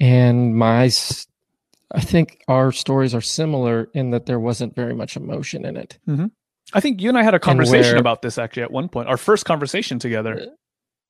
[0.00, 0.90] And my
[1.94, 5.98] i think our stories are similar in that there wasn't very much emotion in it
[6.08, 6.26] mm-hmm.
[6.72, 9.08] i think you and i had a conversation where, about this actually at one point
[9.08, 10.46] our first conversation together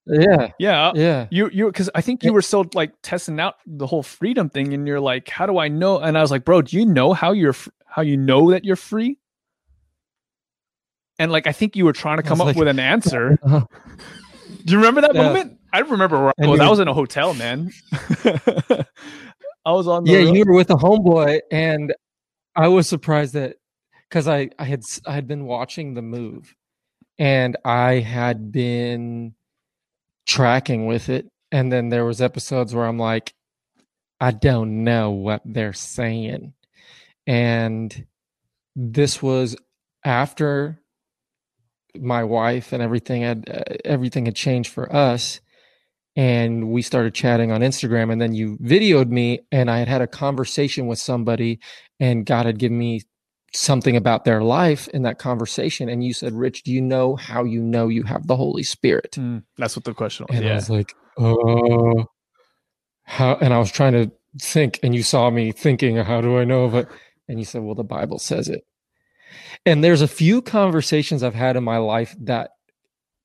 [0.07, 3.86] yeah yeah yeah you you because i think you were still like testing out the
[3.86, 6.62] whole freedom thing and you're like how do i know and i was like bro
[6.62, 7.55] do you know how you're
[7.86, 9.19] how you know that you're free
[11.19, 13.65] and like i think you were trying to come up like, with an answer uh-huh.
[14.65, 15.23] do you remember that yeah.
[15.23, 16.61] moment I remember where I was.
[16.61, 17.70] I was in a hotel, man.
[19.64, 20.06] I was on.
[20.06, 20.36] yeah, road.
[20.36, 21.94] you were with a homeboy, and
[22.56, 23.56] I was surprised that
[24.08, 26.54] because I I had I had been watching the move,
[27.18, 29.34] and I had been
[30.26, 33.34] tracking with it, and then there was episodes where I'm like,
[34.20, 36.54] I don't know what they're saying,
[37.26, 38.06] and
[38.74, 39.56] this was
[40.04, 40.80] after
[41.98, 45.40] my wife and everything had uh, everything had changed for us
[46.16, 50.02] and we started chatting on Instagram and then you videoed me and I had had
[50.02, 51.60] a conversation with somebody
[52.00, 53.02] and God had given me
[53.52, 57.44] something about their life in that conversation and you said Rich do you know how
[57.44, 60.52] you know you have the Holy Spirit mm, that's what the question was and yeah.
[60.52, 62.04] I was like oh
[63.04, 64.10] how and I was trying to
[64.40, 66.88] think and you saw me thinking how do I know it
[67.28, 68.62] and you said well the Bible says it
[69.66, 72.50] and there's a few conversations I've had in my life that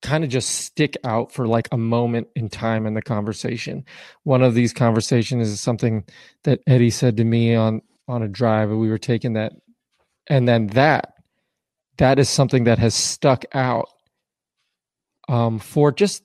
[0.02, 3.84] kind of just stick out for like a moment in time in the conversation.
[4.24, 6.04] One of these conversations is something
[6.44, 9.52] that Eddie said to me on on a drive we were taking that
[10.28, 11.16] and then that
[11.98, 13.90] that is something that has stuck out
[15.28, 16.24] um, for just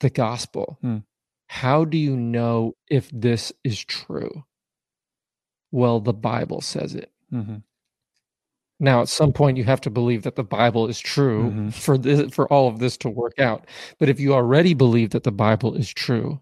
[0.00, 0.78] the gospel.
[0.80, 0.98] Hmm.
[1.46, 4.44] How do you know if this is true?
[5.70, 7.10] Well, the Bible says it.
[7.32, 7.56] Mm-hmm.
[8.80, 11.68] Now, at some point, you have to believe that the Bible is true mm-hmm.
[11.70, 13.66] for this, for all of this to work out.
[13.98, 16.40] But if you already believe that the Bible is true,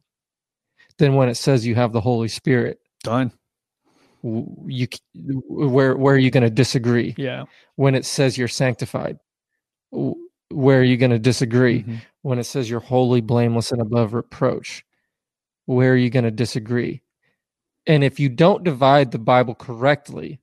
[0.98, 3.32] then when it says you have the Holy Spirit, done.
[4.22, 4.86] You
[5.48, 7.14] where where are you going to disagree?
[7.18, 7.44] Yeah.
[7.76, 9.18] When it says you're sanctified,
[9.90, 11.80] where are you going to disagree?
[11.80, 11.96] Mm-hmm.
[12.22, 14.84] When it says you're holy, blameless, and above reproach,
[15.66, 17.02] where are you going to disagree?
[17.86, 20.40] And if you don't divide the Bible correctly,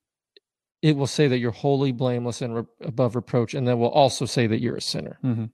[0.82, 4.26] it will say that you're holy blameless, and re- above reproach, and then will also
[4.26, 5.20] say that you're a sinner.
[5.24, 5.46] Mm-hmm.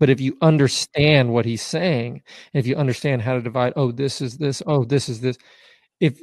[0.00, 2.22] But if you understand what he's saying,
[2.52, 5.38] if you understand how to divide, oh, this is this, oh, this is this,
[6.00, 6.20] if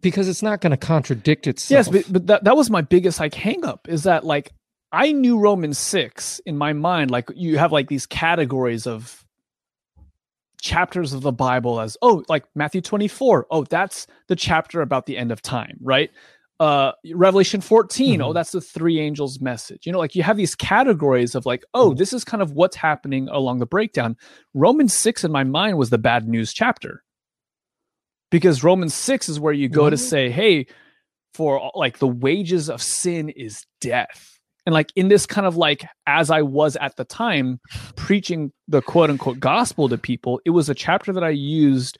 [0.00, 1.86] because it's not going to contradict itself.
[1.86, 4.52] Yes, but, but that, that was my biggest like hang up is that like
[4.92, 7.10] I knew Romans 6 in my mind.
[7.10, 9.24] Like you have like these categories of
[10.60, 13.46] chapters of the Bible as, oh, like Matthew 24.
[13.50, 16.10] Oh, that's the chapter about the end of time, right?
[16.58, 18.08] Uh, Revelation 14.
[18.08, 18.30] Oh, mm-hmm.
[18.30, 19.84] Oh, that's the three angels message.
[19.84, 21.98] You know, like you have these categories of like, oh, mm-hmm.
[21.98, 24.16] this is kind of what's happening along the breakdown.
[24.54, 27.02] Romans 6 in my mind was the bad news chapter
[28.30, 29.90] because Romans 6 is where you go mm-hmm.
[29.90, 30.66] to say, hey,
[31.34, 35.86] for like the wages of sin is death and like in this kind of like
[36.06, 37.60] as i was at the time
[37.94, 41.98] preaching the quote unquote gospel to people it was a chapter that i used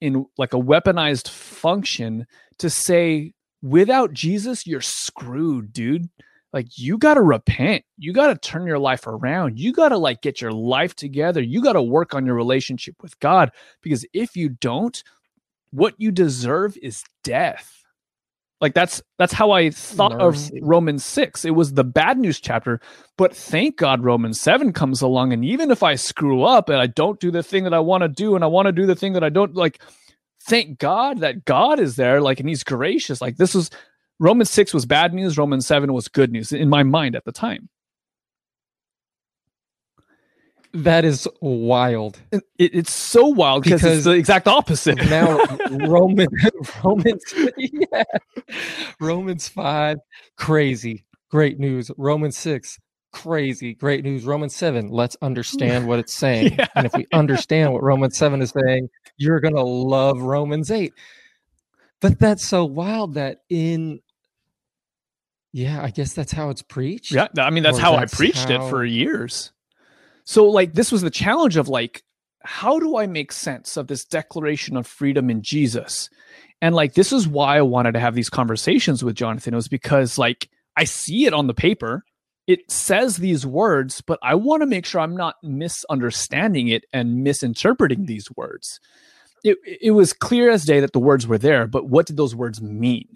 [0.00, 2.26] in like a weaponized function
[2.58, 3.32] to say
[3.62, 6.08] without jesus you're screwed dude.
[6.52, 7.82] Like you got to repent.
[7.96, 9.58] You got to turn your life around.
[9.58, 11.40] You got to like get your life together.
[11.40, 15.02] You got to work on your relationship with god because if you don't
[15.70, 17.78] what you deserve is death.
[18.60, 20.58] Like that's that's how I thought Mercy.
[20.58, 21.44] of Romans 6.
[21.44, 22.80] It was the bad news chapter,
[23.18, 26.86] but thank God Romans 7 comes along and even if I screw up and I
[26.86, 28.94] don't do the thing that I want to do and I want to do the
[28.94, 29.82] thing that I don't like
[30.44, 33.20] thank God that God is there like and he's gracious.
[33.20, 33.70] Like this was
[34.18, 37.32] Romans 6 was bad news, Romans 7 was good news in my mind at the
[37.32, 37.68] time.
[40.74, 42.18] That is wild.
[42.30, 44.96] It, it's so wild because it's the exact opposite.
[45.10, 45.38] now
[45.70, 46.28] Roman
[46.84, 47.22] Romans
[47.58, 48.04] yeah.
[49.00, 49.98] Romans 5
[50.36, 51.04] crazy.
[51.30, 51.90] Great news.
[51.98, 52.78] Romans 6
[53.12, 53.74] crazy.
[53.74, 54.24] Great news.
[54.24, 56.54] Romans 7 let's understand what it's saying.
[56.58, 56.66] yeah.
[56.74, 60.92] And if we understand what Romans 7 is saying, you're going to love Romans 8.
[62.00, 64.00] But that's so wild that in
[65.52, 67.12] yeah, I guess that's how it's preached.
[67.12, 68.66] Yeah, I mean that's how that's I preached how...
[68.66, 69.52] it for years.
[70.24, 72.02] So like this was the challenge of like
[72.40, 76.10] how do I make sense of this declaration of freedom in Jesus?
[76.60, 79.68] And like this is why I wanted to have these conversations with Jonathan it was
[79.68, 82.04] because like I see it on the paper.
[82.46, 87.22] It says these words, but I want to make sure I'm not misunderstanding it and
[87.22, 88.80] misinterpreting these words.
[89.44, 92.34] It, it was clear as day that the words were there, but what did those
[92.34, 93.08] words mean?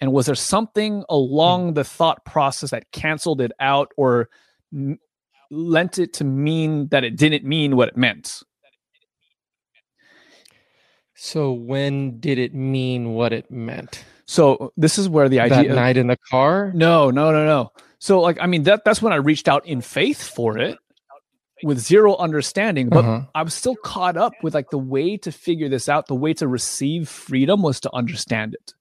[0.00, 1.74] And was there something along hmm.
[1.74, 4.28] the thought process that canceled it out or
[5.50, 8.42] lent it to mean that it didn't mean what it meant.
[11.14, 14.04] So when did it mean what it meant?
[14.26, 16.72] So this is where the idea that night in the car?
[16.74, 17.72] No, no, no, no.
[17.98, 20.78] So like I mean that that's when I reached out in faith for it
[21.62, 23.22] with zero understanding, but uh-huh.
[23.34, 26.34] I was still caught up with like the way to figure this out, the way
[26.34, 28.74] to receive freedom was to understand it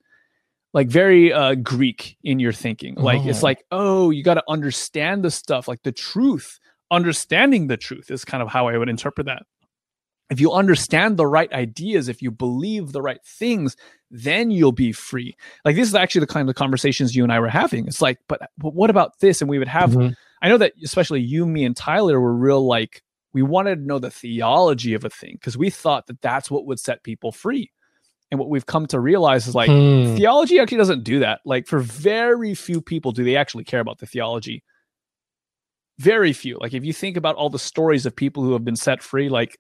[0.75, 3.29] like very uh greek in your thinking like oh.
[3.29, 6.59] it's like oh you got to understand the stuff like the truth
[6.91, 9.43] understanding the truth is kind of how i would interpret that
[10.29, 13.75] if you understand the right ideas if you believe the right things
[14.11, 17.39] then you'll be free like this is actually the kind of conversations you and i
[17.39, 20.13] were having it's like but, but what about this and we would have mm-hmm.
[20.41, 23.03] i know that especially you me and tyler were real like
[23.33, 26.65] we wanted to know the theology of a thing because we thought that that's what
[26.65, 27.69] would set people free
[28.31, 30.15] and what we've come to realize is like hmm.
[30.15, 31.41] theology actually doesn't do that.
[31.45, 34.63] Like for very few people do they actually care about the theology.
[35.99, 36.57] Very few.
[36.59, 39.29] Like if you think about all the stories of people who have been set free,
[39.29, 39.57] like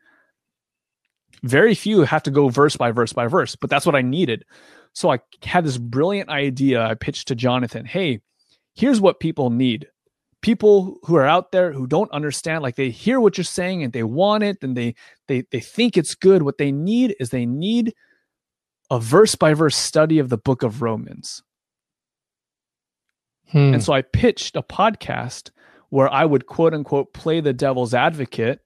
[1.43, 3.55] very few have to go verse by verse by verse.
[3.55, 4.45] But that's what I needed.
[4.93, 6.81] So I had this brilliant idea.
[6.81, 8.21] I pitched to Jonathan, hey,
[8.73, 9.87] here's what people need.
[10.41, 13.91] People who are out there who don't understand, like they hear what you're saying and
[13.91, 14.95] they want it and they
[15.27, 16.43] they they think it's good.
[16.43, 17.93] What they need is they need
[18.91, 21.41] a verse by verse study of the book of Romans.
[23.49, 23.73] Hmm.
[23.73, 25.49] And so I pitched a podcast
[25.89, 28.61] where I would quote unquote play the devil's advocate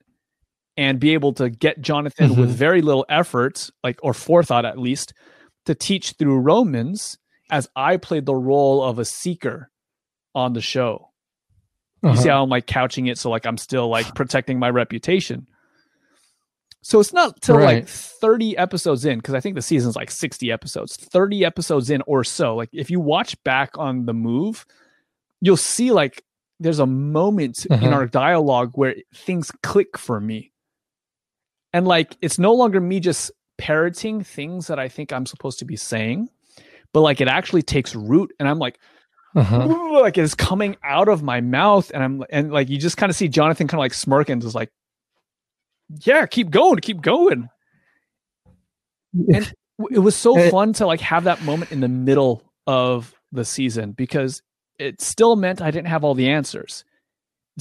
[0.80, 2.40] and be able to get Jonathan mm-hmm.
[2.40, 5.14] with very little effort, like or forethought at least,
[5.66, 7.18] to teach through Romans
[7.52, 9.70] as I played the role of a seeker
[10.34, 11.10] on the show.
[12.02, 12.14] Uh-huh.
[12.14, 12.38] You see uh-huh.
[12.38, 15.48] how I'm like couching it so like I'm still like protecting my reputation.
[16.82, 17.84] So it's not till right.
[17.84, 22.02] like 30 episodes in, because I think the season's like 60 episodes, 30 episodes in
[22.08, 22.56] or so.
[22.56, 24.66] Like if you watch back on the move,
[25.42, 26.24] you'll see like
[26.62, 27.86] there's a moment uh-huh.
[27.86, 30.54] in our dialogue where things click for me.
[31.74, 35.66] And like it's no longer me just parroting things that I think I'm supposed to
[35.66, 36.30] be saying,
[36.94, 38.34] but like it actually takes root.
[38.40, 38.80] And I'm like,
[39.36, 39.68] uh-huh.
[40.02, 43.16] like it's coming out of my mouth and i'm and like you just kind of
[43.16, 44.72] see jonathan kind of like smirking just like
[46.04, 47.48] yeah keep going keep going
[49.32, 49.54] and
[49.92, 53.92] it was so fun to like have that moment in the middle of the season
[53.92, 54.42] because
[54.80, 56.84] it still meant i didn't have all the answers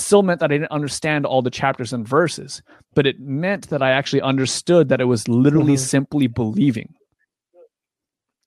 [0.00, 2.62] still meant that i didn't understand all the chapters and verses
[2.94, 5.84] but it meant that i actually understood that it was literally mm-hmm.
[5.84, 6.94] simply believing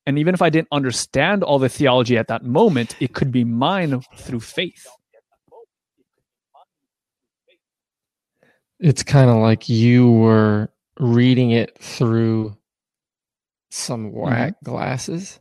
[0.06, 3.44] and even if I didn't understand all the theology at that moment, it could be
[3.44, 4.88] mine through faith.
[8.80, 12.58] It's kind of like you were reading it through
[13.70, 14.72] some whack mm-hmm.
[14.72, 15.40] glasses,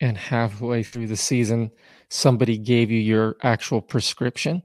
[0.00, 1.70] and halfway through the season,
[2.08, 4.62] somebody gave you your actual prescription,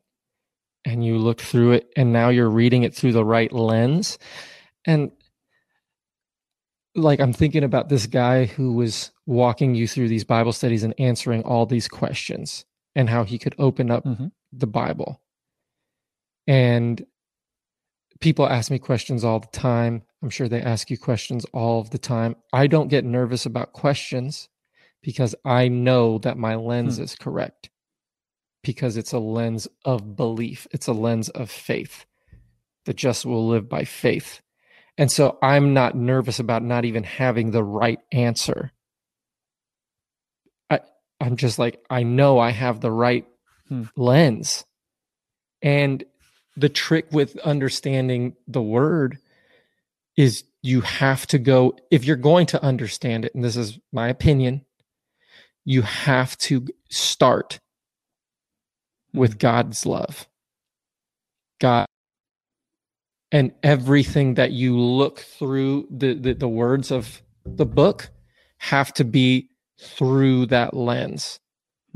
[0.85, 4.17] and you look through it, and now you're reading it through the right lens.
[4.85, 5.11] And
[6.95, 10.93] like I'm thinking about this guy who was walking you through these Bible studies and
[10.97, 14.27] answering all these questions and how he could open up mm-hmm.
[14.53, 15.21] the Bible.
[16.47, 17.05] And
[18.21, 20.03] people ask me questions all the time.
[20.21, 22.35] I'm sure they ask you questions all of the time.
[22.53, 24.47] I don't get nervous about questions
[25.01, 27.03] because I know that my lens hmm.
[27.03, 27.69] is correct
[28.65, 32.05] because it's a lens of belief, it's a lens of faith.
[32.85, 34.41] The just will live by faith.
[34.97, 38.71] And so I'm not nervous about not even having the right answer.
[40.69, 40.79] I,
[41.21, 43.25] I'm just like, I know I have the right
[43.67, 43.83] hmm.
[43.95, 44.65] lens.
[45.61, 46.03] And
[46.57, 49.19] the trick with understanding the word
[50.17, 54.07] is you have to go, if you're going to understand it, and this is my
[54.07, 54.65] opinion,
[55.65, 57.59] you have to start
[59.15, 59.39] with.
[59.39, 60.27] God's love.
[61.59, 61.85] God
[63.31, 68.09] and everything that you look through the, the, the words of the book
[68.59, 71.39] have to be through that lens.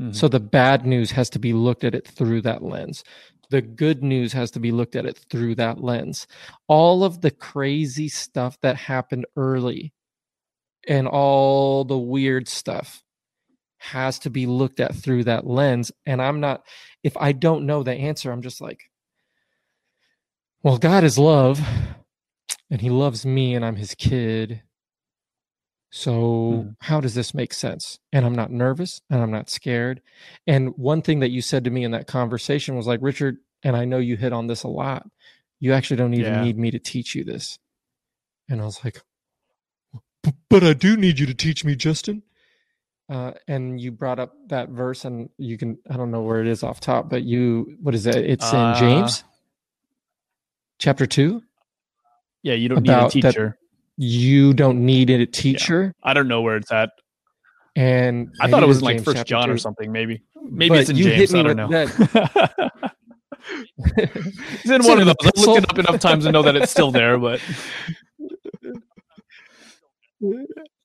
[0.00, 0.12] Mm-hmm.
[0.12, 3.04] So the bad news has to be looked at it through that lens.
[3.50, 6.26] The good news has to be looked at it through that lens.
[6.68, 9.92] All of the crazy stuff that happened early
[10.86, 13.02] and all the weird stuff
[13.80, 15.90] has to be looked at through that lens.
[16.06, 16.62] And I'm not,
[17.02, 18.90] if I don't know the answer, I'm just like,
[20.62, 21.60] well, God is love,
[22.70, 24.62] and He loves me, and I'm His kid.
[25.90, 26.68] So, hmm.
[26.78, 27.98] how does this make sense?
[28.12, 30.00] And I'm not nervous and I'm not scared.
[30.46, 33.76] And one thing that you said to me in that conversation was like, Richard, and
[33.76, 35.08] I know you hit on this a lot.
[35.58, 36.44] You actually don't even yeah.
[36.44, 37.58] need me to teach you this.
[38.48, 39.02] And I was like,
[40.48, 42.22] but I do need you to teach me, Justin.
[43.10, 46.46] Uh, and you brought up that verse, and you can, I don't know where it
[46.46, 48.14] is off top, but you, what is it?
[48.14, 49.24] It's in uh, James
[50.80, 51.42] chapter two?
[52.42, 53.56] Yeah, you don't need a teacher.
[53.96, 55.94] You don't need a teacher.
[56.02, 56.10] Yeah.
[56.10, 56.90] I don't know where it's at.
[57.76, 59.54] And I thought it was in like First John two.
[59.54, 59.92] or something.
[59.92, 61.34] Maybe, maybe but it's in James.
[61.34, 61.68] I don't know.
[61.68, 62.92] That...
[63.96, 65.14] it's in one of those.
[65.24, 67.40] I've looked it up enough times to know that it's still there, but.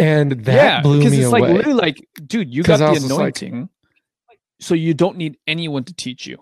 [0.00, 1.40] And that yeah, blew me it's away.
[1.40, 3.68] like literally like, dude, you got the anointing,
[4.28, 6.38] like, so you don't need anyone to teach you.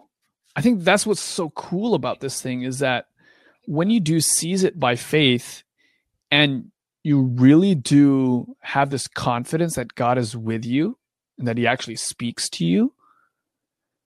[0.55, 3.06] I think that's what's so cool about this thing is that
[3.66, 5.62] when you do seize it by faith
[6.30, 6.70] and
[7.02, 10.98] you really do have this confidence that God is with you
[11.39, 12.93] and that he actually speaks to you,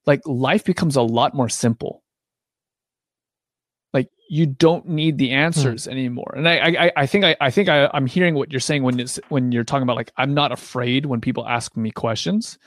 [0.06, 2.01] like life becomes a lot more simple.
[4.32, 5.90] You don't need the answers hmm.
[5.90, 6.32] anymore.
[6.34, 8.98] And I, I, I think I, I think I, I'm hearing what you're saying when
[8.98, 12.58] it's when you're talking about like I'm not afraid when people ask me questions.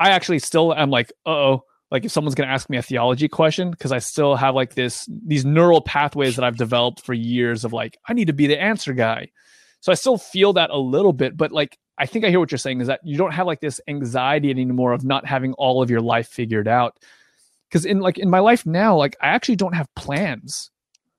[0.00, 2.82] I actually still am like, uh oh, like if someone's going to ask me a
[2.82, 7.14] theology question because i still have like this these neural pathways that i've developed for
[7.14, 9.28] years of like i need to be the answer guy
[9.80, 12.50] so i still feel that a little bit but like i think i hear what
[12.50, 15.82] you're saying is that you don't have like this anxiety anymore of not having all
[15.82, 16.98] of your life figured out
[17.68, 20.70] because in like in my life now like i actually don't have plans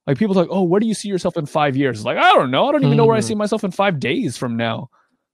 [0.10, 2.34] like people like oh where do you see yourself in five years it's like i
[2.34, 3.24] don't know i don't even know where i mm.
[3.24, 4.90] see myself in five days from now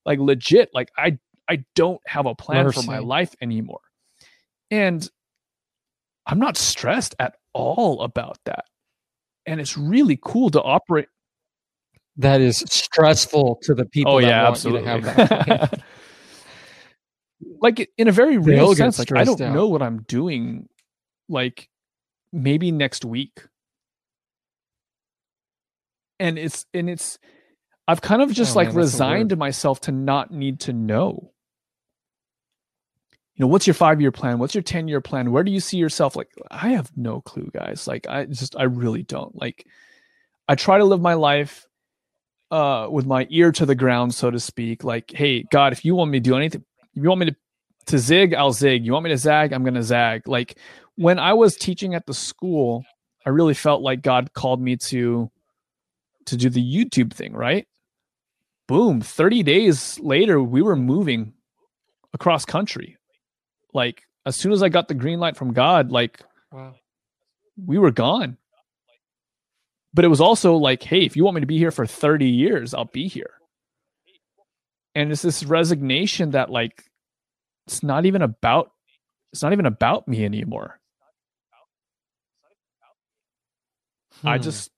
[0.05, 1.17] like legit like i
[1.49, 2.81] i don't have a plan Mercy.
[2.81, 3.79] for my life anymore
[4.71, 5.09] and
[6.25, 8.65] I'm not stressed at all about that.
[9.45, 11.07] And it's really cool to operate.
[12.17, 14.13] That is stressful to the people.
[14.13, 14.89] Oh yeah, absolutely.
[17.61, 19.53] like in a very real sense, like I don't out.
[19.53, 20.67] know what I'm doing.
[21.27, 21.69] Like
[22.31, 23.41] maybe next week,
[26.19, 27.19] and it's and it's.
[27.87, 31.31] I've kind of just oh, like man, resigned myself to not need to know
[33.35, 35.59] you know what's your five year plan what's your 10 year plan where do you
[35.59, 39.67] see yourself like i have no clue guys like i just i really don't like
[40.47, 41.67] i try to live my life
[42.49, 45.93] uh with my ear to the ground so to speak like hey god if you
[45.93, 46.63] want me to do anything
[46.95, 47.35] if you want me to
[47.87, 48.85] to zig, I'll zig.
[48.85, 49.53] You want me to zag?
[49.53, 50.27] I'm going to zag.
[50.27, 50.57] Like
[50.95, 52.83] when I was teaching at the school,
[53.25, 55.29] I really felt like God called me to
[56.27, 57.67] to do the YouTube thing, right?
[58.67, 61.33] Boom, 30 days later we were moving
[62.13, 62.97] across country.
[63.73, 66.21] Like as soon as I got the green light from God, like
[66.51, 66.73] wow.
[67.63, 68.37] we were gone.
[69.93, 72.27] But it was also like, hey, if you want me to be here for 30
[72.27, 73.31] years, I'll be here.
[74.93, 76.83] And it's this resignation that like
[77.67, 78.71] it's not even about
[79.31, 80.79] it's not even about me anymore.
[84.21, 84.27] Hmm.
[84.29, 84.71] I just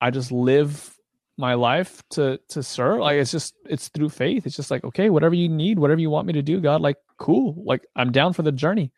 [0.00, 0.96] I just live
[1.36, 3.00] my life to to serve.
[3.00, 4.46] Like it's just it's through faith.
[4.46, 6.96] It's just like, okay, whatever you need, whatever you want me to do, God, like
[7.18, 7.62] cool.
[7.64, 8.92] Like I'm down for the journey.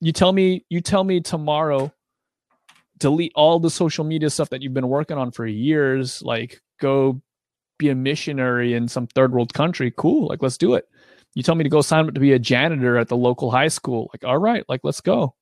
[0.00, 1.92] You tell me you tell me tomorrow
[2.98, 7.20] delete all the social media stuff that you've been working on for years, like go
[7.78, 9.92] be a missionary in some third world country.
[9.96, 10.28] Cool.
[10.28, 10.88] Like let's do it.
[11.34, 13.68] You tell me to go sign up to be a janitor at the local high
[13.68, 14.10] school.
[14.12, 15.34] Like, all right, like let's go.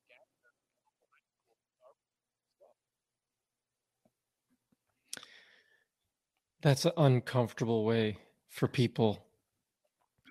[6.62, 8.18] That's an uncomfortable way
[8.48, 9.24] for people.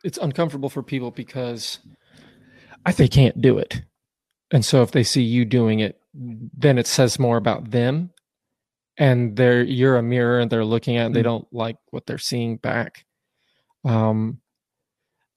[0.03, 1.79] It's uncomfortable for people because
[2.85, 3.81] I they can't do it.
[4.51, 8.11] And so if they see you doing it, then it says more about them
[8.97, 11.25] and they're you're a mirror and they're looking at it, they mm.
[11.25, 13.05] don't like what they're seeing back.
[13.85, 14.41] Um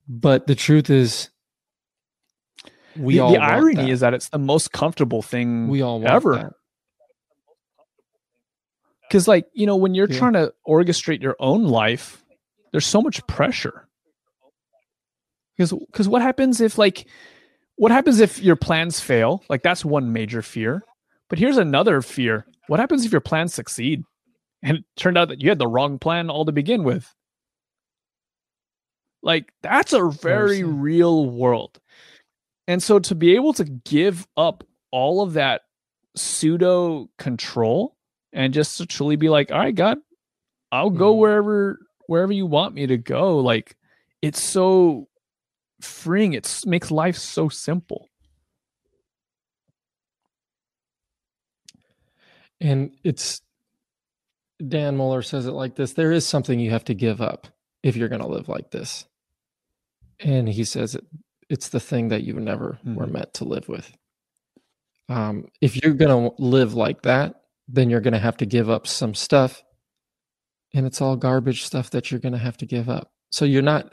[0.08, 1.30] but the truth is
[2.96, 3.88] we the, all the irony that.
[3.88, 6.34] is that it's the most comfortable thing we all ever.
[6.34, 6.52] That
[9.12, 10.18] because like you know when you're yeah.
[10.18, 12.22] trying to orchestrate your own life
[12.72, 13.86] there's so much pressure.
[15.56, 17.06] Because because what happens if like
[17.76, 19.44] what happens if your plans fail?
[19.48, 20.82] Like that's one major fear.
[21.28, 22.46] But here's another fear.
[22.66, 24.02] What happens if your plans succeed?
[24.62, 27.14] And it turned out that you had the wrong plan all to begin with.
[29.22, 31.78] Like that's a very real world.
[32.66, 35.62] And so to be able to give up all of that
[36.16, 37.96] pseudo control
[38.32, 39.98] and just to truly be like, all right, God,
[40.70, 41.20] I'll go mm-hmm.
[41.20, 43.38] wherever wherever you want me to go.
[43.38, 43.76] Like
[44.20, 45.08] it's so
[45.80, 46.32] freeing.
[46.32, 48.08] It makes life so simple.
[52.60, 53.42] And it's
[54.66, 57.48] Dan Mohler says it like this there is something you have to give up
[57.82, 59.06] if you're going to live like this.
[60.20, 61.04] And he says it,
[61.48, 62.94] it's the thing that you never mm-hmm.
[62.94, 63.92] were meant to live with.
[65.08, 67.41] Um, if you're going to live like that,
[67.72, 69.62] then you're going to have to give up some stuff.
[70.74, 73.10] And it's all garbage stuff that you're going to have to give up.
[73.30, 73.92] So you're not,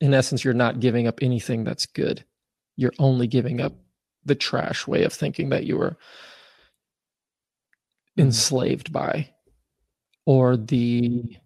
[0.00, 2.24] in essence, you're not giving up anything that's good.
[2.76, 3.72] You're only giving up
[4.24, 5.90] the trash way of thinking that you were
[8.16, 8.22] mm-hmm.
[8.22, 9.30] enslaved by
[10.24, 11.36] or the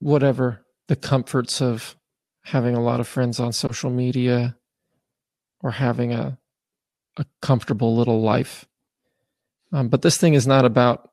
[0.00, 1.96] whatever the comforts of
[2.44, 4.56] having a lot of friends on social media
[5.62, 6.38] or having a
[7.16, 8.66] a comfortable little life.
[9.74, 11.10] Um, but this thing is not about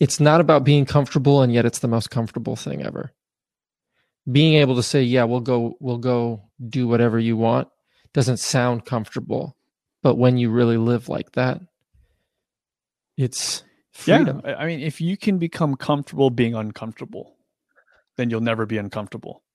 [0.00, 3.12] it's not about being comfortable and yet it's the most comfortable thing ever.
[4.30, 7.68] Being able to say, yeah, we'll go we'll go do whatever you want
[8.14, 9.56] doesn't sound comfortable.
[10.02, 11.60] But when you really live like that,
[13.18, 13.62] it's
[13.92, 14.40] freedom.
[14.42, 14.56] Yeah.
[14.56, 17.36] I mean, if you can become comfortable being uncomfortable,
[18.16, 19.42] then you'll never be uncomfortable.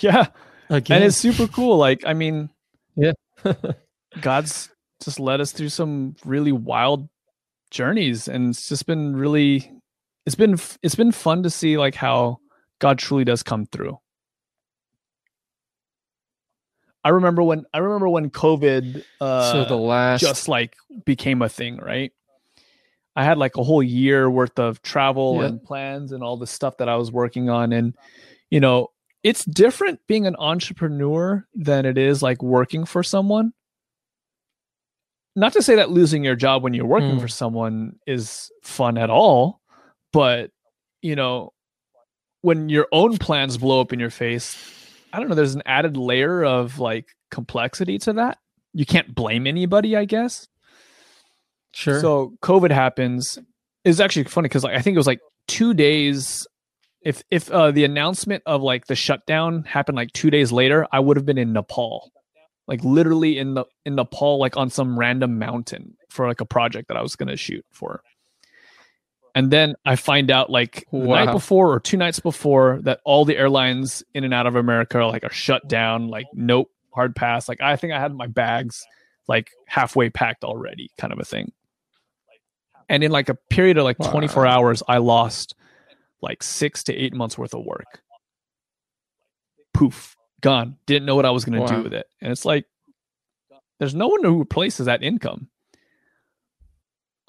[0.00, 0.26] Yeah.
[0.68, 0.96] Again.
[0.96, 1.78] And it's super cool.
[1.78, 2.50] Like, I mean,
[2.94, 3.12] yeah,
[4.20, 4.68] God's
[5.04, 7.08] just led us through some really wild
[7.70, 9.70] journeys, and it's just been really,
[10.26, 12.38] it's been it's been fun to see like how
[12.78, 13.98] God truly does come through.
[17.04, 21.48] I remember when I remember when COVID uh, so the last just like became a
[21.48, 22.12] thing, right?
[23.16, 25.46] I had like a whole year worth of travel yeah.
[25.46, 27.94] and plans and all the stuff that I was working on, and
[28.50, 28.88] you know,
[29.22, 33.52] it's different being an entrepreneur than it is like working for someone.
[35.38, 37.20] Not to say that losing your job when you're working mm.
[37.20, 39.60] for someone is fun at all,
[40.12, 40.50] but
[41.00, 41.52] you know,
[42.40, 44.56] when your own plans blow up in your face,
[45.12, 48.38] I don't know, there's an added layer of like complexity to that.
[48.74, 50.48] You can't blame anybody, I guess.
[51.72, 52.00] Sure.
[52.00, 53.38] So COVID happens.
[53.84, 56.48] It's actually funny because like I think it was like two days
[57.02, 60.98] if if uh, the announcement of like the shutdown happened like two days later, I
[60.98, 62.10] would have been in Nepal,
[62.68, 66.88] like literally in the in Nepal, like on some random mountain for like a project
[66.88, 68.02] that I was gonna shoot for.
[69.34, 73.24] And then I find out like the night before or two nights before that all
[73.24, 76.08] the airlines in and out of America are like are shut down.
[76.08, 77.48] Like nope, hard pass.
[77.48, 78.84] Like I think I had my bags
[79.26, 81.52] like halfway packed already, kind of a thing.
[82.88, 84.10] And in like a period of like wow.
[84.10, 85.54] 24 hours, I lost
[86.20, 88.00] like six to eight months worth of work.
[89.72, 90.76] Poof, gone.
[90.86, 91.78] Didn't know what I was going to wow.
[91.78, 92.06] do with it.
[92.20, 92.66] And it's like,
[93.78, 95.48] there's no one who replaces that income.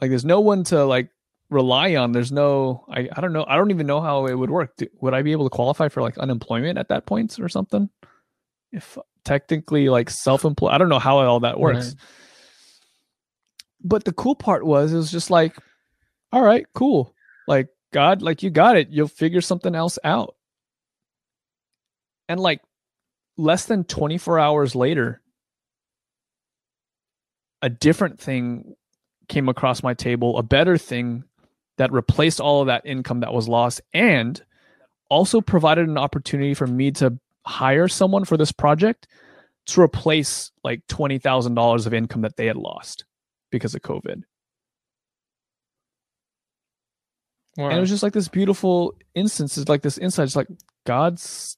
[0.02, 1.10] Like, there's no one to like
[1.49, 2.11] rely on.
[2.11, 3.45] There's no, I, I don't know.
[3.48, 4.76] I don't even know how it would work.
[4.77, 7.90] Do, would I be able to qualify for like unemployment at that point or something?
[8.72, 11.88] If technically like self-employed, I don't know how all that works.
[11.88, 11.95] Right.
[13.81, 15.56] But the cool part was, it was just like,
[16.31, 17.14] all right, cool.
[17.48, 18.90] Like, God, like you got it.
[18.90, 20.36] You'll figure something else out.
[22.27, 22.61] And like
[23.40, 25.22] less than 24 hours later,
[27.61, 28.76] a different thing
[29.30, 31.24] came across my table, a better thing
[31.78, 34.44] that replaced all of that income that was lost and
[35.10, 39.07] also provided an opportunity for me to hire someone for this project
[39.68, 43.06] to replace like $20,000 of income that they had lost
[43.52, 44.24] because of COVID.
[47.56, 47.70] Wow.
[47.70, 50.48] And it was just like this beautiful instance, it's like this insight, it's like
[50.86, 51.57] God's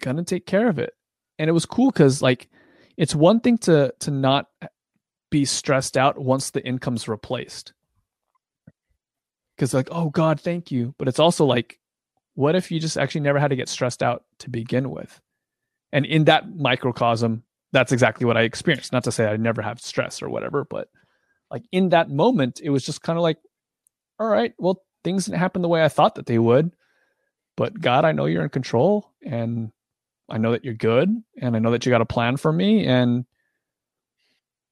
[0.00, 0.94] gonna take care of it.
[1.38, 2.48] And it was cool because like
[2.96, 4.46] it's one thing to to not
[5.30, 7.72] be stressed out once the income's replaced.
[9.58, 10.94] Cause like, oh God, thank you.
[10.98, 11.78] But it's also like,
[12.34, 15.20] what if you just actually never had to get stressed out to begin with?
[15.92, 18.92] And in that microcosm, that's exactly what I experienced.
[18.92, 20.88] Not to say I never have stress or whatever, but
[21.50, 23.38] like in that moment, it was just kind of like,
[24.18, 26.72] all right, well, things didn't happen the way I thought that they would.
[27.56, 29.72] But God, I know you're in control and
[30.30, 32.86] I know that you're good and I know that you got a plan for me.
[32.86, 33.24] And,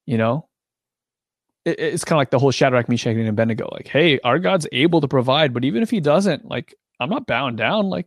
[0.07, 0.49] you know,
[1.65, 3.69] it, it's kind of like the whole Shadrach, Meshach, and Abednego.
[3.73, 7.27] Like, hey, our God's able to provide, but even if he doesn't, like, I'm not
[7.27, 7.89] bound down.
[7.89, 8.07] Like,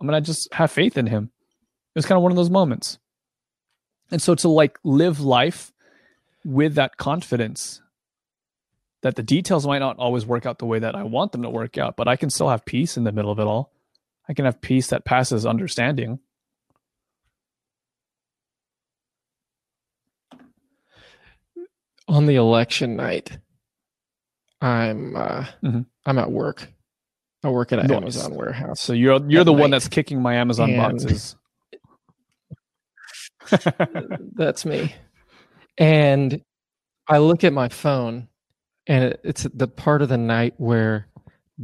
[0.00, 1.30] I'm going to just have faith in him.
[1.94, 2.98] It was kind of one of those moments.
[4.10, 5.72] And so to like live life
[6.44, 7.80] with that confidence
[9.02, 11.50] that the details might not always work out the way that I want them to
[11.50, 13.72] work out, but I can still have peace in the middle of it all.
[14.32, 16.18] I can have peace that passes understanding.
[22.08, 23.36] On the election night,
[24.62, 25.80] I'm uh, mm-hmm.
[26.06, 26.66] I'm at work.
[27.44, 27.96] I work at an nice.
[27.98, 28.80] Amazon warehouse.
[28.80, 29.60] So you're you're the night.
[29.60, 31.36] one that's kicking my Amazon and boxes.
[34.34, 34.94] that's me.
[35.76, 36.40] And
[37.06, 38.28] I look at my phone
[38.86, 41.08] and it's the part of the night where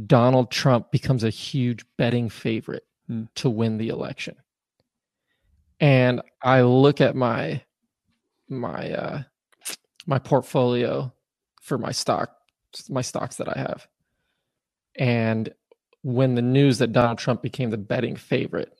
[0.05, 3.23] Donald Trump becomes a huge betting favorite hmm.
[3.35, 4.35] to win the election.
[5.79, 7.61] And I look at my
[8.49, 9.23] my uh
[10.05, 11.13] my portfolio
[11.61, 12.35] for my stock
[12.89, 13.87] my stocks that I have.
[14.97, 15.53] And
[16.01, 18.73] when the news that Donald Trump became the betting favorite,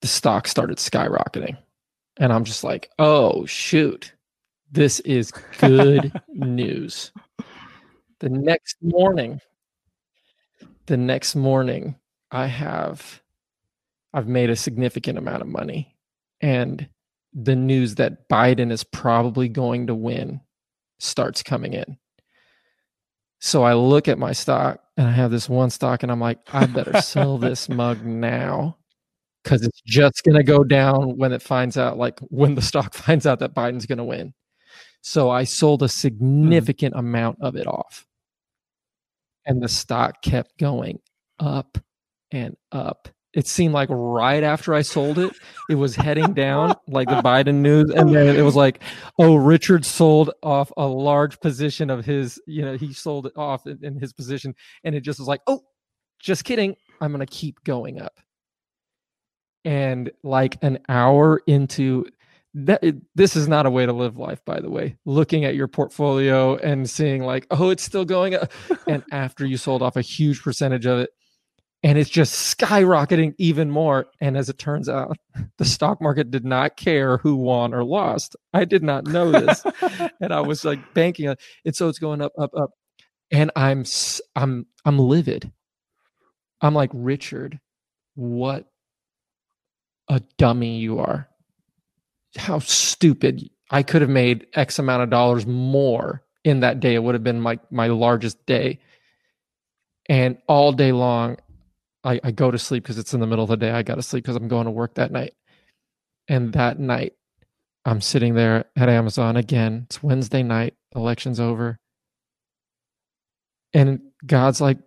[0.00, 1.56] the stock started skyrocketing.
[2.18, 4.12] And I'm just like, "Oh, shoot.
[4.70, 7.12] This is good news."
[8.20, 9.40] The next morning,
[10.86, 11.96] the next morning,
[12.30, 13.22] I have
[14.14, 15.96] I've made a significant amount of money.
[16.40, 16.88] And
[17.32, 20.40] the news that Biden is probably going to win
[21.00, 21.98] starts coming in.
[23.40, 26.38] So I look at my stock and I have this one stock and I'm like,
[26.52, 28.76] I better sell this mug now
[29.42, 32.94] because it's just going to go down when it finds out, like when the stock
[32.94, 34.32] finds out that Biden's going to win.
[35.02, 35.90] So I sold a hmm.
[35.90, 37.00] significant mm.
[37.00, 38.06] amount of it off.
[39.46, 41.00] And the stock kept going
[41.38, 41.78] up
[42.30, 43.08] and up.
[43.34, 45.32] It seemed like right after I sold it,
[45.68, 47.90] it was heading down like the Biden news.
[47.90, 48.80] And then it was like,
[49.18, 53.66] oh, Richard sold off a large position of his, you know, he sold it off
[53.66, 54.54] in, in his position.
[54.84, 55.62] And it just was like, oh,
[56.20, 56.76] just kidding.
[57.00, 58.20] I'm going to keep going up.
[59.64, 62.06] And like an hour into
[62.54, 64.96] that it, this is not a way to live life by the way.
[65.04, 68.52] Looking at your portfolio and seeing like oh it's still going up.
[68.86, 71.10] And after you sold off a huge percentage of it
[71.82, 74.06] and it's just skyrocketing even more.
[74.20, 75.16] And as it turns out
[75.58, 78.36] the stock market did not care who won or lost.
[78.52, 79.64] I did not know this.
[80.20, 81.76] And i was like banking on it.
[81.76, 82.70] So it's going up up up.
[83.30, 83.84] And i'm
[84.36, 85.50] i'm i'm livid.
[86.60, 87.58] I'm like richard
[88.14, 88.66] what
[90.08, 91.28] a dummy you are
[92.36, 96.94] how stupid I could have made X amount of dollars more in that day.
[96.94, 98.80] It would have been my my largest day.
[100.08, 101.38] And all day long,
[102.04, 103.70] I, I go to sleep because it's in the middle of the day.
[103.70, 105.34] I got to sleep because I'm going to work that night.
[106.28, 107.14] And that night,
[107.86, 109.84] I'm sitting there at Amazon again.
[109.86, 111.78] It's Wednesday night, election's over.
[113.72, 114.78] And God's like,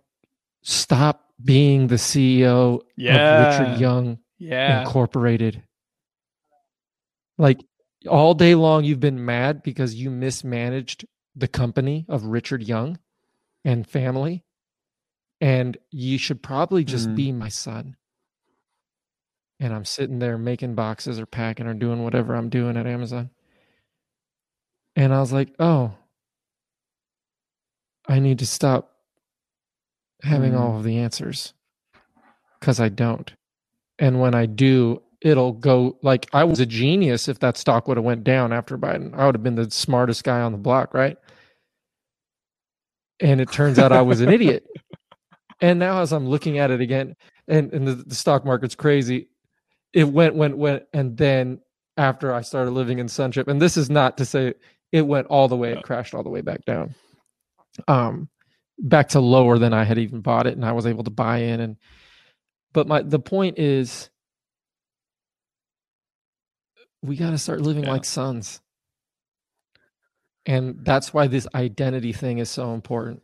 [0.62, 3.16] stop being the CEO yeah.
[3.16, 4.82] of Richard Young yeah.
[4.82, 5.62] Incorporated.
[7.38, 7.60] Like
[8.08, 11.06] all day long, you've been mad because you mismanaged
[11.36, 12.98] the company of Richard Young
[13.64, 14.44] and family.
[15.40, 17.14] and you should probably just Mhm.
[17.14, 17.96] be my son.
[19.60, 23.30] And I'm sitting there making boxes or packing or doing whatever I'm doing at Amazon.
[24.96, 25.96] And I was like, oh,
[28.08, 28.96] I need to stop
[30.24, 30.58] having Mm.
[30.58, 31.54] all of the answers
[32.58, 33.32] because I don't.
[33.96, 37.96] And when I do, it'll go like I was a genius if that stock would
[37.96, 39.14] have went down after Biden.
[39.14, 41.16] I would have been the smartest guy on the block, right?
[43.20, 44.66] And it turns out I was an idiot.
[45.60, 47.16] And now as I'm looking at it again,
[47.48, 49.28] and, and the, the stock market's crazy,
[49.92, 51.58] it went, went, went, and then
[51.96, 54.54] after I started living in Sonship, and this is not to say
[54.92, 56.94] it went all the way, it crashed all the way back down.
[57.88, 58.28] Um
[58.78, 61.38] back to lower than I had even bought it, and I was able to buy
[61.38, 61.60] in.
[61.60, 61.76] And
[62.72, 64.10] but my the point is,
[67.02, 67.92] we got to start living Yeah.
[67.92, 68.60] like sons,
[70.46, 73.22] and that's why this identity thing is so important.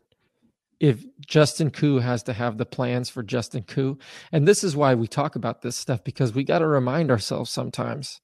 [0.80, 3.98] If Justin Koo has to have the plans for Justin Koo,
[4.32, 7.50] and this is why we talk about this stuff because we got to remind ourselves
[7.50, 8.20] sometimes.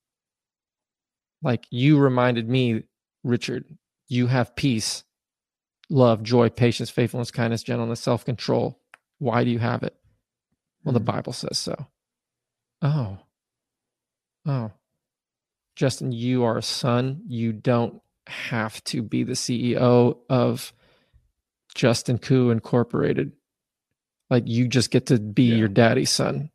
[1.43, 2.85] Like you reminded me,
[3.25, 3.65] Richard,
[4.09, 5.05] you have peace
[5.89, 8.81] love, joy, patience, faithfulness, kindness, gentleness, self control.
[9.19, 9.97] Why do you have it?
[10.85, 11.05] Well, the Mhm.
[11.07, 11.89] Bible says so.
[12.83, 13.19] Oh.
[14.47, 14.73] Oh.
[15.77, 17.23] Justin, you are a son.
[17.27, 20.73] You don't have to be the CEO of
[21.75, 23.33] Justin Koo Incorporated.
[24.29, 25.57] Like you just get to be Yeah.
[25.57, 26.51] your daddy's son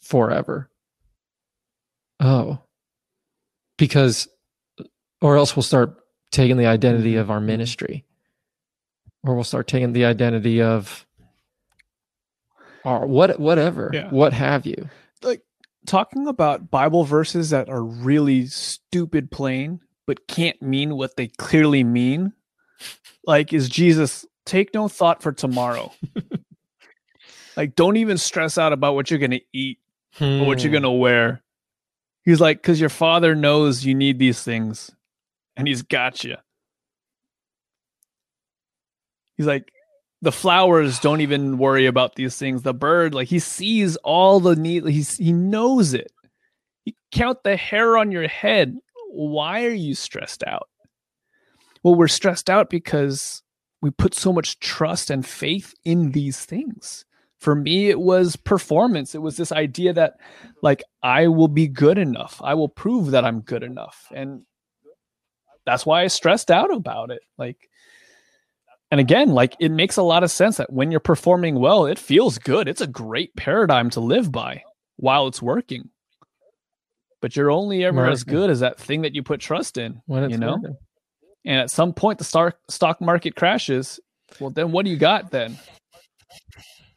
[0.00, 0.70] forever.
[2.20, 2.60] Oh.
[3.78, 4.28] Because
[5.22, 5.96] or else we'll start
[6.30, 7.20] taking the identity Mhm.
[7.20, 8.04] of our ministry
[9.24, 11.06] or we'll start taking the identity of
[12.84, 14.08] our what whatever Yeah.
[14.10, 14.88] what have you
[15.90, 21.82] talking about Bible verses that are really stupid plain, but can't mean what they clearly
[21.82, 22.32] mean.
[23.26, 25.92] Like, is Jesus, take no thought for tomorrow.
[27.56, 29.78] like, don't even stress out about what you're going to eat
[30.20, 30.64] or what Hmm.
[30.64, 31.42] you're going to wear.
[32.24, 34.92] He's like, because your father knows you need these things
[35.56, 36.36] and he's got you.
[39.36, 39.72] He's like,
[40.22, 42.62] the flowers don't even worry about these things.
[42.62, 44.86] The bird, like he sees all the need.
[44.86, 46.12] He's he knows it.
[46.84, 48.76] You count the hair on your head.
[49.12, 50.68] Why are you stressed out?
[51.82, 53.42] Well, we're stressed out because
[53.80, 57.04] we put so much trust and faith in these things.
[57.38, 59.14] For me, it was performance.
[59.14, 60.14] It was this idea that,
[60.62, 62.38] like, I will be good enough.
[62.44, 64.12] I will prove that I'm good enough.
[64.14, 64.42] And
[65.64, 67.22] that's why I stressed out about it.
[67.38, 67.56] Like,
[68.90, 71.98] and again, like it makes a lot of sense that when you're performing well, it
[71.98, 72.68] feels good.
[72.68, 74.64] It's a great paradigm to live by
[74.96, 75.90] while it's working.
[77.20, 80.02] But you're only ever as good as that thing that you put trust in.
[80.06, 80.54] when it's you know?
[80.54, 80.76] working.
[81.44, 84.00] And at some point the stock stock market crashes.
[84.40, 85.58] Well, then what do you got then?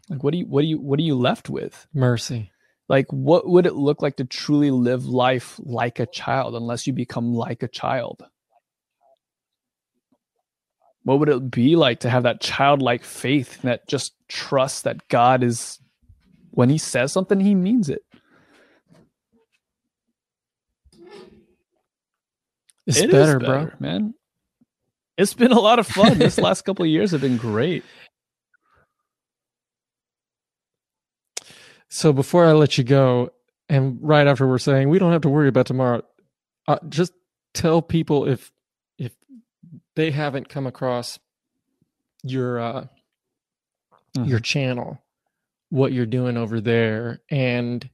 [0.10, 1.88] Like what do you what do you what are you left with?
[1.94, 2.52] mercy
[2.90, 6.94] Like what would it look like to truly live life like a child unless you
[6.94, 8.26] become like a child?
[11.04, 15.44] What would it be like to have that childlike faith that just trust that God
[15.44, 15.80] is
[16.52, 18.04] when he says something he means it?
[22.88, 24.14] it's It is better, bro man.
[25.18, 26.18] It's been a lot of fun.
[26.18, 27.84] this last couple of years have been great.
[31.90, 33.30] so before i let you go
[33.70, 36.02] and right after we're saying we don't have to worry about tomorrow
[36.68, 37.14] uh, just
[37.54, 38.52] tell people if
[39.96, 41.20] they haven't come across
[42.24, 42.88] your uh
[44.16, 44.28] Mhm.
[44.28, 45.04] your channel
[45.70, 47.90] what you're doing over there and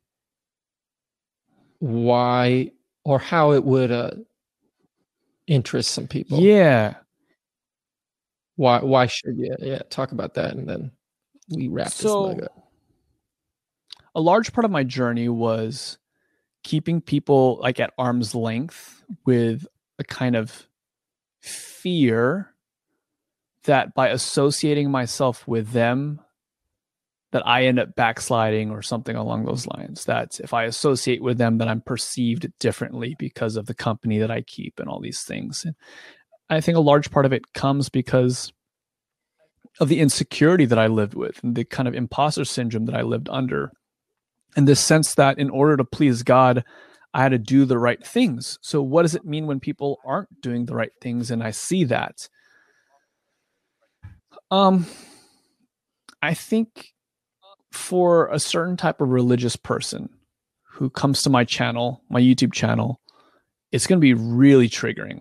[1.79, 2.71] why
[3.05, 4.11] or how it would uh
[5.47, 6.95] interest some people Yeah.
[8.55, 10.91] why why should you yeah talk about that and then
[11.49, 12.55] we wrap So- this up
[14.15, 15.97] a large part of my journey was
[16.63, 19.65] keeping people like at arm's length with
[19.99, 20.67] a kind of
[21.81, 22.53] fear
[23.63, 26.19] that by associating myself with them
[27.31, 30.05] that I end up backsliding or something along those lines.
[30.05, 34.31] That if I associate with them that I'm perceived differently because of the company that
[34.31, 35.63] I keep and all these things.
[35.63, 35.75] And
[36.49, 38.51] I think a large part of it comes because
[39.79, 43.03] of the insecurity that I lived with and the kind of imposter syndrome that I
[43.03, 43.71] lived under.
[44.55, 46.63] And this sense that in order to please God,
[47.13, 48.59] I had to do the right things.
[48.61, 51.31] So, what does it mean when people aren't doing the right things?
[51.31, 52.29] And I see that.
[54.51, 54.85] Um,
[56.21, 56.89] I think
[57.71, 60.09] for a certain type of religious person
[60.63, 62.99] who comes to my channel, my YouTube channel,
[63.71, 65.19] it's going to be really triggering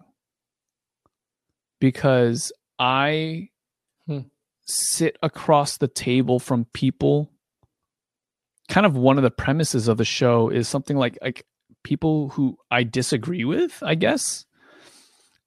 [1.81, 3.49] because I
[4.07, 4.21] Hmm.
[4.67, 7.31] sit across the table from people
[8.69, 11.45] kind of one of the premises of the show is something like like
[11.83, 14.45] people who I disagree with, I guess.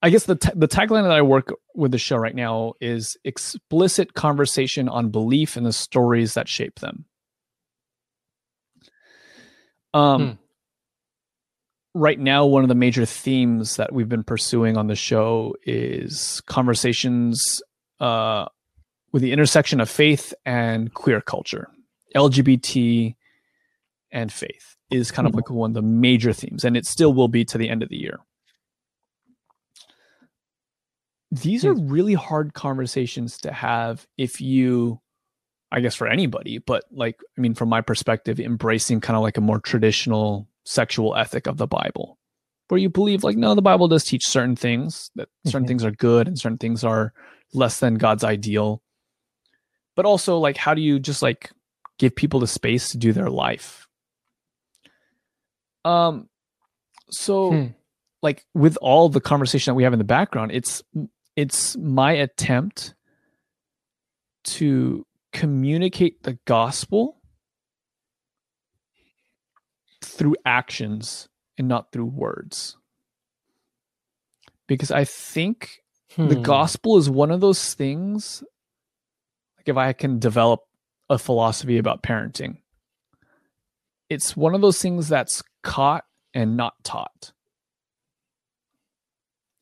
[0.03, 3.17] I guess the t- the tagline that I work with the show right now is
[3.23, 7.05] explicit conversation on belief and the stories that shape them.
[9.93, 10.31] Um hmm.
[12.01, 16.41] right now one of the major themes that we've been pursuing on the show is
[16.47, 17.61] conversations
[17.99, 18.45] uh
[19.11, 21.67] with the intersection of faith and queer culture.
[22.15, 23.15] LGBT
[24.11, 27.27] and faith is kind of like one of the major themes, and it still will
[27.27, 28.19] be to the end of the year.
[31.31, 34.99] These are really hard conversations to have if you,
[35.71, 39.37] I guess, for anybody, but like, I mean, from my perspective, embracing kind of like
[39.37, 42.17] a more traditional sexual ethic of the Bible,
[42.67, 45.67] where you believe, like, no, the Bible does teach certain things, that certain mm-hmm.
[45.67, 47.13] things are good and certain things are
[47.53, 48.81] less than God's ideal.
[49.95, 51.51] But also, like, how do you just like
[52.01, 53.87] give people the space to do their life.
[55.85, 56.29] Um,
[57.09, 57.65] so hmm.
[58.21, 60.83] like with all the conversation that we have in the background, it's
[61.35, 62.93] it's my attempt
[64.43, 67.21] to communicate the gospel
[70.03, 72.77] through actions and not through words.
[74.67, 75.81] Because I think
[76.15, 76.27] hmm.
[76.27, 78.43] the gospel is one of those things
[79.61, 80.61] like if I can develop
[81.07, 82.57] a philosophy about parenting.
[84.09, 87.31] It's one of those things that's caught and not taught.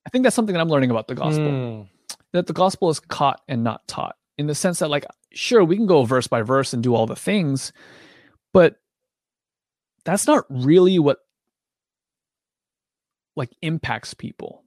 [0.05, 1.45] I think that's something that I'm learning about the gospel.
[1.45, 1.87] Mm.
[2.33, 5.75] That the gospel is caught and not taught in the sense that, like, sure, we
[5.75, 7.73] can go verse by verse and do all the things,
[8.53, 8.77] but
[10.05, 11.19] that's not really what
[13.35, 14.63] like impacts people.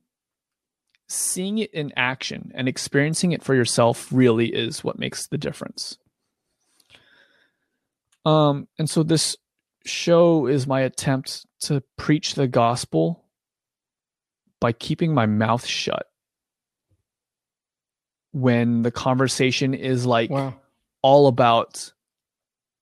[1.08, 5.98] Seeing it in action and experiencing it for yourself really is what makes the difference.
[8.24, 9.36] Um, and so this
[9.84, 13.24] show is my attempt to preach the gospel
[14.60, 16.06] by keeping my mouth shut
[18.32, 20.54] when the conversation is like wow.
[21.02, 21.92] all about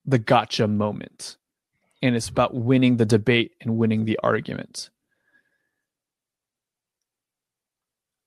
[0.05, 1.37] the gotcha moment
[2.03, 4.91] and it's about winning the debate and winning the argument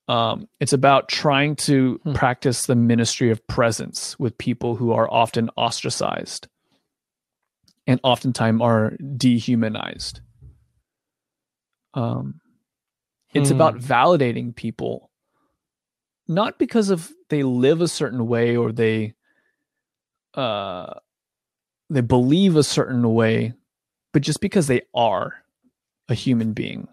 [0.09, 2.13] um, it's about trying to hmm.
[2.13, 6.47] practice the ministry of presence with people who are often ostracized
[7.87, 10.21] and oftentimes are dehumanized.
[11.93, 12.39] Um,
[13.33, 13.55] it's hmm.
[13.55, 15.11] about validating people,
[16.27, 19.13] not because of they live a certain way or they
[20.33, 20.93] uh,
[21.89, 23.53] they believe a certain way,
[24.11, 25.33] but just because they are
[26.09, 26.87] a human being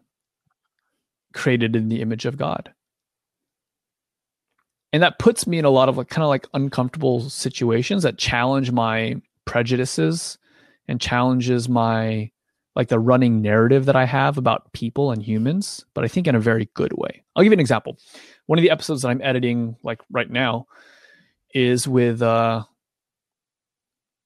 [1.33, 2.73] created in the image of God.
[4.93, 8.19] And that puts me in a lot of like kind of like uncomfortable situations that
[8.19, 10.37] challenge my prejudices
[10.91, 12.31] and challenges my
[12.75, 16.35] like the running narrative that I have about people and humans, but I think in
[16.35, 17.23] a very good way.
[17.35, 17.97] I'll give you an example.
[18.47, 20.67] One of the episodes that I'm editing like right now
[21.55, 22.65] is with uh,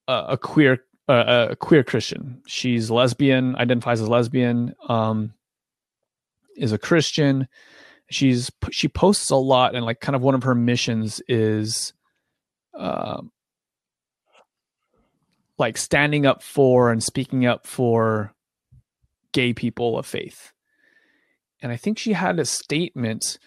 [0.09, 2.43] a queer uh, a queer Christian.
[2.47, 5.34] She's lesbian, identifies as lesbian, um,
[6.57, 7.47] is a Christian.
[8.10, 11.93] She's she posts a lot, and like kind of one of her missions is
[12.78, 13.20] uh,
[15.58, 18.33] like standing up for and speaking up for
[19.33, 20.52] gay people of faith.
[21.62, 23.39] And I think she had a statement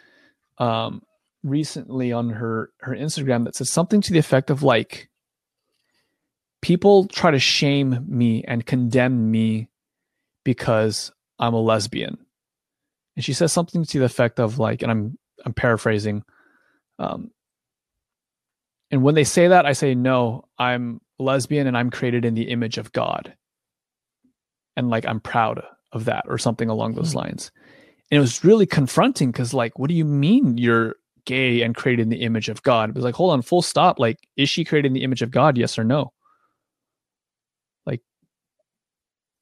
[0.57, 1.03] um,
[1.43, 5.09] recently on her her Instagram that says something to the effect of like
[6.61, 9.69] people try to shame me and condemn me
[10.43, 12.17] because I'm a lesbian.
[13.15, 16.23] And she says something to the effect of like, and I'm I'm paraphrasing.
[16.99, 17.31] Um,
[18.89, 20.47] and when they say that, I say no.
[20.57, 23.33] I'm lesbian and I'm created in the image of God.
[24.75, 27.19] And like I'm proud of that or something along those mm-hmm.
[27.19, 27.51] lines.
[28.11, 32.03] And it was really confronting because like, what do you mean you're gay and created
[32.03, 32.89] in the image of God?
[32.89, 33.99] It was like, hold on, full stop.
[33.99, 35.57] Like, is she created in the image of God?
[35.57, 36.13] Yes or no?
[37.85, 38.01] Like,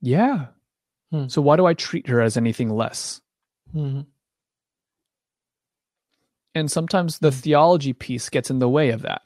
[0.02, 0.48] yeah.
[1.12, 1.28] Hmm.
[1.28, 3.22] So why do I treat her as anything less?
[3.76, 4.02] Mm-hmm.
[6.56, 9.22] And sometimes the theology piece gets in the way of that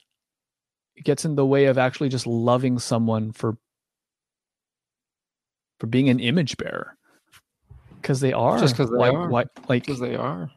[1.04, 3.58] gets in the way of actually just loving someone for
[5.80, 6.98] for being an image bearer.
[8.02, 8.60] Because they are.
[8.60, 9.30] Just because they why, are.
[9.30, 10.52] like because they are.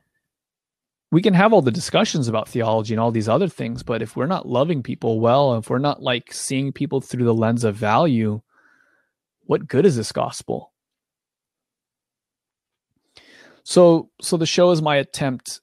[1.10, 4.16] we can have all the discussions about theology and all these other things but if
[4.16, 7.74] we're not loving people well if we're not like seeing people through the lens of
[7.76, 8.40] value
[9.46, 10.72] what good is this gospel?
[13.64, 15.60] So so the show is my attempt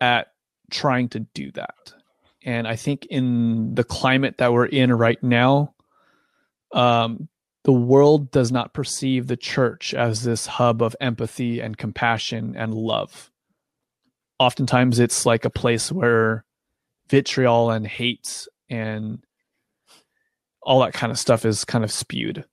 [0.00, 0.28] at
[0.70, 1.92] trying to do that
[2.42, 5.74] And I think in the climate that we're in right now,
[6.72, 7.28] um,
[7.64, 12.72] the world does not perceive the church as this hub of empathy and compassion and
[12.72, 13.30] love.
[14.38, 16.44] Oftentimes, it's like a place where
[17.10, 19.22] vitriol and hate and
[20.62, 22.46] all that kind of stuff is kind of spewed.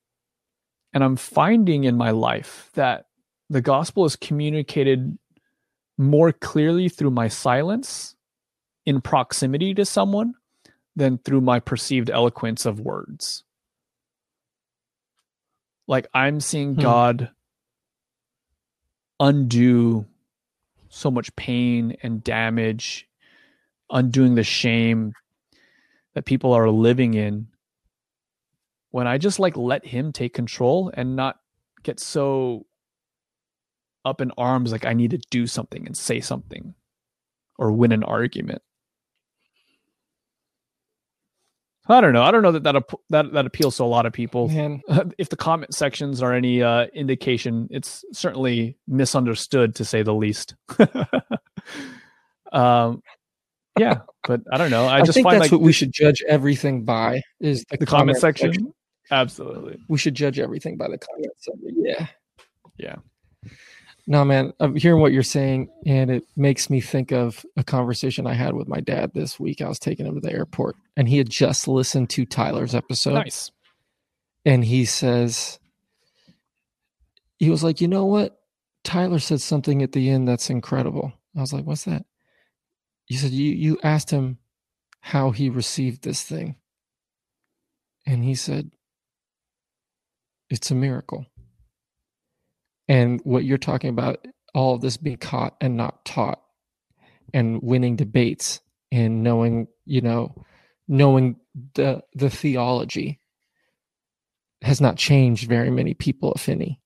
[0.94, 3.06] And I'm finding in my life that
[3.50, 5.18] the gospel is communicated
[5.98, 8.17] more clearly through my silence
[8.88, 10.34] in proximity to someone
[10.96, 13.44] than through my perceived eloquence of words.
[15.88, 16.82] Like I'm seeing hmm.
[16.82, 17.30] God
[19.20, 20.06] undo
[20.88, 23.10] so much pain and damage,
[23.92, 25.12] undoing the shame
[26.14, 27.48] that people are living in
[28.92, 31.42] when I just like let him take control and not
[31.84, 32.66] get so
[34.06, 36.74] up in arms like I need to do something and say something
[37.58, 38.62] or win an argument.
[41.90, 42.24] I don't know.
[42.24, 42.76] I don't know that that
[43.10, 44.50] that, that appeals to a lot of people.
[44.50, 44.82] Man.
[45.18, 50.56] If the comment sections are any uh, indication, it's certainly misunderstood to say the least.
[52.52, 53.02] um,
[53.80, 54.86] yeah, but I don't know.
[54.86, 57.78] I, I just think find that's like what we should judge everything by is the,
[57.78, 58.54] the comment, comment section.
[58.54, 58.74] section.
[59.10, 61.84] Absolutely, we should judge everything by the comment section.
[61.84, 62.08] Yeah,
[62.78, 62.96] yeah.
[64.10, 68.26] No, man, I'm hearing what you're saying, and it makes me think of a conversation
[68.26, 69.62] I had with my dad this week.
[69.62, 73.16] I was taking him to the airport, and he had just listened to Tyler's episode.
[73.16, 73.52] Nice.
[74.46, 75.60] And he says,
[77.38, 78.40] he was like, you know what?
[78.86, 81.12] Tyler said something at the end that's incredible.
[81.36, 82.06] I was like, what's that?
[83.08, 84.38] You said you you asked him
[85.02, 86.56] how he received this thing.
[88.06, 88.72] And he said,
[90.50, 91.26] It's a miracle.
[92.88, 96.42] And what you're talking about, all of this being caught and not taught,
[97.34, 100.46] and winning debates and knowing, you know,
[100.88, 101.36] knowing
[101.76, 103.20] the the theology
[104.62, 106.80] has not changed very many people, if any.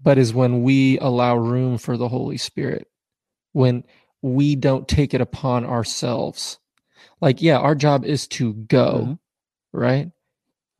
[0.00, 2.86] But is when we allow room for the Holy Spirit,
[3.52, 3.84] when
[4.22, 6.58] we don't take it upon ourselves.
[7.20, 9.78] Like, yeah, our job is to go, mm-hmm.
[9.78, 10.10] right?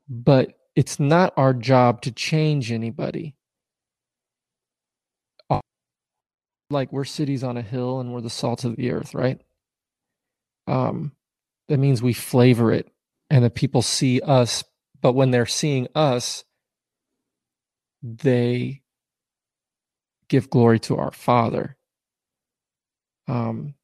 [0.08, 3.34] But it's not our job to change anybody.
[6.70, 9.40] Like we're cities on a hill and we're the salt of the earth, right?
[10.66, 11.12] Um,
[11.68, 12.90] that means we flavor it
[13.30, 14.64] and the people see us,
[15.00, 16.44] but when they're seeing us,
[18.02, 18.82] they
[20.28, 21.76] give glory to our Father.
[23.26, 23.74] Um,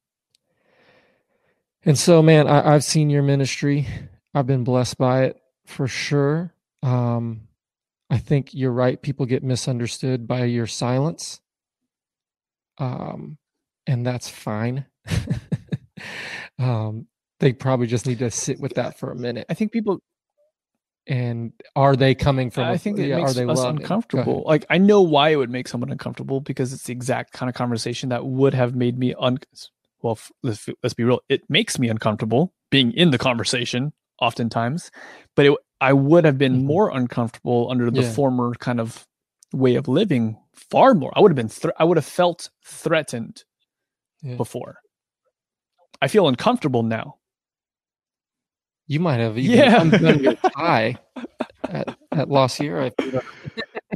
[1.85, 3.87] and so, man, I, have seen your ministry.
[4.35, 6.55] I've been blessed by it for sure.
[6.83, 7.49] Um,
[8.09, 9.01] I think you're right.
[9.01, 11.41] People get misunderstood by your silence
[12.79, 13.39] um,
[13.87, 14.87] and that's fine.
[16.59, 17.07] um,
[17.41, 19.47] they probably just need to sit with that for a minute.
[19.49, 20.01] I think people
[21.07, 22.65] and are they coming from?
[22.65, 24.43] I think it yeah, makes are they us uncomfortable.
[24.47, 27.55] Like I know why it would make someone uncomfortable because it's the exact kind of
[27.55, 29.39] conversation that would have made me un.
[30.03, 31.21] Well, let's let's be real.
[31.29, 34.91] It makes me uncomfortable being in the conversation oftentimes,
[35.37, 36.67] but it, I would have been mm-hmm.
[36.67, 38.13] more uncomfortable under the yeah.
[38.13, 39.07] former kind of
[39.55, 41.13] way of living far more.
[41.17, 43.45] I would have been, th- I would have felt threatened
[44.23, 44.37] yeah.
[44.37, 44.79] before.
[46.01, 47.17] I feel uncomfortable now.
[48.87, 49.81] You might have even yeah.
[49.81, 50.97] undone your tie
[51.65, 52.93] at, at La Sierra.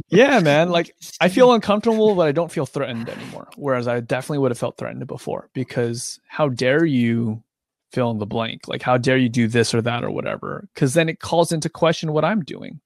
[0.07, 0.69] yeah, man.
[0.69, 3.47] Like I feel uncomfortable, but I don't feel threatened anymore.
[3.55, 7.43] Whereas I definitely would have felt threatened before because how dare you
[7.91, 8.67] fill in the blank?
[8.67, 10.67] Like how dare you do this or that or whatever?
[10.73, 12.79] Because then it calls into question what I'm doing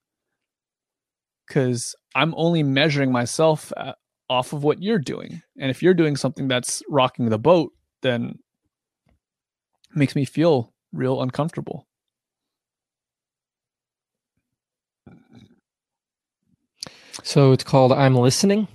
[1.53, 3.93] because I'm only measuring myself uh,
[4.27, 5.43] off of what you're doing.
[5.59, 8.39] And if you're doing something that's rocking the boat, then
[9.91, 11.85] it makes me feel real uncomfortable.
[17.21, 18.67] So it's called I'm Listening.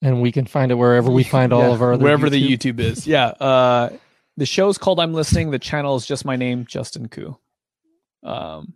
[0.00, 2.30] And we can find it wherever we find yeah, all of our wherever YouTube.
[2.30, 3.04] the YouTube is.
[3.04, 3.26] Yeah.
[3.26, 3.90] Uh,
[4.36, 5.50] the show's called I'm Listening.
[5.50, 7.36] The channel is just my name, Justin Koo.
[8.22, 8.74] Um,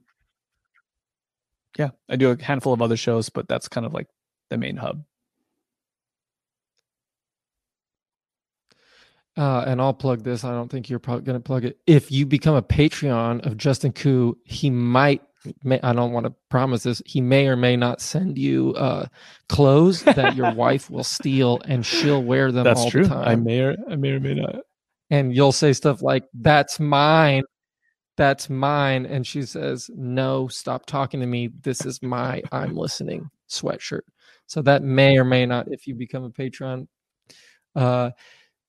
[1.79, 4.09] yeah, I do a handful of other shows, but that's kind of like
[4.51, 5.05] the main hub.
[9.37, 10.45] Uh, and I'll plug this.
[10.45, 11.79] I don't think you're probably going to plug it.
[11.87, 15.23] If you become a Patreon of Justin Koo, he might.
[15.65, 17.03] May, I don't want to promise this.
[17.05, 19.07] He may or may not send you uh,
[19.49, 22.65] clothes that your wife will steal, and she'll wear them.
[22.65, 23.05] That's true.
[23.05, 23.29] The time.
[23.29, 24.57] I may or I may or may not.
[25.11, 27.45] And you'll say stuff like, "That's mine,"
[28.17, 29.07] that's mine.
[29.07, 31.51] And she says, no, stop talking to me.
[31.63, 34.03] This is my I'm listening sweatshirt.
[34.47, 36.89] So that may or may not, if you become a patron.
[37.75, 38.11] Uh,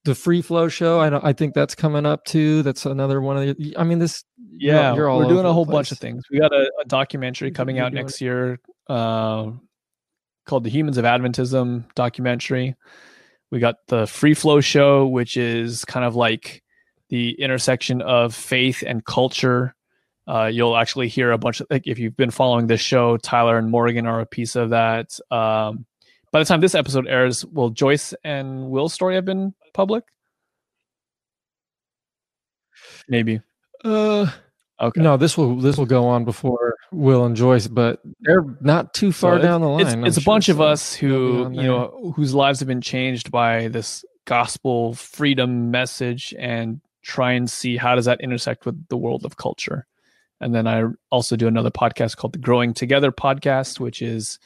[0.06, 1.00] the free flow show.
[1.00, 2.62] I I think that's coming up too.
[2.64, 3.76] That's another one of the.
[3.78, 4.24] I mean, this.
[4.52, 6.24] Yeah, you're, you're all we're doing a whole bunch of things.
[6.30, 9.52] We got a, a documentary coming out next year uh,
[10.46, 12.76] called "The Humans of Adventism" documentary.
[13.50, 16.63] We got the free flow show, which is kind of like
[17.14, 19.76] the intersection of faith and culture.
[20.28, 23.56] Uh, you'll actually hear a bunch of like if you've been following this show, Tyler
[23.60, 25.20] and Morgan are a piece of that.
[25.30, 25.86] Um,
[26.32, 30.06] by the time this episode airs, will Joyce and Will's story have been public?
[33.08, 33.42] Maybe.
[33.86, 34.32] Uh
[34.82, 35.00] okay.
[35.00, 39.12] No, this will this will go on before Will and Joyce, but they're not too
[39.12, 40.04] far so down the line.
[40.04, 43.68] It's, it's a bunch of us who you know whose lives have been changed by
[43.68, 49.26] this gospel freedom message and try and see how does that intersect with the world
[49.26, 49.86] of culture.
[50.42, 54.40] And then I also do another podcast called the Growing Together podcast, which is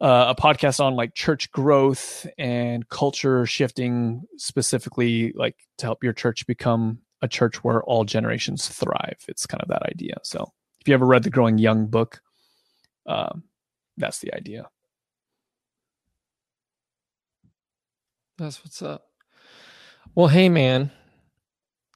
[0.00, 6.12] uh, a podcast on like church growth and culture shifting, specifically like to help your
[6.12, 9.24] church become a church where all generations thrive.
[9.28, 10.16] It's kind of that idea.
[10.22, 12.20] So if you ever read the Growing Young book,
[13.06, 13.44] um,
[13.96, 14.68] that's the idea.
[18.38, 19.04] That's what's up.
[20.14, 20.90] Well, hey, man.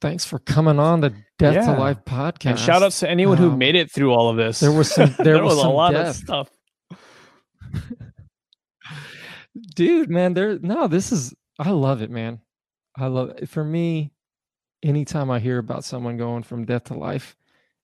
[0.01, 1.73] Thanks for coming on the Death yeah.
[1.73, 2.49] to Life podcast.
[2.49, 4.59] And shout outs to anyone um, who made it through all of this.
[4.59, 5.13] There was some.
[5.17, 6.07] There, there was, was a lot death.
[6.07, 6.49] of stuff.
[9.75, 10.57] Dude, man, there.
[10.59, 11.35] No, this is.
[11.59, 12.41] I love it, man.
[12.97, 13.47] I love it.
[13.47, 14.11] For me,
[14.81, 17.35] anytime I hear about someone going from death to life,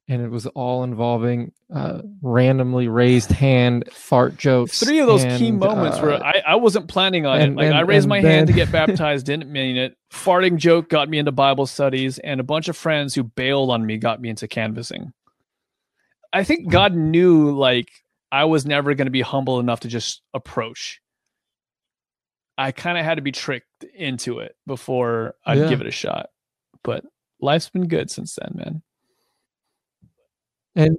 [0.10, 4.80] and it was all involving uh, randomly raised hand fart jokes.
[4.80, 7.58] Three of those and, key moments uh, where I, I wasn't planning on and, it.
[7.58, 9.98] Like and, I raised my then, hand to get baptized, didn't mean it.
[10.12, 13.86] Farting joke got me into Bible studies, and a bunch of friends who bailed on
[13.86, 15.12] me got me into canvassing.
[16.32, 17.90] I think God knew like
[18.32, 21.02] I was never going to be humble enough to just approach.
[22.58, 25.70] I kind of had to be tricked into it before I'd yeah.
[25.70, 26.30] give it a shot.
[26.84, 27.04] But
[27.42, 28.82] life's been good since then, man
[30.78, 30.98] and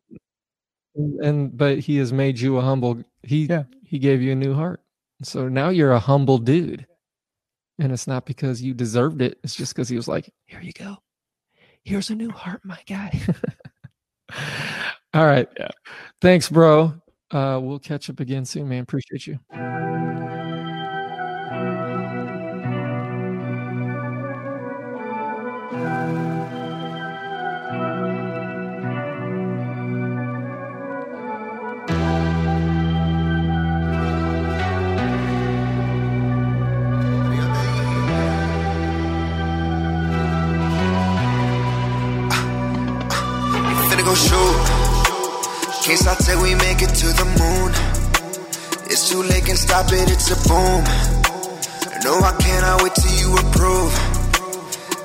[1.23, 3.63] and but he has made you a humble he yeah.
[3.85, 4.83] he gave you a new heart.
[5.23, 6.87] So now you're a humble dude.
[7.81, 10.73] And it's not because you deserved it it's just because he was like here you
[10.73, 10.97] go.
[11.85, 13.19] Here's a new heart my guy.
[15.15, 15.49] All right.
[15.59, 15.71] Yeah.
[16.21, 16.93] Thanks bro.
[17.31, 18.83] Uh we'll catch up again soon man.
[18.83, 19.39] Appreciate you
[45.91, 47.73] I say we make it to the moon.
[48.93, 50.85] It's too late, can stop it, it's a boom.
[52.05, 53.89] No, I cannot wait till you approve.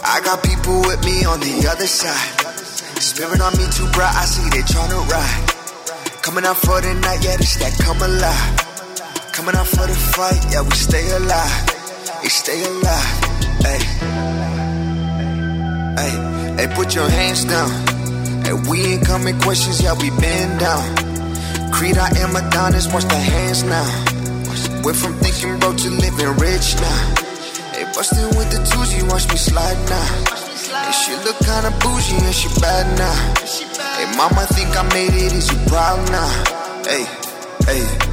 [0.04, 2.36] I got people with me on the other side.
[3.00, 6.22] Spirit on me too bright, I see they tryna ride.
[6.22, 9.32] Coming out for the night, yeah, this that come alive.
[9.32, 11.64] Coming out for the fight, yeah, we stay alive.
[12.22, 13.08] We stay alive.
[13.64, 13.80] Hey,
[15.96, 16.14] hey,
[16.60, 17.93] hey, put your hands down.
[18.46, 20.84] And we ain't coming questions, yeah, we been down.
[21.72, 23.88] Creed, I am Adonis, watch the hands now.
[24.84, 27.00] Went from thinking broke to living rich now.
[27.74, 28.60] Hey, bustin' with the
[28.98, 30.08] you watch me slide now.
[30.86, 33.18] And she look kinda bougie and she bad now.
[33.98, 36.30] Hey, mama think I made it, is you proud now?
[36.86, 37.06] Hey,
[37.66, 38.13] hey.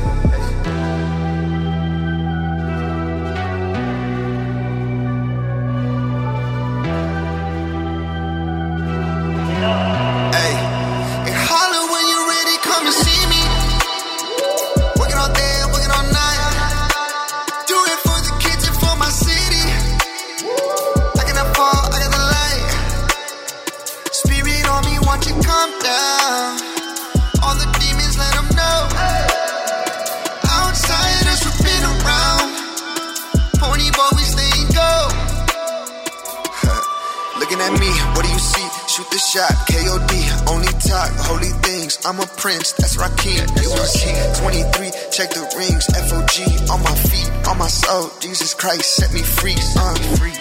[42.11, 43.47] I'm a prince, that's Rakim.
[43.63, 44.19] You a king.
[44.43, 45.87] 23, check the rings.
[45.87, 48.11] FOG on my feet, on my soul.
[48.19, 49.55] Jesus Christ set me free.
[49.79, 50.35] Uh, free.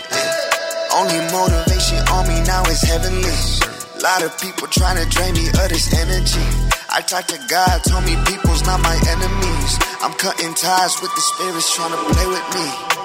[0.90, 3.30] Only motivation on me now is heavenly.
[3.30, 6.42] A lot of people trying to drain me of this energy.
[6.90, 9.72] I talked to God, told me people's not my enemies.
[10.02, 12.99] I'm cutting ties with the spirits trying to play with me.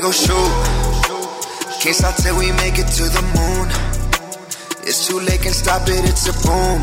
[0.00, 0.52] Go shoot.
[1.80, 3.66] Case I tell we make it to the moon.
[4.84, 6.80] It's too late, can stop it, it's a boom.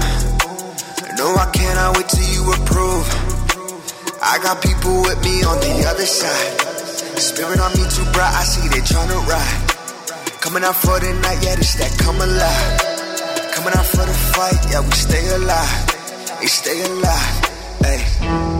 [1.18, 3.08] No, I cannot wait till you approve.
[4.22, 6.62] I got people with me on the other side.
[7.18, 10.42] Spirit on me too bright, I see they tryna ride.
[10.42, 13.54] Coming out for the night, yeah, this that come alive.
[13.54, 16.40] Coming out for the fight, yeah, we stay alive.
[16.42, 17.38] We stay alive.
[17.82, 18.57] Hey.